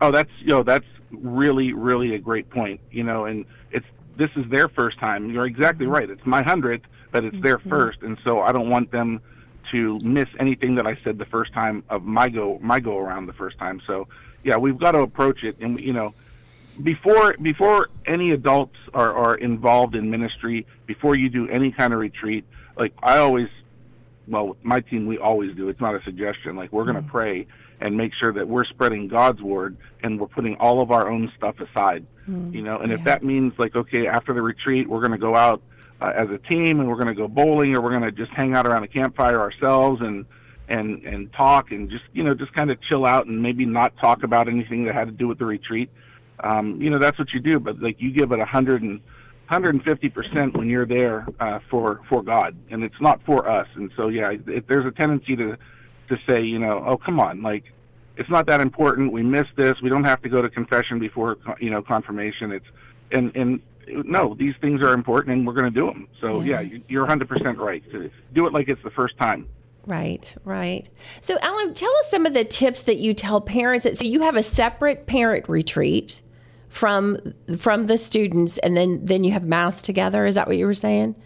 Oh 0.00 0.10
that's 0.10 0.30
you 0.38 0.48
know 0.48 0.62
that's 0.62 0.84
really 1.10 1.72
really 1.72 2.14
a 2.14 2.18
great 2.18 2.50
point 2.50 2.80
you 2.90 3.02
know 3.02 3.24
and 3.24 3.44
it's 3.70 3.86
this 4.16 4.30
is 4.36 4.48
their 4.50 4.68
first 4.68 4.98
time. 4.98 5.30
You're 5.30 5.46
exactly 5.46 5.86
right. 5.86 6.08
It's 6.08 6.24
my 6.24 6.42
hundredth 6.42 6.84
but 7.12 7.24
it's 7.24 7.40
their 7.42 7.58
Mm-hmm. 7.58 7.68
first. 7.68 8.02
And 8.02 8.18
so 8.24 8.40
i 8.42 8.52
don't 8.52 8.68
want 8.70 8.90
them 8.90 9.20
to 9.72 9.98
miss 10.00 10.28
anything 10.38 10.76
that 10.76 10.86
i 10.86 10.96
said 11.02 11.18
the 11.18 11.24
first 11.26 11.52
time 11.52 11.82
of 11.88 12.04
my 12.04 12.28
go 12.28 12.58
my 12.62 12.78
go 12.78 12.98
around 12.98 13.26
the 13.26 13.32
first 13.32 13.58
time. 13.58 13.80
So 13.86 14.06
yeah 14.44 14.56
we've 14.56 14.78
got 14.78 14.92
to 14.92 15.00
approach 15.00 15.42
it 15.42 15.56
and 15.60 15.80
you 15.80 15.92
know 15.92 16.14
before 16.82 17.36
before 17.40 17.88
any 18.06 18.32
adults 18.32 18.76
are, 18.94 19.12
are 19.12 19.34
involved 19.36 19.94
in 19.94 20.10
ministry, 20.10 20.66
before 20.86 21.16
you 21.16 21.28
do 21.28 21.48
any 21.48 21.70
kind 21.72 21.92
of 21.92 21.98
retreat, 21.98 22.44
like 22.76 22.92
I 23.02 23.18
always, 23.18 23.48
well, 24.28 24.56
my 24.62 24.80
team 24.80 25.06
we 25.06 25.18
always 25.18 25.54
do. 25.56 25.68
It's 25.68 25.80
not 25.80 25.94
a 25.94 26.02
suggestion. 26.02 26.56
Like 26.56 26.72
we're 26.72 26.84
going 26.84 27.02
to 27.02 27.10
pray 27.10 27.46
and 27.80 27.96
make 27.96 28.14
sure 28.14 28.32
that 28.32 28.48
we're 28.48 28.64
spreading 28.64 29.08
God's 29.08 29.42
word 29.42 29.76
and 30.02 30.18
we're 30.18 30.28
putting 30.28 30.56
all 30.56 30.80
of 30.80 30.90
our 30.90 31.10
own 31.10 31.32
stuff 31.36 31.60
aside. 31.60 32.06
You 32.52 32.62
know, 32.62 32.78
and 32.78 32.90
if 32.92 33.04
that 33.04 33.22
means 33.22 33.52
like 33.58 33.76
okay, 33.76 34.06
after 34.06 34.34
the 34.34 34.42
retreat, 34.42 34.88
we're 34.88 35.00
going 35.00 35.12
to 35.12 35.18
go 35.18 35.36
out 35.36 35.62
uh, 36.00 36.12
as 36.14 36.28
a 36.30 36.38
team 36.38 36.80
and 36.80 36.88
we're 36.88 36.96
going 36.96 37.08
to 37.08 37.14
go 37.14 37.28
bowling 37.28 37.74
or 37.74 37.80
we're 37.80 37.90
going 37.90 38.02
to 38.02 38.12
just 38.12 38.32
hang 38.32 38.54
out 38.54 38.66
around 38.66 38.82
a 38.82 38.88
campfire 38.88 39.40
ourselves 39.40 40.00
and 40.02 40.26
and 40.68 41.04
and 41.04 41.32
talk 41.32 41.70
and 41.70 41.90
just 41.90 42.04
you 42.12 42.24
know 42.24 42.34
just 42.34 42.52
kind 42.52 42.70
of 42.70 42.80
chill 42.80 43.06
out 43.06 43.26
and 43.26 43.40
maybe 43.40 43.64
not 43.64 43.96
talk 43.98 44.22
about 44.22 44.48
anything 44.48 44.84
that 44.84 44.94
had 44.94 45.06
to 45.06 45.12
do 45.12 45.28
with 45.28 45.38
the 45.38 45.44
retreat 45.44 45.88
um, 46.40 46.80
you 46.80 46.90
know 46.90 46.98
that's 46.98 47.18
what 47.18 47.32
you 47.32 47.40
do 47.40 47.58
but 47.58 47.80
like 47.80 48.00
you 48.00 48.10
give 48.12 48.32
it 48.32 48.38
a 48.38 48.44
hundred 48.44 48.82
and 48.82 49.00
150 49.48 50.08
percent 50.08 50.56
when 50.56 50.68
you're 50.68 50.86
there 50.86 51.26
uh, 51.38 51.60
for 51.70 52.00
for 52.08 52.22
God. 52.22 52.56
And 52.70 52.82
it's 52.82 53.00
not 53.00 53.22
for 53.24 53.48
us. 53.48 53.68
And 53.76 53.92
so 53.96 54.08
yeah 54.08 54.32
if 54.46 54.66
there's 54.66 54.84
a 54.86 54.90
tendency 54.90 55.36
to 55.36 55.56
to 56.08 56.18
say 56.26 56.42
you 56.42 56.58
know 56.58 56.82
oh 56.86 56.96
come 56.96 57.20
on 57.20 57.42
like 57.42 57.72
it's 58.16 58.30
not 58.30 58.46
that 58.46 58.60
important. 58.62 59.12
We 59.12 59.22
missed 59.22 59.54
this. 59.56 59.80
We 59.82 59.90
don't 59.90 60.04
have 60.04 60.22
to 60.22 60.30
go 60.30 60.40
to 60.40 60.48
confession 60.48 60.98
before 60.98 61.36
you 61.60 61.70
know 61.70 61.82
confirmation. 61.82 62.50
It's 62.50 62.66
and 63.12 63.34
and 63.36 63.60
no 63.88 64.34
these 64.34 64.54
things 64.60 64.82
are 64.82 64.92
important 64.94 65.36
and 65.36 65.46
we're 65.46 65.52
going 65.52 65.72
to 65.72 65.80
do 65.80 65.86
them 65.86 66.08
so 66.20 66.40
yeah 66.40 66.60
you- 66.60 66.82
you're 66.88 67.02
100 67.02 67.28
percent 67.28 67.56
right 67.56 67.88
to 67.92 68.10
do 68.32 68.46
it 68.48 68.52
like 68.52 68.68
it's 68.68 68.82
the 68.82 68.90
first 68.90 69.16
time. 69.16 69.46
Right, 69.86 70.34
right. 70.44 70.88
So, 71.20 71.38
Alan, 71.40 71.72
tell 71.72 71.96
us 71.98 72.10
some 72.10 72.26
of 72.26 72.34
the 72.34 72.42
tips 72.44 72.82
that 72.82 72.96
you 72.96 73.14
tell 73.14 73.40
parents. 73.40 73.84
That, 73.84 73.96
so, 73.96 74.04
you 74.04 74.22
have 74.22 74.34
a 74.34 74.42
separate 74.42 75.06
parent 75.06 75.48
retreat 75.48 76.22
from 76.76 77.18
from 77.58 77.86
the 77.86 77.96
students, 77.96 78.58
and 78.58 78.76
then 78.76 79.00
then 79.02 79.24
you 79.24 79.32
have 79.32 79.44
mass 79.44 79.80
together. 79.80 80.26
Is 80.26 80.34
that 80.34 80.46
what 80.46 80.56
you 80.56 80.66
were 80.66 80.74
saying? 80.74 81.16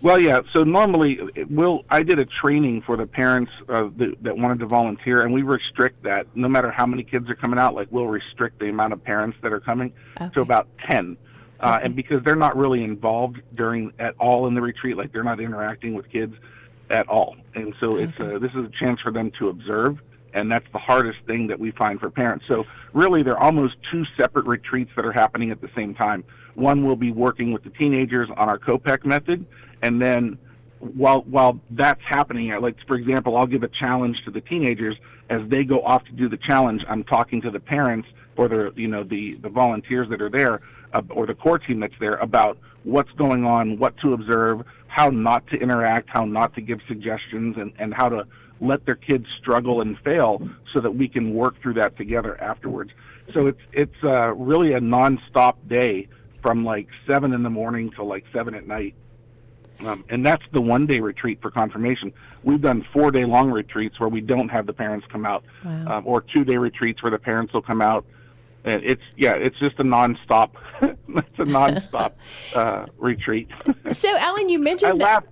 Well, 0.00 0.18
yeah. 0.18 0.40
So 0.52 0.64
normally, 0.64 1.20
will 1.48 1.84
I 1.90 2.02
did 2.02 2.18
a 2.18 2.24
training 2.24 2.82
for 2.82 2.96
the 2.96 3.06
parents 3.06 3.52
uh, 3.68 3.88
that, 3.96 4.22
that 4.22 4.36
wanted 4.36 4.58
to 4.60 4.66
volunteer, 4.66 5.22
and 5.22 5.32
we 5.32 5.42
restrict 5.42 6.02
that. 6.04 6.26
No 6.34 6.48
matter 6.48 6.70
how 6.70 6.86
many 6.86 7.02
kids 7.02 7.28
are 7.30 7.34
coming 7.34 7.58
out, 7.58 7.74
like 7.74 7.88
we'll 7.90 8.06
restrict 8.06 8.58
the 8.58 8.68
amount 8.68 8.92
of 8.94 9.04
parents 9.04 9.36
that 9.42 9.52
are 9.52 9.60
coming 9.60 9.92
to 10.32 10.40
about 10.40 10.68
ten. 10.88 11.16
Uh, 11.60 11.78
and 11.82 11.94
because 11.94 12.22
they're 12.24 12.36
not 12.36 12.56
really 12.56 12.82
involved 12.82 13.40
during 13.54 13.92
at 13.98 14.14
all 14.18 14.46
in 14.46 14.54
the 14.54 14.60
retreat, 14.60 14.96
like 14.96 15.12
they're 15.12 15.22
not 15.22 15.40
interacting 15.40 15.94
with 15.94 16.10
kids 16.10 16.34
at 16.90 17.08
all, 17.08 17.36
and 17.54 17.74
so 17.80 17.96
it's 17.96 18.18
uh, 18.20 18.38
this 18.38 18.52
is 18.52 18.64
a 18.66 18.70
chance 18.70 19.00
for 19.00 19.10
them 19.10 19.30
to 19.38 19.48
observe, 19.48 20.00
and 20.34 20.50
that's 20.50 20.66
the 20.72 20.78
hardest 20.78 21.20
thing 21.26 21.46
that 21.46 21.58
we 21.58 21.70
find 21.70 22.00
for 22.00 22.10
parents. 22.10 22.44
So 22.46 22.64
really, 22.92 23.22
they're 23.22 23.38
almost 23.38 23.76
two 23.90 24.04
separate 24.16 24.46
retreats 24.46 24.90
that 24.96 25.06
are 25.06 25.12
happening 25.12 25.50
at 25.50 25.60
the 25.60 25.70
same 25.74 25.94
time. 25.94 26.24
One 26.54 26.84
will 26.84 26.96
be 26.96 27.12
working 27.12 27.52
with 27.52 27.64
the 27.64 27.70
teenagers 27.70 28.28
on 28.30 28.48
our 28.48 28.58
COPEC 28.58 29.04
method, 29.04 29.46
and 29.82 30.02
then 30.02 30.38
while 30.78 31.22
while 31.22 31.58
that's 31.70 32.02
happening, 32.02 32.50
like 32.60 32.76
for 32.86 32.96
example, 32.96 33.36
I'll 33.36 33.46
give 33.46 33.62
a 33.62 33.68
challenge 33.68 34.22
to 34.24 34.30
the 34.30 34.40
teenagers 34.40 34.96
as 35.30 35.40
they 35.48 35.64
go 35.64 35.82
off 35.82 36.04
to 36.04 36.12
do 36.12 36.28
the 36.28 36.36
challenge. 36.36 36.84
I'm 36.88 37.04
talking 37.04 37.40
to 37.42 37.50
the 37.50 37.60
parents 37.60 38.08
or 38.36 38.48
the 38.48 38.72
you 38.76 38.88
know 38.88 39.04
the 39.04 39.36
the 39.36 39.48
volunteers 39.48 40.08
that 40.10 40.20
are 40.20 40.28
there 40.28 40.60
uh, 40.92 41.02
or 41.10 41.26
the 41.26 41.34
core 41.34 41.58
team 41.58 41.80
that's 41.80 41.94
there 42.00 42.16
about 42.16 42.58
what's 42.82 43.12
going 43.12 43.46
on, 43.46 43.78
what 43.78 43.96
to 43.98 44.12
observe, 44.12 44.62
how 44.86 45.08
not 45.08 45.46
to 45.48 45.56
interact, 45.56 46.10
how 46.10 46.24
not 46.24 46.54
to 46.54 46.60
give 46.60 46.80
suggestions, 46.86 47.56
and 47.56 47.72
and 47.78 47.94
how 47.94 48.08
to 48.08 48.26
let 48.64 48.84
their 48.86 48.94
kids 48.96 49.26
struggle 49.38 49.80
and 49.80 49.98
fail 50.00 50.48
so 50.72 50.80
that 50.80 50.90
we 50.94 51.08
can 51.08 51.34
work 51.34 51.60
through 51.60 51.74
that 51.74 51.96
together 51.96 52.40
afterwards. 52.40 52.90
So 53.32 53.46
it's 53.46 53.62
it's 53.72 54.02
uh, 54.04 54.34
really 54.34 54.72
a 54.72 54.80
nonstop 54.80 55.54
day 55.68 56.08
from 56.42 56.64
like 56.64 56.88
seven 57.06 57.32
in 57.32 57.42
the 57.42 57.50
morning 57.50 57.90
till 57.90 58.06
like 58.06 58.24
seven 58.32 58.54
at 58.54 58.66
night. 58.66 58.94
Um, 59.80 60.04
and 60.08 60.24
that's 60.24 60.44
the 60.52 60.60
one 60.60 60.86
day 60.86 61.00
retreat 61.00 61.40
for 61.42 61.50
confirmation. 61.50 62.12
We've 62.42 62.60
done 62.60 62.86
four 62.92 63.10
day 63.10 63.24
long 63.24 63.50
retreats 63.50 63.98
where 63.98 64.08
we 64.08 64.20
don't 64.20 64.48
have 64.48 64.66
the 64.66 64.72
parents 64.72 65.06
come 65.10 65.26
out, 65.26 65.44
Wow. 65.64 65.98
um, 65.98 66.06
or 66.06 66.20
two 66.20 66.44
day 66.44 66.56
retreats 66.56 67.02
where 67.02 67.10
the 67.10 67.18
parents 67.18 67.52
will 67.52 67.62
come 67.62 67.82
out. 67.82 68.04
And 68.64 68.82
it's 68.84 69.02
yeah, 69.16 69.32
it's 69.34 69.58
just 69.58 69.78
a 69.80 69.84
nonstop. 69.84 70.50
it's 70.80 71.38
a 71.38 71.44
nonstop 71.44 72.12
uh, 72.54 72.86
retreat. 72.98 73.48
So, 73.92 74.16
Alan, 74.16 74.48
you 74.48 74.58
mentioned 74.58 74.92
I 74.92 74.96
that. 74.98 75.04
laugh. 75.04 75.24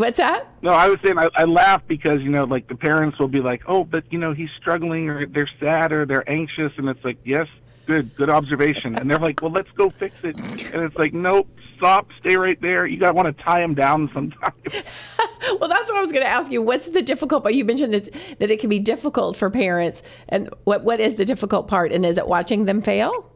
What's 0.00 0.16
that? 0.16 0.48
No, 0.62 0.70
I 0.70 0.88
was 0.88 0.98
saying 1.04 1.18
I, 1.18 1.28
I 1.34 1.44
laugh 1.44 1.82
because 1.86 2.22
you 2.22 2.30
know, 2.30 2.44
like 2.44 2.68
the 2.68 2.74
parents 2.74 3.18
will 3.18 3.28
be 3.28 3.40
like, 3.40 3.64
"Oh, 3.66 3.84
but 3.84 4.10
you 4.10 4.18
know, 4.18 4.32
he's 4.32 4.48
struggling, 4.56 5.10
or 5.10 5.26
they're 5.26 5.50
sad, 5.60 5.92
or 5.92 6.06
they're 6.06 6.26
anxious," 6.26 6.72
and 6.78 6.88
it's 6.88 7.04
like, 7.04 7.18
"Yes, 7.22 7.48
good, 7.84 8.16
good 8.16 8.30
observation." 8.30 8.96
And 8.96 9.10
they're 9.10 9.18
like, 9.18 9.42
"Well, 9.42 9.50
let's 9.50 9.70
go 9.72 9.90
fix 9.90 10.14
it," 10.22 10.38
and 10.72 10.84
it's 10.84 10.96
like, 10.96 11.12
"Nope, 11.12 11.48
stop, 11.76 12.08
stay 12.18 12.38
right 12.38 12.58
there. 12.62 12.86
You 12.86 12.96
got 12.96 13.08
to 13.08 13.12
want 13.12 13.36
to 13.36 13.44
tie 13.44 13.62
him 13.62 13.74
down 13.74 14.10
sometimes." 14.14 14.54
Well, 15.58 15.70
that's 15.70 15.90
what 15.90 15.98
I 15.98 16.02
was 16.02 16.12
going 16.12 16.22
to 16.22 16.30
ask 16.30 16.52
you. 16.52 16.60
What's 16.60 16.90
the 16.90 17.00
difficult 17.00 17.42
part? 17.42 17.54
You 17.54 17.64
mentioned 17.64 17.94
this, 17.94 18.10
that 18.38 18.50
it 18.50 18.60
can 18.60 18.68
be 18.68 18.78
difficult 18.78 19.36
for 19.36 19.48
parents, 19.48 20.02
and 20.28 20.50
what 20.64 20.84
what 20.84 21.00
is 21.00 21.16
the 21.16 21.24
difficult 21.24 21.66
part? 21.66 21.92
And 21.92 22.06
is 22.06 22.18
it 22.18 22.26
watching 22.26 22.66
them 22.66 22.80
fail? 22.82 23.30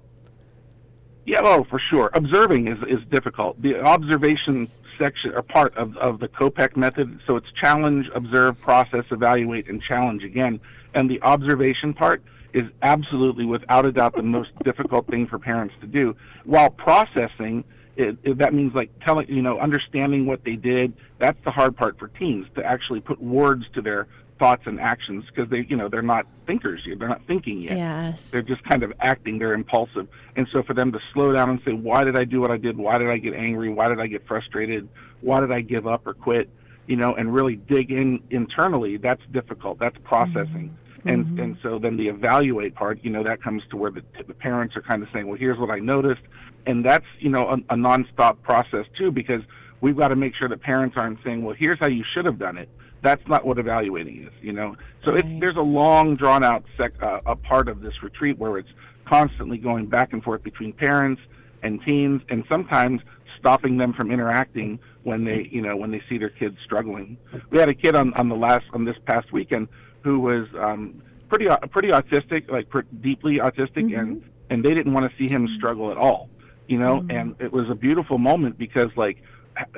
Yeah, 1.27 1.41
oh, 1.43 1.65
for 1.65 1.79
sure. 1.79 2.11
Observing 2.13 2.69
is, 2.69 2.79
is 2.87 3.05
difficult. 3.07 3.61
The 3.63 3.81
observation 3.81 4.69
section 4.99 5.33
or 5.35 5.43
part 5.43 5.77
of, 5.77 5.97
of 5.97 6.21
the 6.21 6.29
COPEC 6.29 6.77
method, 6.77 7.21
so 7.27 7.37
it's 7.37 7.51
challenge, 7.53 8.11
observe, 8.15 8.61
process, 8.61 9.05
evaluate, 9.11 9.69
and 9.69 9.83
challenge 9.83 10.25
again. 10.25 10.61
And 10.95 11.11
the 11.11 11.21
observation 11.23 11.95
part 11.95 12.23
is 12.53 12.65
absolutely, 12.83 13.45
without 13.45 13.85
a 13.85 13.93
doubt, 13.93 14.15
the 14.15 14.23
most 14.23 14.51
difficult 14.65 15.07
thing 15.09 15.27
for 15.27 15.39
parents 15.39 15.75
to 15.81 15.87
do. 15.87 16.17
While 16.45 16.71
processing, 16.71 17.65
it, 17.97 18.17
it, 18.23 18.39
that 18.39 18.55
means 18.55 18.75
like 18.75 18.91
telling, 19.01 19.29
you 19.29 19.43
know, 19.43 19.59
understanding 19.59 20.27
what 20.27 20.45
they 20.45 20.57
did. 20.57 20.95
That's 21.19 21.39
the 21.45 21.51
hard 21.51 21.77
part 21.77 21.99
for 21.99 22.09
teens 22.09 22.47
to 22.57 22.65
actually 22.65 23.01
put 23.01 23.21
words 23.21 23.67
to 23.75 23.83
their 23.83 24.09
thoughts 24.39 24.63
and 24.67 24.81
actions 24.81 25.25
because 25.27 25.49
they, 25.49 25.65
you 25.69 25.77
know, 25.77 25.89
they're 25.89 26.03
not 26.03 26.27
thinkers 26.47 26.83
yet. 26.85 26.99
They're 26.99 27.09
not 27.09 27.27
thinking 27.27 27.61
yet. 27.61 27.77
Yes. 27.77 28.31
they're 28.31 28.43
just 28.43 28.65
kind 28.65 28.83
of 28.83 28.93
acting 29.01 29.39
they're 29.39 29.55
impulsive. 29.55 30.09
And 30.37 30.49
so 30.49 30.63
for 30.63 30.75
them 30.75 30.93
to 30.93 31.01
slow 31.13 31.33
down 31.33 31.51
and 31.51 31.61
say 31.65 31.73
why 31.73 32.05
did 32.05 32.17
i 32.17 32.25
do 32.25 32.41
what 32.41 32.51
i 32.51 32.57
did? 32.57 32.77
Why 32.77 32.99
did 32.99 33.09
i 33.09 33.19
get 33.19 33.35
angry? 33.35 33.69
Why 33.69 33.89
did 33.89 34.01
i 34.01 34.07
get 34.07 34.27
frustrated? 34.27 34.89
Why 35.21 35.41
did 35.41 35.53
i 35.53 35.61
give 35.61 35.87
up 35.87 36.07
or 36.07 36.15
quit? 36.15 36.51
You 36.87 36.97
know 36.97 37.15
and 37.15 37.33
really 37.33 37.57
dig 37.57 37.91
in 37.91 38.23
internally 38.31 38.97
that's 38.97 39.23
difficult 39.33 39.79
that's 39.79 39.97
processing. 40.05 40.77
Mm-hmm. 40.99 41.09
And 41.09 41.27
mm-hmm. 41.27 41.41
and 41.41 41.59
so 41.63 41.79
then 41.79 41.97
the 41.97 42.09
evaluate 42.09 42.75
part 42.75 42.99
you 43.03 43.11
know 43.11 43.23
that 43.23 43.43
comes 43.43 43.63
to 43.71 43.77
where 43.77 43.91
the, 43.91 44.03
the 44.27 44.35
parents 44.35 44.77
are 44.77 44.83
kind 44.83 45.03
of 45.03 45.09
saying 45.13 45.27
well 45.29 45.39
here's 45.39 45.59
what 45.59 45.71
i 45.71 45.79
noticed. 45.79 46.23
And 46.67 46.85
that's 46.85 47.07
you 47.21 47.31
know 47.31 47.49
a, 47.49 47.55
a 47.55 47.77
nonstop 47.77 48.43
process 48.43 48.87
too 48.97 49.13
because 49.13 49.43
we've 49.81 49.97
got 49.97 50.09
to 50.09 50.17
make 50.17 50.35
sure 50.35 50.49
that 50.49 50.61
parents 50.61 50.97
aren't 50.99 51.23
saying 51.23 51.45
well 51.45 51.55
here's 51.55 51.79
how 51.79 51.87
you 51.87 52.05
should 52.05 52.25
have 52.25 52.39
done 52.39 52.59
it 52.59 52.69
that's 53.05 53.27
not 53.29 53.47
what 53.47 53.59
evaluating 53.59 54.25
is 54.25 54.33
you 54.43 54.53
know? 54.53 54.77
So 55.05 55.15
it's, 55.15 55.29
there's 55.39 55.57
a 55.57 55.63
long 55.63 56.17
drawn 56.17 56.43
out 56.43 56.65
sec, 56.77 56.93
uh, 57.01 57.21
a 57.27 57.37
part 57.37 57.69
of 57.69 57.81
this 57.81 58.03
retreat 58.03 58.39
where 58.39 58.59
it's 58.59 58.71
constantly 59.05 59.59
going 59.59 59.87
back 59.87 60.13
and 60.13 60.25
forth 60.25 60.43
between 60.43 60.73
parents 60.73 61.21
and 61.63 61.81
teens 61.83 62.23
and 62.29 62.45
sometimes 62.49 63.03
stopping 63.39 63.77
them 63.77 63.93
from 63.93 64.11
interacting 64.11 64.79
when 65.03 65.25
they 65.25 65.49
you 65.53 65.61
know 65.61 65.77
when 65.77 65.91
they 65.91 66.03
see 66.09 66.19
their 66.19 66.31
kids 66.31 66.57
struggling. 66.65 67.17
We 67.51 67.59
had 67.59 67.69
a 67.69 67.75
kid 67.75 67.95
on 67.95 68.13
on 68.15 68.29
the 68.29 68.37
last 68.37 68.65
on 68.73 68.85
this 68.85 68.97
past 69.07 69.33
weekend 69.33 69.69
who 70.03 70.19
was 70.19 70.49
um 70.59 71.03
pretty 71.29 71.49
au- 71.49 71.57
pretty 71.71 71.89
autistic 71.89 72.51
like 72.51 72.69
pr- 72.69 72.81
deeply 73.01 73.39
autistic 73.39 73.97
and 73.99 74.23
and 74.51 74.65
they 74.65 74.75
didn't 74.75 74.93
want 74.93 75.11
to 75.11 75.17
see 75.17 75.33
him 75.33 75.49
struggle 75.57 75.91
at 75.91 75.97
all 75.97 76.29
you 76.67 76.79
know, 76.79 77.01
mm-hmm. 77.01 77.11
and 77.11 77.37
it 77.41 77.53
was 77.53 77.69
a 77.69 77.75
beautiful 77.75 78.19
moment 78.19 78.59
because 78.59 78.91
like 78.97 79.23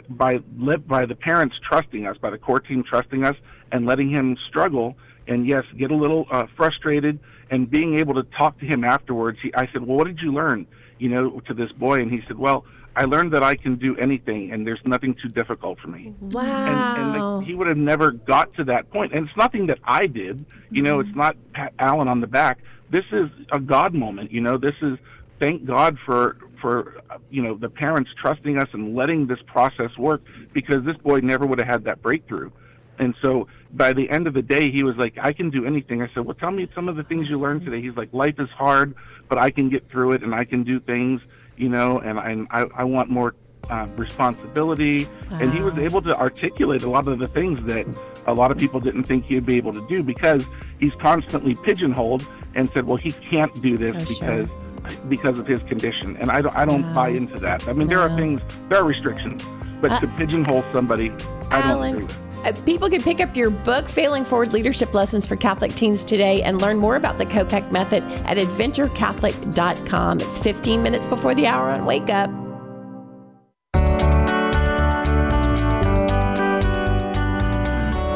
by 0.08 0.38
by 0.38 1.06
the 1.06 1.14
parents 1.14 1.56
trusting 1.62 2.06
us, 2.06 2.16
by 2.18 2.30
the 2.30 2.38
core 2.38 2.60
team 2.60 2.82
trusting 2.82 3.24
us, 3.24 3.36
and 3.72 3.86
letting 3.86 4.10
him 4.10 4.36
struggle, 4.48 4.96
and 5.26 5.46
yes, 5.46 5.64
get 5.76 5.90
a 5.90 5.96
little 5.96 6.26
uh, 6.30 6.46
frustrated, 6.56 7.18
and 7.50 7.70
being 7.70 7.98
able 7.98 8.14
to 8.14 8.22
talk 8.22 8.58
to 8.60 8.66
him 8.66 8.84
afterwards. 8.84 9.38
He, 9.42 9.54
I 9.54 9.66
said, 9.72 9.86
well, 9.86 9.98
what 9.98 10.06
did 10.06 10.20
you 10.20 10.32
learn, 10.32 10.66
you 10.98 11.08
know, 11.08 11.40
to 11.40 11.54
this 11.54 11.72
boy? 11.72 12.00
And 12.00 12.10
he 12.10 12.22
said, 12.26 12.38
well, 12.38 12.64
I 12.94 13.04
learned 13.04 13.32
that 13.32 13.42
I 13.42 13.56
can 13.56 13.76
do 13.76 13.94
anything, 13.98 14.52
and 14.52 14.66
there's 14.66 14.80
nothing 14.86 15.14
too 15.14 15.28
difficult 15.28 15.78
for 15.78 15.88
me. 15.88 16.14
Wow! 16.20 16.42
And, 16.42 16.98
and 16.98 17.14
the, 17.14 17.46
he 17.46 17.54
would 17.54 17.66
have 17.66 17.76
never 17.76 18.12
got 18.12 18.54
to 18.54 18.64
that 18.64 18.90
point, 18.90 19.12
and 19.12 19.28
it's 19.28 19.36
nothing 19.36 19.66
that 19.66 19.78
I 19.84 20.06
did. 20.06 20.46
You 20.70 20.82
know, 20.82 21.00
it's 21.00 21.14
not 21.14 21.36
Pat 21.52 21.74
Alan 21.78 22.08
on 22.08 22.20
the 22.20 22.26
back. 22.26 22.58
This 22.88 23.04
is 23.12 23.28
a 23.52 23.60
God 23.60 23.94
moment. 23.94 24.32
You 24.32 24.40
know, 24.40 24.56
this 24.56 24.76
is 24.80 24.98
thank 25.38 25.66
God 25.66 25.98
for 26.06 26.38
for 26.66 27.00
you 27.30 27.40
know 27.40 27.54
the 27.54 27.70
parents 27.70 28.10
trusting 28.16 28.58
us 28.58 28.68
and 28.72 28.96
letting 28.96 29.28
this 29.28 29.38
process 29.46 29.96
work 29.96 30.20
because 30.52 30.82
this 30.82 30.96
boy 30.96 31.20
never 31.20 31.46
would 31.46 31.60
have 31.60 31.68
had 31.68 31.84
that 31.84 32.02
breakthrough. 32.02 32.50
And 32.98 33.14
so 33.22 33.46
by 33.72 33.92
the 33.92 34.10
end 34.10 34.26
of 34.26 34.34
the 34.34 34.42
day, 34.42 34.68
he 34.72 34.82
was 34.82 34.96
like, 34.96 35.16
I 35.16 35.32
can 35.32 35.48
do 35.48 35.64
anything. 35.64 36.02
I 36.02 36.08
said, 36.12 36.24
Well, 36.24 36.34
tell 36.34 36.50
me 36.50 36.68
some 36.74 36.88
of 36.88 36.96
the 36.96 37.04
things 37.04 37.28
you 37.28 37.38
learned 37.38 37.64
today. 37.64 37.80
He's 37.80 37.96
like, 37.96 38.12
Life 38.12 38.40
is 38.40 38.50
hard, 38.50 38.96
but 39.28 39.38
I 39.38 39.52
can 39.52 39.68
get 39.68 39.88
through 39.88 40.12
it 40.12 40.24
and 40.24 40.34
I 40.34 40.44
can 40.44 40.64
do 40.64 40.80
things, 40.80 41.20
you 41.56 41.68
know, 41.68 42.00
and 42.00 42.18
I, 42.18 42.62
I, 42.62 42.66
I 42.78 42.82
want 42.82 43.10
more 43.10 43.36
uh, 43.70 43.86
responsibility. 43.96 45.04
Wow. 45.04 45.38
And 45.42 45.52
he 45.52 45.62
was 45.62 45.78
able 45.78 46.02
to 46.02 46.16
articulate 46.16 46.82
a 46.82 46.90
lot 46.90 47.06
of 47.06 47.20
the 47.20 47.28
things 47.28 47.62
that 47.66 47.86
a 48.26 48.34
lot 48.34 48.50
of 48.50 48.58
people 48.58 48.80
didn't 48.80 49.04
think 49.04 49.28
he'd 49.28 49.46
be 49.46 49.56
able 49.56 49.72
to 49.72 49.86
do 49.86 50.02
because 50.02 50.44
he's 50.80 50.96
constantly 50.96 51.54
pigeonholed 51.62 52.26
and 52.56 52.68
said, 52.68 52.88
Well, 52.88 52.96
he 52.96 53.12
can't 53.12 53.54
do 53.62 53.78
this 53.78 53.94
oh, 53.94 54.08
because. 54.08 54.48
Sure 54.48 54.65
because 55.08 55.38
of 55.38 55.46
his 55.46 55.62
condition, 55.62 56.16
and 56.16 56.30
I 56.30 56.42
don't, 56.42 56.56
I 56.56 56.64
don't 56.64 56.82
wow. 56.82 56.92
buy 56.92 57.08
into 57.10 57.38
that. 57.40 57.66
I 57.68 57.72
mean, 57.72 57.88
there 57.88 58.00
are 58.00 58.14
things, 58.16 58.40
there 58.68 58.80
are 58.80 58.84
restrictions, 58.84 59.44
but 59.80 59.90
uh, 59.90 60.00
to 60.00 60.06
pigeonhole 60.08 60.62
somebody, 60.72 61.10
I 61.50 61.62
don't 61.62 61.82
agree 61.82 62.04
with. 62.04 62.26
Uh, 62.46 62.52
people 62.64 62.88
can 62.88 63.02
pick 63.02 63.20
up 63.20 63.34
your 63.34 63.50
book, 63.50 63.88
Failing 63.88 64.24
Forward 64.24 64.52
Leadership 64.52 64.94
Lessons 64.94 65.26
for 65.26 65.34
Catholic 65.34 65.74
Teens 65.74 66.04
Today, 66.04 66.42
and 66.42 66.62
learn 66.62 66.78
more 66.78 66.94
about 66.94 67.18
the 67.18 67.26
COPEC 67.26 67.72
method 67.72 68.04
at 68.24 68.36
adventurecatholic.com. 68.36 70.20
It's 70.20 70.38
15 70.38 70.82
minutes 70.82 71.08
before 71.08 71.34
the 71.34 71.48
hour 71.48 71.70
on 71.70 71.84
Wake 71.84 72.08
Up. 72.08 72.30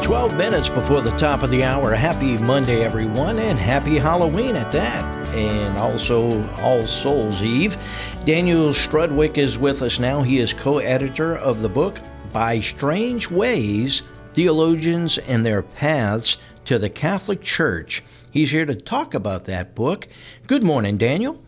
Twelve 0.01 0.37
minutes 0.37 0.69
before 0.69 1.01
the 1.01 1.15
top 1.17 1.41
of 1.41 1.49
the 1.51 1.63
hour. 1.63 1.93
Happy 1.93 2.37
Monday, 2.37 2.83
everyone, 2.83 3.39
and 3.39 3.57
happy 3.57 3.97
Halloween 3.97 4.55
at 4.55 4.71
that 4.71 5.20
and 5.33 5.77
also 5.77 6.43
All 6.61 6.81
Souls 6.83 7.41
Eve. 7.41 7.77
Daniel 8.25 8.67
Strudwick 8.67 9.37
is 9.37 9.57
with 9.57 9.81
us 9.81 9.99
now. 9.99 10.21
He 10.21 10.39
is 10.39 10.53
co 10.53 10.79
editor 10.79 11.35
of 11.37 11.61
the 11.61 11.69
book 11.69 11.99
By 12.31 12.59
Strange 12.59 13.29
Ways 13.29 14.03
Theologians 14.33 15.17
and 15.17 15.45
Their 15.45 15.61
Paths 15.61 16.37
to 16.65 16.79
the 16.79 16.89
Catholic 16.89 17.41
Church. 17.41 18.03
He's 18.31 18.51
here 18.51 18.65
to 18.65 18.75
talk 18.75 19.13
about 19.13 19.45
that 19.45 19.75
book. 19.75 20.07
Good 20.47 20.63
morning, 20.63 20.97
Daniel. 20.97 21.41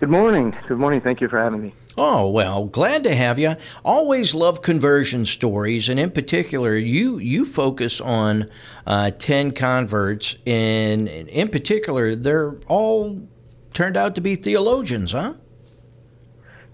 Good 0.00 0.10
morning. 0.10 0.54
Good 0.68 0.78
morning. 0.78 1.00
Thank 1.00 1.20
you 1.20 1.28
for 1.28 1.38
having 1.38 1.62
me. 1.62 1.74
Oh, 1.98 2.28
well, 2.28 2.66
glad 2.66 3.04
to 3.04 3.14
have 3.14 3.38
you. 3.38 3.56
Always 3.82 4.34
love 4.34 4.60
conversion 4.60 5.24
stories, 5.24 5.88
and 5.88 5.98
in 5.98 6.10
particular, 6.10 6.76
you 6.76 7.16
you 7.18 7.46
focus 7.46 8.02
on 8.02 8.50
uh, 8.86 9.12
10 9.12 9.52
converts, 9.52 10.36
and 10.46 11.08
in 11.08 11.48
particular, 11.48 12.14
they're 12.14 12.56
all 12.66 13.26
turned 13.72 13.96
out 13.96 14.14
to 14.16 14.20
be 14.20 14.36
theologians, 14.36 15.12
huh? 15.12 15.34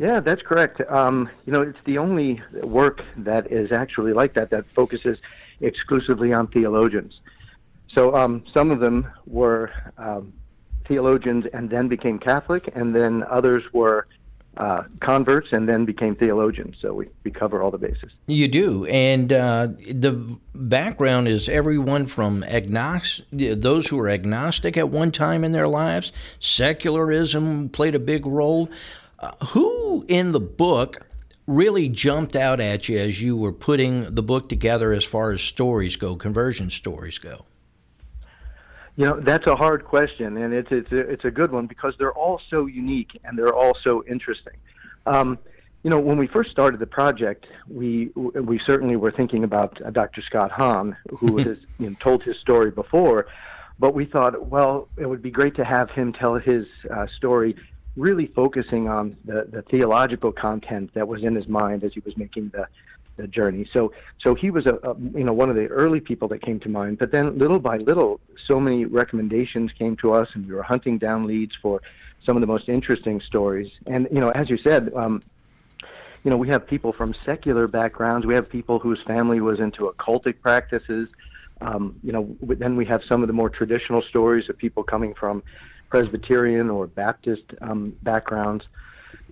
Yeah, 0.00 0.18
that's 0.18 0.42
correct. 0.42 0.80
Um, 0.90 1.30
you 1.46 1.52
know, 1.52 1.62
it's 1.62 1.78
the 1.84 1.98
only 1.98 2.42
work 2.62 3.04
that 3.18 3.52
is 3.52 3.70
actually 3.70 4.12
like 4.12 4.34
that, 4.34 4.50
that 4.50 4.64
focuses 4.74 5.18
exclusively 5.60 6.32
on 6.32 6.48
theologians. 6.48 7.20
So 7.86 8.16
um, 8.16 8.44
some 8.52 8.72
of 8.72 8.80
them 8.80 9.06
were 9.26 9.70
um, 9.98 10.32
theologians 10.88 11.46
and 11.52 11.70
then 11.70 11.86
became 11.86 12.18
Catholic, 12.18 12.70
and 12.74 12.92
then 12.92 13.22
others 13.30 13.62
were 13.72 14.08
uh, 14.56 14.82
converts 15.00 15.52
and 15.52 15.68
then 15.68 15.84
became 15.84 16.14
theologians. 16.14 16.76
So 16.80 16.92
we, 16.92 17.08
we 17.24 17.30
cover 17.30 17.62
all 17.62 17.70
the 17.70 17.78
bases. 17.78 18.12
You 18.26 18.48
do. 18.48 18.84
And 18.86 19.32
uh, 19.32 19.68
the 19.90 20.38
background 20.54 21.28
is 21.28 21.48
everyone 21.48 22.06
from 22.06 22.44
agnostic, 22.44 23.26
those 23.32 23.86
who 23.88 23.96
were 23.96 24.08
agnostic 24.08 24.76
at 24.76 24.90
one 24.90 25.10
time 25.10 25.44
in 25.44 25.52
their 25.52 25.68
lives, 25.68 26.12
secularism 26.38 27.70
played 27.70 27.94
a 27.94 27.98
big 28.00 28.26
role. 28.26 28.68
Uh, 29.18 29.32
who 29.46 30.04
in 30.08 30.32
the 30.32 30.40
book 30.40 31.06
really 31.46 31.88
jumped 31.88 32.36
out 32.36 32.60
at 32.60 32.88
you 32.88 32.98
as 32.98 33.22
you 33.22 33.36
were 33.36 33.52
putting 33.52 34.14
the 34.14 34.22
book 34.22 34.48
together 34.48 34.92
as 34.92 35.04
far 35.04 35.30
as 35.30 35.40
stories 35.40 35.96
go, 35.96 36.16
conversion 36.16 36.70
stories 36.70 37.18
go? 37.18 37.44
You 38.96 39.06
know, 39.06 39.20
that's 39.20 39.46
a 39.46 39.56
hard 39.56 39.84
question, 39.84 40.36
and 40.36 40.52
it's 40.52 40.70
it's 40.70 40.92
a, 40.92 40.98
it's 40.98 41.24
a 41.24 41.30
good 41.30 41.50
one 41.50 41.66
because 41.66 41.94
they're 41.98 42.12
all 42.12 42.40
so 42.50 42.66
unique 42.66 43.18
and 43.24 43.38
they're 43.38 43.54
all 43.54 43.74
so 43.82 44.04
interesting. 44.06 44.54
Um, 45.06 45.38
you 45.82 45.90
know, 45.90 45.98
when 45.98 46.18
we 46.18 46.26
first 46.26 46.50
started 46.50 46.78
the 46.78 46.86
project, 46.86 47.46
we 47.68 48.10
we 48.14 48.58
certainly 48.58 48.96
were 48.96 49.10
thinking 49.10 49.44
about 49.44 49.80
uh, 49.82 49.90
Dr. 49.90 50.20
Scott 50.20 50.50
Hahn, 50.50 50.96
who 51.08 51.38
has 51.48 51.56
you 51.78 51.90
know, 51.90 51.96
told 52.00 52.22
his 52.22 52.38
story 52.38 52.70
before, 52.70 53.26
but 53.78 53.94
we 53.94 54.04
thought, 54.04 54.46
well, 54.46 54.88
it 54.96 55.06
would 55.06 55.22
be 55.22 55.30
great 55.30 55.54
to 55.56 55.64
have 55.64 55.90
him 55.90 56.12
tell 56.12 56.34
his 56.34 56.66
uh, 56.94 57.06
story, 57.06 57.56
really 57.96 58.26
focusing 58.26 58.88
on 58.88 59.16
the, 59.24 59.48
the 59.50 59.62
theological 59.62 60.32
content 60.32 60.90
that 60.94 61.08
was 61.08 61.24
in 61.24 61.34
his 61.34 61.48
mind 61.48 61.82
as 61.82 61.94
he 61.94 62.00
was 62.00 62.16
making 62.16 62.50
the 62.50 62.66
the 63.01 63.01
journey. 63.26 63.68
So 63.72 63.92
so 64.18 64.34
he 64.34 64.50
was 64.50 64.66
a, 64.66 64.74
a, 64.82 64.96
you 65.14 65.24
know 65.24 65.32
one 65.32 65.50
of 65.50 65.56
the 65.56 65.66
early 65.66 66.00
people 66.00 66.28
that 66.28 66.42
came 66.42 66.58
to 66.60 66.68
mind. 66.68 66.98
But 66.98 67.12
then 67.12 67.38
little 67.38 67.58
by 67.58 67.78
little, 67.78 68.20
so 68.46 68.58
many 68.60 68.84
recommendations 68.84 69.72
came 69.72 69.96
to 69.96 70.12
us, 70.12 70.28
and 70.34 70.46
we 70.46 70.54
were 70.54 70.62
hunting 70.62 70.98
down 70.98 71.26
leads 71.26 71.54
for 71.56 71.82
some 72.24 72.36
of 72.36 72.40
the 72.40 72.46
most 72.46 72.68
interesting 72.68 73.20
stories. 73.20 73.70
And 73.86 74.08
you 74.10 74.20
know, 74.20 74.30
as 74.30 74.50
you 74.50 74.56
said. 74.56 74.92
Um, 74.94 75.22
you 76.24 76.30
know, 76.30 76.36
we 76.36 76.46
have 76.50 76.64
people 76.68 76.92
from 76.92 77.14
secular 77.24 77.66
backgrounds. 77.66 78.26
We 78.26 78.34
have 78.34 78.48
people 78.48 78.78
whose 78.78 79.02
family 79.02 79.40
was 79.40 79.58
into 79.58 79.90
occultic 79.90 80.40
practices. 80.40 81.08
Um, 81.60 81.98
you 82.04 82.12
know, 82.12 82.36
then 82.42 82.76
we 82.76 82.84
have 82.84 83.02
some 83.02 83.22
of 83.22 83.26
the 83.26 83.32
more 83.32 83.50
traditional 83.50 84.02
stories 84.02 84.48
of 84.48 84.56
people 84.56 84.84
coming 84.84 85.14
from 85.14 85.42
Presbyterian 85.90 86.70
or 86.70 86.86
Baptist 86.86 87.42
um, 87.60 87.96
backgrounds. 88.02 88.66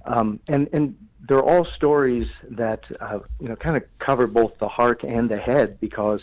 Um, 0.04 0.40
and 0.48 0.68
and 0.72 0.96
they're 1.28 1.42
all 1.42 1.64
stories 1.64 2.28
that 2.50 2.84
uh, 3.00 3.18
you 3.40 3.48
know 3.48 3.56
kind 3.56 3.76
of 3.76 3.82
cover 3.98 4.26
both 4.26 4.52
the 4.58 4.68
heart 4.68 5.02
and 5.02 5.28
the 5.28 5.36
head 5.36 5.78
because 5.80 6.22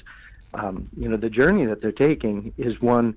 um, 0.53 0.87
you 0.97 1.07
know 1.07 1.17
the 1.17 1.29
journey 1.29 1.65
that 1.65 1.81
they're 1.81 1.91
taking 1.91 2.53
is 2.57 2.81
one 2.81 3.15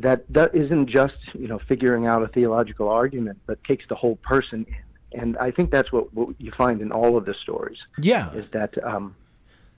that 0.00 0.24
that 0.28 0.54
isn't 0.54 0.86
just 0.88 1.16
you 1.34 1.48
know 1.48 1.58
figuring 1.66 2.06
out 2.06 2.22
a 2.22 2.28
theological 2.28 2.88
argument, 2.88 3.38
but 3.46 3.62
takes 3.64 3.86
the 3.88 3.94
whole 3.94 4.16
person 4.16 4.66
in. 4.68 4.74
And 5.10 5.38
I 5.38 5.50
think 5.50 5.70
that's 5.70 5.90
what, 5.90 6.12
what 6.12 6.34
you 6.38 6.52
find 6.52 6.82
in 6.82 6.92
all 6.92 7.16
of 7.16 7.24
the 7.24 7.32
stories. 7.32 7.78
Yeah, 7.98 8.30
is 8.34 8.50
that 8.50 8.74
um, 8.84 9.16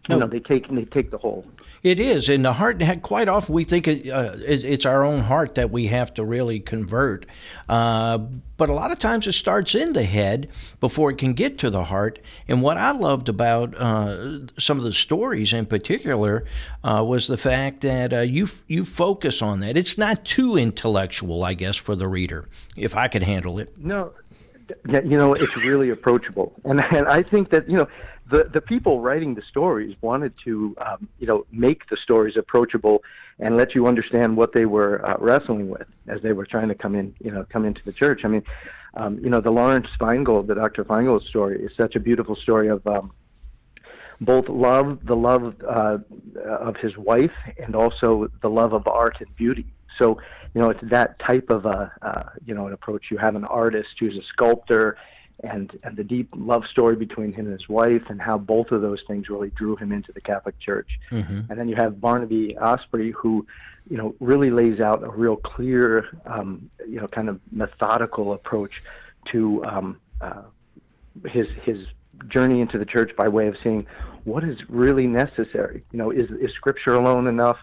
no. 0.09 0.17
You 0.17 0.21
know, 0.21 0.27
they 0.27 0.41
take 0.41 0.69
they 0.69 0.85
take 0.85 1.11
the 1.11 1.19
whole. 1.19 1.45
It 1.83 2.01
is, 2.01 2.29
and 2.29 2.45
the 2.45 2.55
heart. 2.55 2.83
Quite 3.03 3.29
often, 3.29 3.55
we 3.55 3.65
think 3.65 3.87
it, 3.89 4.09
uh, 4.11 4.37
it, 4.45 4.65
it's 4.65 4.87
our 4.87 5.05
own 5.05 5.21
heart 5.21 5.55
that 5.55 5.71
we 5.71 5.87
have 5.87 6.13
to 6.15 6.25
really 6.25 6.61
convert. 6.61 7.27
Uh, 7.69 8.19
but 8.57 8.69
a 8.69 8.73
lot 8.75 8.91
of 8.91 8.99
times, 8.99 9.27
it 9.27 9.33
starts 9.33 9.75
in 9.75 9.93
the 9.93 10.03
head 10.03 10.49
before 10.81 11.11
it 11.11 11.19
can 11.19 11.35
get 11.35 11.59
to 11.59 11.71
the 11.71 11.85
heart. 11.85 12.19
And 12.49 12.61
what 12.61 12.77
I 12.77 12.91
loved 12.93 13.29
about 13.29 13.75
uh, 13.77 14.47
some 14.59 14.79
of 14.79 14.85
the 14.85 14.93
stories, 14.93 15.53
in 15.53 15.67
particular, 15.67 16.45
uh, 16.83 17.05
was 17.07 17.27
the 17.27 17.39
fact 17.39 17.83
that 17.83 18.13
uh, 18.13 18.21
you 18.21 18.49
you 18.69 18.85
focus 18.85 19.43
on 19.43 19.61
that. 19.61 19.77
It's 19.77 19.97
not 19.97 20.25
too 20.25 20.57
intellectual, 20.57 21.45
I 21.45 21.55
guess, 21.55 21.77
for 21.77 21.95
the 21.95 22.09
reader, 22.09 22.49
if 22.77 22.97
I 22.97 23.09
could 23.09 23.23
handle 23.23 23.59
it. 23.59 23.77
No, 23.79 24.13
you 24.87 25.17
know, 25.17 25.35
it's 25.35 25.57
really 25.59 25.91
approachable, 25.91 26.53
and 26.65 26.83
and 26.93 27.07
I 27.07 27.23
think 27.23 27.51
that 27.51 27.69
you 27.69 27.77
know 27.77 27.89
the 28.31 28.49
the 28.53 28.61
people 28.61 29.01
writing 29.01 29.35
the 29.35 29.43
stories 29.43 29.95
wanted 30.01 30.33
to 30.45 30.77
um, 30.87 31.09
you 31.19 31.27
know 31.27 31.45
make 31.51 31.89
the 31.89 31.97
stories 31.97 32.37
approachable 32.37 33.03
and 33.39 33.57
let 33.57 33.75
you 33.75 33.87
understand 33.87 34.37
what 34.37 34.53
they 34.53 34.67
were 34.67 35.05
uh, 35.07 35.17
wrestling 35.19 35.69
with 35.69 35.89
as 36.09 36.21
they 36.23 36.33
were 36.33 36.47
trying 36.47 36.69
to 36.69 36.75
come 36.75 36.95
in 36.95 37.15
you 37.21 37.31
know 37.31 37.45
come 37.51 37.65
into 37.65 37.83
the 37.85 37.93
church. 37.93 38.23
I 38.25 38.29
mean, 38.29 38.45
um, 38.95 39.19
you 39.19 39.31
know 39.31 39.41
the 39.41 39.51
Lawrence 39.51 39.89
Feingold, 40.01 40.47
the 40.47 40.55
Dr. 40.55 40.85
Feingold 40.85 41.27
story 41.27 41.63
is 41.63 41.73
such 41.77 41.97
a 41.97 42.01
beautiful 42.01 42.37
story 42.37 42.69
of 42.69 42.87
um, 42.87 43.13
both 44.21 44.49
love, 44.49 45.01
the 45.05 45.17
love 45.17 45.55
uh, 45.69 45.99
of 46.47 46.77
his 46.77 46.97
wife, 46.97 47.33
and 47.59 47.75
also 47.75 48.31
the 48.43 48.51
love 48.51 48.73
of 48.73 48.87
art 48.87 49.17
and 49.21 49.35
beauty. 49.37 49.67
So 49.99 50.21
you 50.55 50.61
know 50.61 50.71
it's 50.71 50.85
that 50.91 51.19
type 51.19 51.51
of 51.51 51.67
a 51.67 51.93
uh, 52.03 52.23
you 52.45 52.55
know 52.55 52.67
an 52.69 52.73
approach. 52.73 53.11
You 53.11 53.19
have 53.19 53.35
an 53.35 53.45
artist 53.45 53.91
who's 53.99 54.17
a 54.17 54.23
sculptor 54.23 54.97
and 55.43 55.79
and 55.83 55.97
the 55.97 56.05
deep 56.05 56.29
love 56.37 56.67
story 56.67 56.97
between 56.97 57.33
him 57.33 57.47
and 57.47 57.59
his 57.59 57.69
wife, 57.69 58.03
and 58.09 58.21
how 58.21 58.39
both 58.39 58.71
of 58.71 58.83
those 58.83 59.03
things 59.07 59.29
really 59.29 59.51
drew 59.51 59.77
him 59.77 59.93
into 59.93 60.13
the 60.13 60.21
Catholic 60.21 60.59
Church. 60.59 60.99
Mm-hmm. 61.11 61.51
And 61.51 61.59
then 61.59 61.69
you 61.69 61.77
have 61.77 62.01
Barnaby 62.01 62.57
Osprey, 62.59 63.11
who 63.13 63.47
you 63.89 63.97
know 63.97 64.15
really 64.21 64.51
lays 64.51 64.81
out 64.81 65.03
a 65.03 65.11
real 65.11 65.37
clear, 65.37 66.07
um, 66.27 66.71
you 66.87 67.01
know, 67.01 67.09
kind 67.09 67.29
of 67.29 67.41
methodical 67.53 68.33
approach 68.33 68.83
to 69.33 69.65
um, 69.65 70.01
uh, 70.21 70.43
his 71.27 71.47
his 71.63 71.87
journey 72.29 72.61
into 72.61 72.79
the 72.79 72.85
church 72.85 73.13
by 73.17 73.29
way 73.29 73.47
of 73.47 73.57
seeing 73.63 73.87
what 74.25 74.45
is 74.45 74.59
really 74.69 75.07
necessary. 75.07 75.85
You 75.93 75.99
know, 75.99 76.11
is 76.11 76.31
is 76.31 76.53
Scripture 76.53 76.95
alone 76.95 77.27
enough? 77.27 77.59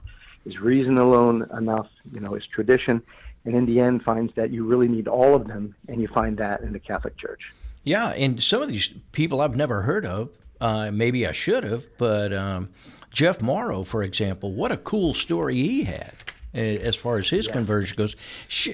Is 0.45 0.59
reason 0.59 0.97
alone 0.97 1.47
enough? 1.55 1.87
You 2.11 2.21
know, 2.21 2.35
is 2.35 2.45
tradition? 2.45 3.01
And 3.45 3.55
in 3.55 3.65
the 3.65 3.79
end, 3.79 4.03
finds 4.03 4.33
that 4.35 4.51
you 4.51 4.65
really 4.65 4.89
need 4.89 5.07
all 5.07 5.33
of 5.33 5.47
them, 5.47 5.73
and 5.87 6.01
you 6.01 6.07
find 6.09 6.37
that 6.37 6.61
in 6.61 6.73
the 6.73 6.79
Catholic 6.79 7.15
Church. 7.17 7.41
Yeah, 7.87 8.09
and 8.09 8.43
some 8.43 8.61
of 8.61 8.67
these 8.67 8.89
people 9.13 9.39
I've 9.39 9.55
never 9.55 9.81
heard 9.81 10.05
of. 10.05 10.29
Uh, 10.59 10.91
maybe 10.91 11.25
I 11.25 11.31
should 11.31 11.63
have, 11.63 11.85
but 11.97 12.33
um, 12.33 12.69
Jeff 13.13 13.41
Morrow, 13.41 13.85
for 13.85 14.03
example, 14.03 14.51
what 14.51 14.73
a 14.73 14.77
cool 14.77 15.13
story 15.13 15.55
he 15.55 15.83
had 15.83 16.11
as 16.53 16.97
far 16.97 17.17
as 17.17 17.29
his 17.29 17.47
yeah. 17.47 17.53
conversion 17.53 17.95
goes. 17.95 18.15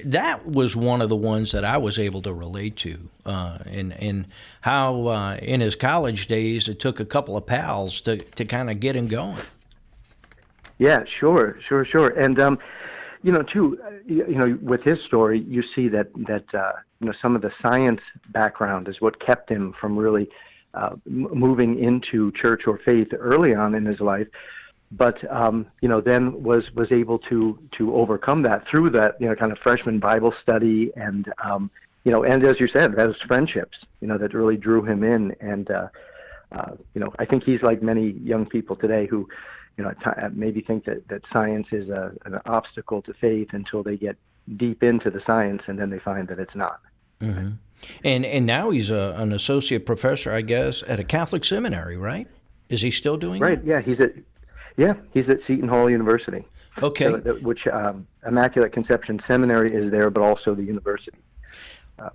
That 0.04 0.44
was 0.44 0.74
one 0.74 1.00
of 1.00 1.10
the 1.10 1.16
ones 1.16 1.52
that 1.52 1.64
I 1.64 1.76
was 1.76 1.96
able 1.96 2.22
to 2.22 2.32
relate 2.32 2.76
to, 2.78 2.98
uh, 3.24 3.58
and 3.66 3.92
and 3.92 4.26
how 4.62 5.06
uh, 5.06 5.36
in 5.36 5.60
his 5.60 5.76
college 5.76 6.26
days 6.26 6.66
it 6.66 6.80
took 6.80 6.98
a 6.98 7.04
couple 7.04 7.36
of 7.36 7.46
pals 7.46 8.00
to 8.00 8.16
to 8.16 8.44
kind 8.44 8.68
of 8.68 8.80
get 8.80 8.96
him 8.96 9.06
going. 9.06 9.42
Yeah, 10.78 11.04
sure, 11.04 11.56
sure, 11.68 11.84
sure, 11.84 12.08
and 12.08 12.40
um, 12.40 12.58
you 13.24 13.32
know, 13.32 13.42
too, 13.42 13.78
you 14.06 14.34
know, 14.34 14.58
with 14.60 14.82
his 14.82 15.00
story, 15.02 15.40
you 15.40 15.62
see 15.74 15.88
that 15.88 16.08
that 16.26 16.52
uh, 16.54 16.72
you 17.04 17.10
know 17.10 17.16
some 17.20 17.36
of 17.36 17.42
the 17.42 17.52
science 17.60 18.00
background 18.30 18.88
is 18.88 18.98
what 18.98 19.20
kept 19.20 19.50
him 19.50 19.74
from 19.78 19.94
really 19.94 20.26
uh, 20.72 20.96
moving 21.04 21.78
into 21.78 22.32
church 22.32 22.62
or 22.66 22.78
faith 22.78 23.08
early 23.18 23.54
on 23.54 23.74
in 23.74 23.84
his 23.84 24.00
life 24.00 24.26
but 24.90 25.18
um, 25.30 25.66
you 25.82 25.88
know 25.88 26.00
then 26.00 26.42
was 26.42 26.64
was 26.74 26.90
able 26.92 27.18
to 27.18 27.58
to 27.72 27.94
overcome 27.94 28.40
that 28.40 28.66
through 28.66 28.88
that 28.88 29.20
you 29.20 29.28
know 29.28 29.34
kind 29.34 29.52
of 29.52 29.58
freshman 29.58 29.98
Bible 29.98 30.32
study 30.40 30.92
and 30.96 31.30
um, 31.44 31.70
you 32.04 32.10
know 32.10 32.24
and 32.24 32.42
as 32.42 32.58
you 32.58 32.68
said 32.68 32.96
those 32.96 33.20
friendships 33.26 33.76
you 34.00 34.08
know 34.08 34.16
that 34.16 34.32
really 34.32 34.56
drew 34.56 34.82
him 34.82 35.04
in 35.04 35.36
and 35.40 35.70
uh, 35.70 35.88
uh, 36.52 36.70
you 36.94 37.02
know 37.02 37.12
I 37.18 37.26
think 37.26 37.44
he's 37.44 37.60
like 37.60 37.82
many 37.82 38.12
young 38.12 38.46
people 38.46 38.76
today 38.76 39.06
who 39.06 39.28
you 39.76 39.84
know 39.84 39.92
t- 40.02 40.10
maybe 40.32 40.62
think 40.62 40.86
that 40.86 41.06
that 41.08 41.20
science 41.30 41.66
is 41.70 41.90
a, 41.90 42.12
an 42.24 42.40
obstacle 42.46 43.02
to 43.02 43.12
faith 43.12 43.48
until 43.52 43.82
they 43.82 43.98
get 43.98 44.16
deep 44.56 44.82
into 44.82 45.10
the 45.10 45.20
science 45.26 45.60
and 45.66 45.78
then 45.78 45.90
they 45.90 45.98
find 45.98 46.28
that 46.28 46.38
it's 46.38 46.54
not. 46.54 46.80
Mm-hmm. 47.24 47.50
And 48.02 48.24
and 48.24 48.46
now 48.46 48.70
he's 48.70 48.90
a, 48.90 49.14
an 49.18 49.32
associate 49.32 49.84
professor, 49.84 50.32
I 50.32 50.40
guess, 50.40 50.82
at 50.86 51.00
a 51.00 51.04
Catholic 51.04 51.44
seminary, 51.44 51.96
right? 51.96 52.26
Is 52.68 52.82
he 52.82 52.90
still 52.90 53.16
doing 53.16 53.40
right? 53.40 53.62
That? 53.62 53.68
Yeah, 53.68 53.80
he's 53.82 54.00
at 54.00 54.14
yeah, 54.76 54.94
he's 55.12 55.28
at 55.28 55.40
Seton 55.46 55.68
Hall 55.68 55.90
University. 55.90 56.44
Okay. 56.82 57.04
So, 57.04 57.38
which 57.42 57.66
um, 57.68 58.06
Immaculate 58.26 58.72
Conception 58.72 59.20
Seminary 59.28 59.72
is 59.72 59.90
there, 59.90 60.10
but 60.10 60.22
also 60.22 60.54
the 60.54 60.64
university. 60.64 61.18
Uh, 61.98 62.10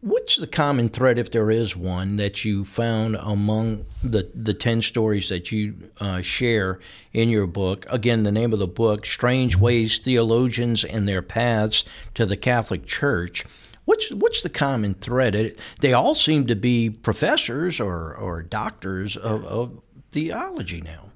What's 0.00 0.36
the 0.36 0.46
common 0.46 0.88
thread, 0.88 1.18
if 1.18 1.30
there 1.30 1.50
is 1.50 1.76
one, 1.76 2.16
that 2.16 2.44
you 2.44 2.64
found 2.64 3.16
among 3.20 3.84
the, 4.02 4.30
the 4.34 4.54
10 4.54 4.80
stories 4.80 5.28
that 5.28 5.52
you 5.52 5.90
uh, 6.00 6.22
share 6.22 6.80
in 7.12 7.28
your 7.28 7.46
book? 7.46 7.84
Again, 7.90 8.22
the 8.22 8.32
name 8.32 8.52
of 8.54 8.58
the 8.58 8.66
book, 8.66 9.04
Strange 9.04 9.56
Ways 9.56 9.98
Theologians 9.98 10.82
and 10.82 11.06
Their 11.06 11.20
Paths 11.20 11.84
to 12.14 12.24
the 12.24 12.38
Catholic 12.38 12.86
Church. 12.86 13.44
What's, 13.86 14.10
what's 14.10 14.42
the 14.42 14.50
common 14.50 14.94
thread? 14.94 15.34
It, 15.34 15.58
They 15.80 15.94
all 15.94 16.14
seem 16.14 16.46
to 16.48 16.54
be 16.54 16.90
professors 16.90 17.80
or, 17.80 18.14
or 18.14 18.42
doctors 18.42 19.16
of, 19.16 19.44
of 19.44 19.80
theology 20.10 20.82
now. 20.82 21.10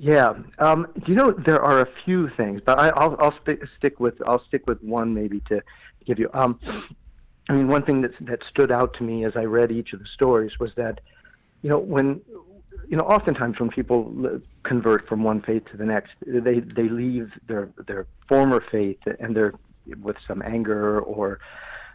Yeah, 0.00 0.34
um, 0.60 0.86
you 1.06 1.16
know 1.16 1.32
there 1.32 1.60
are 1.60 1.80
a 1.80 1.88
few 2.04 2.28
things, 2.28 2.60
but 2.64 2.78
I, 2.78 2.86
will 3.04 3.16
I'll 3.18 3.34
sp- 3.34 3.66
stick 3.76 3.98
with 3.98 4.14
I'll 4.24 4.44
stick 4.44 4.64
with 4.68 4.80
one 4.80 5.12
maybe 5.12 5.40
to 5.48 5.60
give 6.06 6.20
you. 6.20 6.30
Um, 6.32 6.60
I 7.48 7.54
mean, 7.54 7.66
one 7.66 7.82
thing 7.82 8.02
that 8.02 8.12
that 8.20 8.44
stood 8.48 8.70
out 8.70 8.94
to 8.94 9.02
me 9.02 9.24
as 9.24 9.32
I 9.34 9.42
read 9.42 9.72
each 9.72 9.92
of 9.92 9.98
the 9.98 10.06
stories 10.06 10.60
was 10.60 10.70
that, 10.76 11.00
you 11.62 11.68
know, 11.68 11.80
when 11.80 12.20
you 12.88 12.96
know, 12.96 13.02
oftentimes 13.04 13.58
when 13.58 13.70
people 13.70 14.40
convert 14.62 15.08
from 15.08 15.24
one 15.24 15.42
faith 15.42 15.64
to 15.72 15.76
the 15.76 15.84
next, 15.84 16.12
they 16.24 16.60
they 16.60 16.88
leave 16.88 17.32
their 17.48 17.68
their 17.88 18.06
former 18.28 18.62
faith 18.70 18.98
and 19.18 19.34
they're 19.34 19.54
with 20.00 20.16
some 20.26 20.42
anger 20.42 21.00
or 21.00 21.38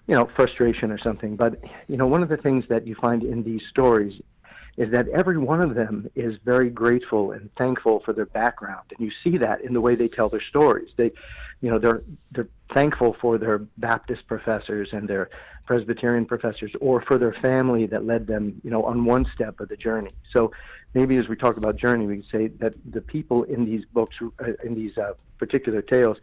you 0.07 0.15
know 0.15 0.29
frustration 0.35 0.91
or 0.91 0.97
something. 0.97 1.35
But 1.35 1.59
you 1.87 1.97
know, 1.97 2.07
one 2.07 2.23
of 2.23 2.29
the 2.29 2.37
things 2.37 2.65
that 2.69 2.87
you 2.87 2.95
find 2.95 3.23
in 3.23 3.43
these 3.43 3.63
stories 3.69 4.21
is 4.75 4.91
that 4.91 5.07
every 5.09 5.37
one 5.37 5.61
of 5.61 5.75
them 5.75 6.09
is 6.15 6.35
very 6.43 6.69
grateful 6.69 7.31
and 7.31 7.49
thankful 7.57 8.01
for 8.03 8.11
their 8.11 8.25
background, 8.25 8.91
and 8.97 9.05
you 9.05 9.11
see 9.23 9.37
that 9.37 9.61
in 9.61 9.73
the 9.73 9.81
way 9.81 9.95
they 9.95 10.07
tell 10.07 10.29
their 10.29 10.41
stories. 10.41 10.89
They, 10.97 11.11
you 11.61 11.69
know, 11.69 11.79
they're 11.79 12.01
they're 12.31 12.47
thankful 12.73 13.15
for 13.21 13.37
their 13.37 13.59
Baptist 13.77 14.27
professors 14.27 14.89
and 14.91 15.07
their 15.07 15.29
Presbyterian 15.65 16.25
professors, 16.25 16.71
or 16.81 17.01
for 17.01 17.17
their 17.17 17.33
family 17.33 17.85
that 17.87 18.05
led 18.05 18.27
them, 18.27 18.59
you 18.63 18.71
know, 18.71 18.83
on 18.83 19.05
one 19.05 19.25
step 19.33 19.59
of 19.59 19.69
the 19.69 19.77
journey. 19.77 20.11
So 20.31 20.51
maybe 20.93 21.17
as 21.17 21.27
we 21.27 21.35
talk 21.35 21.57
about 21.57 21.77
journey, 21.77 22.05
we 22.05 22.17
can 22.17 22.29
say 22.29 22.47
that 22.59 22.73
the 22.91 23.01
people 23.01 23.43
in 23.43 23.65
these 23.65 23.85
books, 23.85 24.15
uh, 24.21 24.53
in 24.63 24.75
these 24.75 24.97
uh, 24.97 25.13
particular 25.37 25.81
tales, 25.81 26.17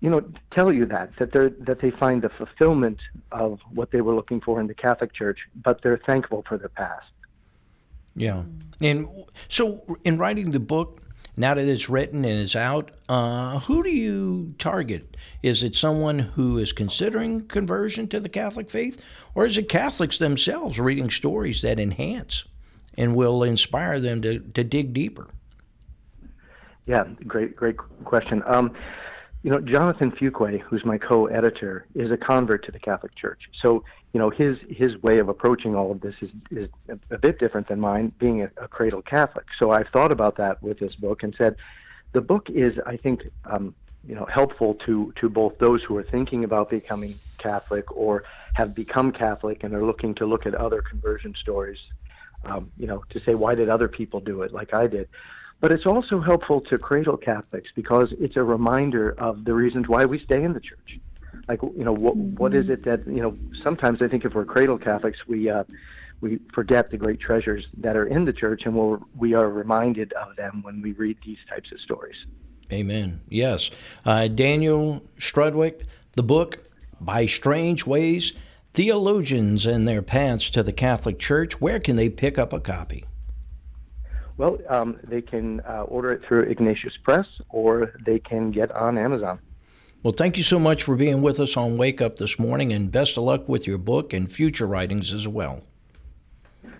you 0.00 0.10
know, 0.10 0.22
tell 0.50 0.72
you 0.72 0.86
that 0.86 1.10
that 1.18 1.32
they 1.32 1.48
that 1.64 1.80
they 1.80 1.90
find 1.90 2.22
the 2.22 2.28
fulfillment 2.30 2.98
of 3.32 3.60
what 3.72 3.90
they 3.90 4.00
were 4.00 4.14
looking 4.14 4.40
for 4.40 4.60
in 4.60 4.66
the 4.66 4.74
Catholic 4.74 5.12
Church, 5.12 5.40
but 5.62 5.82
they're 5.82 5.98
thankful 5.98 6.44
for 6.48 6.58
the 6.58 6.68
past. 6.68 7.06
Yeah. 8.14 8.42
And 8.80 9.08
so, 9.48 9.98
in 10.04 10.16
writing 10.18 10.50
the 10.50 10.60
book, 10.60 11.02
now 11.36 11.54
that 11.54 11.66
it's 11.66 11.88
written 11.88 12.24
and 12.24 12.40
it's 12.40 12.56
out, 12.56 12.90
uh, 13.08 13.60
who 13.60 13.82
do 13.82 13.90
you 13.90 14.54
target? 14.58 15.16
Is 15.42 15.62
it 15.62 15.74
someone 15.74 16.18
who 16.18 16.58
is 16.58 16.72
considering 16.72 17.46
conversion 17.46 18.08
to 18.08 18.20
the 18.20 18.28
Catholic 18.28 18.70
faith, 18.70 19.00
or 19.34 19.46
is 19.46 19.58
it 19.58 19.68
Catholics 19.68 20.18
themselves 20.18 20.78
reading 20.78 21.10
stories 21.10 21.60
that 21.62 21.78
enhance 21.78 22.44
and 22.96 23.14
will 23.14 23.42
inspire 23.42 24.00
them 24.00 24.22
to, 24.22 24.38
to 24.38 24.64
dig 24.64 24.94
deeper? 24.94 25.28
Yeah, 26.86 27.04
great, 27.26 27.54
great 27.54 27.76
question. 28.04 28.42
Um, 28.46 28.72
you 29.46 29.52
know, 29.52 29.60
Jonathan 29.60 30.10
Fuqua, 30.10 30.60
who's 30.60 30.84
my 30.84 30.98
co-editor, 30.98 31.86
is 31.94 32.10
a 32.10 32.16
convert 32.16 32.64
to 32.64 32.72
the 32.72 32.80
Catholic 32.80 33.14
Church. 33.14 33.48
So, 33.62 33.84
you 34.12 34.18
know, 34.18 34.28
his 34.28 34.58
his 34.68 35.00
way 35.04 35.20
of 35.20 35.28
approaching 35.28 35.76
all 35.76 35.92
of 35.92 36.00
this 36.00 36.16
is 36.20 36.30
is 36.50 36.68
a, 37.12 37.16
bit 37.16 37.38
different 37.38 37.68
than 37.68 37.78
mine, 37.78 38.10
being 38.18 38.42
a, 38.42 38.50
a 38.60 38.66
cradle 38.66 39.02
Catholic. 39.02 39.46
So 39.56 39.70
I've 39.70 39.86
thought 39.92 40.10
about 40.10 40.36
that 40.38 40.60
with 40.64 40.80
this 40.80 40.96
book 40.96 41.22
and 41.22 41.32
said, 41.38 41.54
the 42.12 42.20
book 42.20 42.50
is, 42.50 42.76
I 42.86 42.96
think, 42.96 43.30
um, 43.44 43.72
you 44.04 44.16
know, 44.16 44.24
helpful 44.24 44.74
to 44.84 45.12
to 45.20 45.28
both 45.28 45.56
those 45.60 45.80
who 45.84 45.96
are 45.96 46.02
thinking 46.02 46.42
about 46.42 46.68
becoming 46.68 47.16
Catholic 47.38 47.96
or 47.96 48.24
have 48.54 48.74
become 48.74 49.12
Catholic 49.12 49.62
and 49.62 49.72
are 49.76 49.86
looking 49.86 50.12
to 50.16 50.26
look 50.26 50.46
at 50.46 50.56
other 50.56 50.82
conversion 50.82 51.36
stories. 51.40 51.78
Um, 52.44 52.72
you 52.76 52.88
know, 52.88 53.04
to 53.10 53.20
say 53.20 53.36
why 53.36 53.54
did 53.54 53.68
other 53.68 53.86
people 53.86 54.18
do 54.18 54.42
it 54.42 54.52
like 54.52 54.74
I 54.74 54.88
did 54.88 55.08
but 55.60 55.72
it's 55.72 55.86
also 55.86 56.20
helpful 56.20 56.60
to 56.62 56.78
cradle 56.78 57.16
Catholics 57.16 57.70
because 57.74 58.12
it's 58.18 58.36
a 58.36 58.42
reminder 58.42 59.12
of 59.18 59.44
the 59.44 59.54
reasons 59.54 59.88
why 59.88 60.04
we 60.04 60.18
stay 60.18 60.42
in 60.42 60.52
the 60.52 60.60
church. 60.60 60.98
Like, 61.48 61.62
you 61.62 61.84
know, 61.84 61.92
what 61.92 62.16
what 62.16 62.54
is 62.54 62.68
it 62.68 62.84
that 62.84 63.06
you 63.06 63.22
know? 63.22 63.36
Sometimes 63.62 64.02
I 64.02 64.08
think 64.08 64.24
if 64.24 64.34
we're 64.34 64.44
cradle 64.44 64.78
Catholics, 64.78 65.26
we 65.28 65.48
uh, 65.48 65.64
we 66.20 66.40
forget 66.52 66.90
the 66.90 66.96
great 66.96 67.20
treasures 67.20 67.66
that 67.78 67.96
are 67.96 68.06
in 68.06 68.24
the 68.24 68.32
church, 68.32 68.62
and 68.64 68.74
we'll, 68.74 69.06
we 69.16 69.34
are 69.34 69.48
reminded 69.48 70.12
of 70.14 70.34
them 70.36 70.62
when 70.62 70.82
we 70.82 70.92
read 70.92 71.18
these 71.24 71.38
types 71.48 71.70
of 71.72 71.80
stories. 71.80 72.16
Amen. 72.72 73.20
Yes, 73.28 73.70
uh, 74.04 74.28
Daniel 74.28 75.02
Strudwick, 75.18 75.84
the 76.12 76.22
book 76.22 76.58
by 77.00 77.26
Strange 77.26 77.86
Ways. 77.86 78.32
Theologians 78.74 79.64
and 79.64 79.88
their 79.88 80.02
paths 80.02 80.50
to 80.50 80.62
the 80.62 80.72
Catholic 80.72 81.18
Church. 81.18 81.60
Where 81.62 81.80
can 81.80 81.96
they 81.96 82.10
pick 82.10 82.38
up 82.38 82.52
a 82.52 82.60
copy? 82.60 83.06
Well, 84.36 84.58
um, 84.68 84.98
they 85.02 85.22
can 85.22 85.60
uh, 85.60 85.82
order 85.82 86.12
it 86.12 86.22
through 86.26 86.42
Ignatius 86.42 86.96
Press 87.02 87.26
or 87.48 87.94
they 88.04 88.18
can 88.18 88.50
get 88.50 88.70
on 88.72 88.98
Amazon. 88.98 89.38
Well, 90.02 90.12
thank 90.12 90.36
you 90.36 90.42
so 90.42 90.58
much 90.58 90.84
for 90.84 90.94
being 90.94 91.22
with 91.22 91.40
us 91.40 91.56
on 91.56 91.78
Wake 91.78 92.00
Up 92.00 92.16
this 92.16 92.38
morning, 92.38 92.72
and 92.72 92.92
best 92.92 93.16
of 93.16 93.24
luck 93.24 93.48
with 93.48 93.66
your 93.66 93.78
book 93.78 94.12
and 94.12 94.30
future 94.30 94.66
writings 94.66 95.12
as 95.12 95.26
well. 95.26 95.62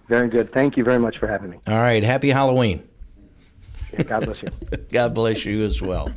Very 0.08 0.28
good. 0.28 0.52
Thank 0.52 0.76
you 0.76 0.84
very 0.84 1.00
much 1.00 1.18
for 1.18 1.26
having 1.26 1.50
me. 1.50 1.58
All 1.66 1.74
right. 1.74 2.04
Happy 2.04 2.30
Halloween. 2.30 2.86
Yeah, 3.92 4.02
God 4.04 4.26
bless 4.26 4.42
you. 4.42 4.48
God 4.92 5.14
bless 5.14 5.44
you 5.44 5.62
as 5.62 5.82
well. 5.82 6.12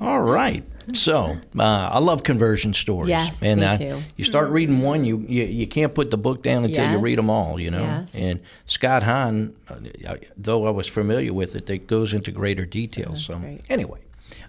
All 0.00 0.22
right. 0.22 0.64
So 0.94 1.38
uh, 1.58 1.62
I 1.62 1.98
love 1.98 2.22
conversion 2.22 2.72
stories. 2.74 3.10
Yes, 3.10 3.38
and 3.42 3.60
me 3.60 3.66
I, 3.66 3.76
too. 3.76 4.02
you 4.16 4.24
start 4.24 4.50
reading 4.50 4.80
one, 4.80 5.04
you, 5.04 5.18
you 5.28 5.44
you 5.44 5.66
can't 5.66 5.94
put 5.94 6.10
the 6.10 6.16
book 6.18 6.42
down 6.42 6.64
until 6.64 6.84
Yes. 6.84 6.92
you 6.92 6.98
read 6.98 7.18
them 7.18 7.30
all. 7.30 7.60
You 7.60 7.70
know. 7.70 7.82
Yes. 7.82 8.14
And 8.14 8.40
Scott 8.66 9.02
Hahn, 9.02 9.54
uh, 9.68 10.16
though 10.36 10.66
I 10.66 10.70
was 10.70 10.86
familiar 10.88 11.32
with 11.32 11.54
it, 11.56 11.68
it 11.70 11.86
goes 11.86 12.12
into 12.12 12.30
greater 12.30 12.64
detail. 12.64 13.16
so 13.16 13.38
great. 13.38 13.60
anyway. 13.68 14.00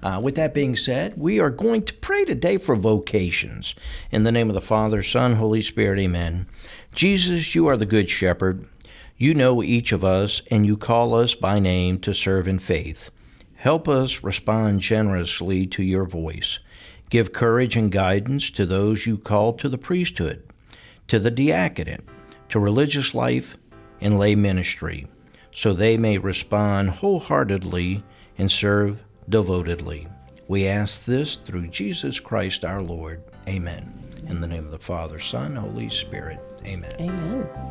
Uh, 0.01 0.19
with 0.23 0.35
that 0.35 0.53
being 0.53 0.75
said, 0.77 1.13
we 1.17 1.39
are 1.39 1.49
going 1.49 1.81
to 1.83 1.93
pray 1.95 2.23
today 2.25 2.57
for 2.57 2.75
vocations. 2.75 3.75
In 4.11 4.23
the 4.23 4.31
name 4.31 4.49
of 4.49 4.55
the 4.55 4.61
Father, 4.61 5.01
Son, 5.03 5.35
Holy 5.35 5.61
Spirit, 5.61 5.99
amen. 5.99 6.47
Jesus, 6.93 7.53
you 7.53 7.67
are 7.67 7.75
the 7.77 7.85
Good 7.85 8.09
Shepherd. 8.09 8.65
You 9.17 9.33
know 9.33 9.61
each 9.61 9.91
of 9.91 10.05
us, 10.05 10.41
and 10.49 10.65
you 10.65 10.77
call 10.77 11.13
us 11.13 11.35
by 11.35 11.59
name 11.59 11.99
to 11.99 12.13
serve 12.13 12.47
in 12.47 12.59
faith. 12.59 13.09
Help 13.59 13.89
us 13.89 14.23
respond 14.23 14.79
generously 14.79 15.67
to 15.67 15.83
your 15.83 16.05
voice. 16.05 16.59
Give 17.09 17.33
courage 17.33 17.75
and 17.75 17.91
guidance 17.91 18.49
to 18.51 18.65
those 18.65 19.05
you 19.05 19.17
call 19.17 19.53
to 19.53 19.67
the 19.67 19.77
priesthood. 19.77 20.43
to 21.07 21.19
the 21.19 21.31
diaconate, 21.31 22.01
to 22.49 22.59
religious 22.59 23.13
life 23.13 23.57
and 23.99 24.19
lay 24.19 24.35
ministry, 24.35 25.07
so 25.51 25.73
they 25.73 25.97
may 25.97 26.17
respond 26.17 26.89
wholeheartedly 26.89 28.03
and 28.37 28.51
serve 28.51 29.03
devotedly. 29.27 30.07
We 30.47 30.67
ask 30.67 31.05
this 31.05 31.35
through 31.35 31.67
Jesus 31.67 32.19
Christ 32.19 32.63
our 32.63 32.81
Lord. 32.81 33.23
Amen. 33.47 33.91
In 34.27 34.41
the 34.41 34.47
name 34.47 34.65
of 34.65 34.71
the 34.71 34.79
Father, 34.79 35.19
Son, 35.19 35.55
Holy 35.55 35.89
Spirit. 35.89 36.39
Amen. 36.65 36.91
Amen. 36.99 37.69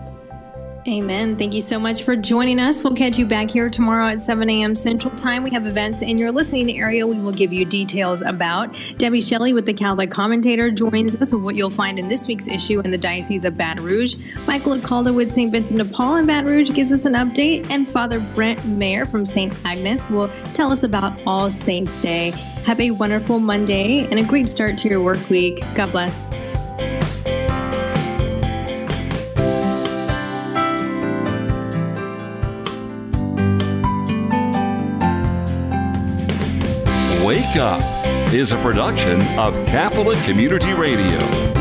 Amen. 0.89 1.37
Thank 1.37 1.53
you 1.53 1.61
so 1.61 1.79
much 1.79 2.03
for 2.03 2.17
joining 2.17 2.59
us. 2.59 2.83
We'll 2.83 2.95
catch 2.95 3.19
you 3.19 3.27
back 3.27 3.51
here 3.51 3.69
tomorrow 3.69 4.09
at 4.09 4.23
7 4.23 4.49
a.m. 4.49 4.75
Central 4.75 5.15
Time. 5.17 5.43
We 5.43 5.51
have 5.51 5.67
events 5.67 6.01
in 6.01 6.17
your 6.17 6.33
listening 6.33 6.79
area 6.81 7.07
we 7.07 7.19
will 7.19 7.33
give 7.33 7.53
you 7.53 7.67
details 7.67 8.23
about. 8.23 8.75
Debbie 8.97 9.21
Shelley 9.21 9.53
with 9.53 9.67
the 9.67 9.75
Catholic 9.75 10.11
Commentator 10.11 10.71
joins 10.71 11.15
us 11.17 11.33
with 11.33 11.43
what 11.43 11.57
you'll 11.57 11.69
find 11.69 11.99
in 11.99 12.09
this 12.09 12.27
week's 12.27 12.49
issue 12.49 12.81
in 12.81 12.91
the 12.91 12.97
Diocese 12.97 13.45
of 13.45 13.55
Baton 13.55 13.85
Rouge. 13.85 14.17
Michael 14.47 14.79
Acaldo 14.79 15.15
with 15.15 15.35
St. 15.35 15.53
Vincent 15.53 15.79
de 15.79 15.85
Paul 15.85 16.17
in 16.17 16.27
Baton 16.27 16.47
Rouge 16.47 16.71
gives 16.71 16.91
us 16.91 17.05
an 17.05 17.13
update, 17.13 17.69
and 17.69 17.87
Father 17.87 18.19
Brent 18.19 18.65
Mayer 18.65 19.05
from 19.05 19.27
St. 19.27 19.53
Agnes 19.67 20.09
will 20.09 20.31
tell 20.55 20.73
us 20.73 20.85
about 20.85 21.21
All 21.27 21.51
Saints 21.51 21.99
Day. 21.99 22.31
Have 22.65 22.81
a 22.81 22.93
wonderful 22.93 23.41
Monday 23.41 24.07
and 24.11 24.19
a 24.19 24.25
great 24.25 24.49
start 24.49 24.79
to 24.79 24.89
your 24.89 25.03
work 25.03 25.29
week. 25.29 25.61
God 25.75 25.93
bless. 25.93 26.31
Up 37.57 37.81
is 38.33 38.53
a 38.53 38.61
production 38.63 39.21
of 39.39 39.55
Catholic 39.67 40.19
Community 40.25 40.75
Radio. 40.75 41.58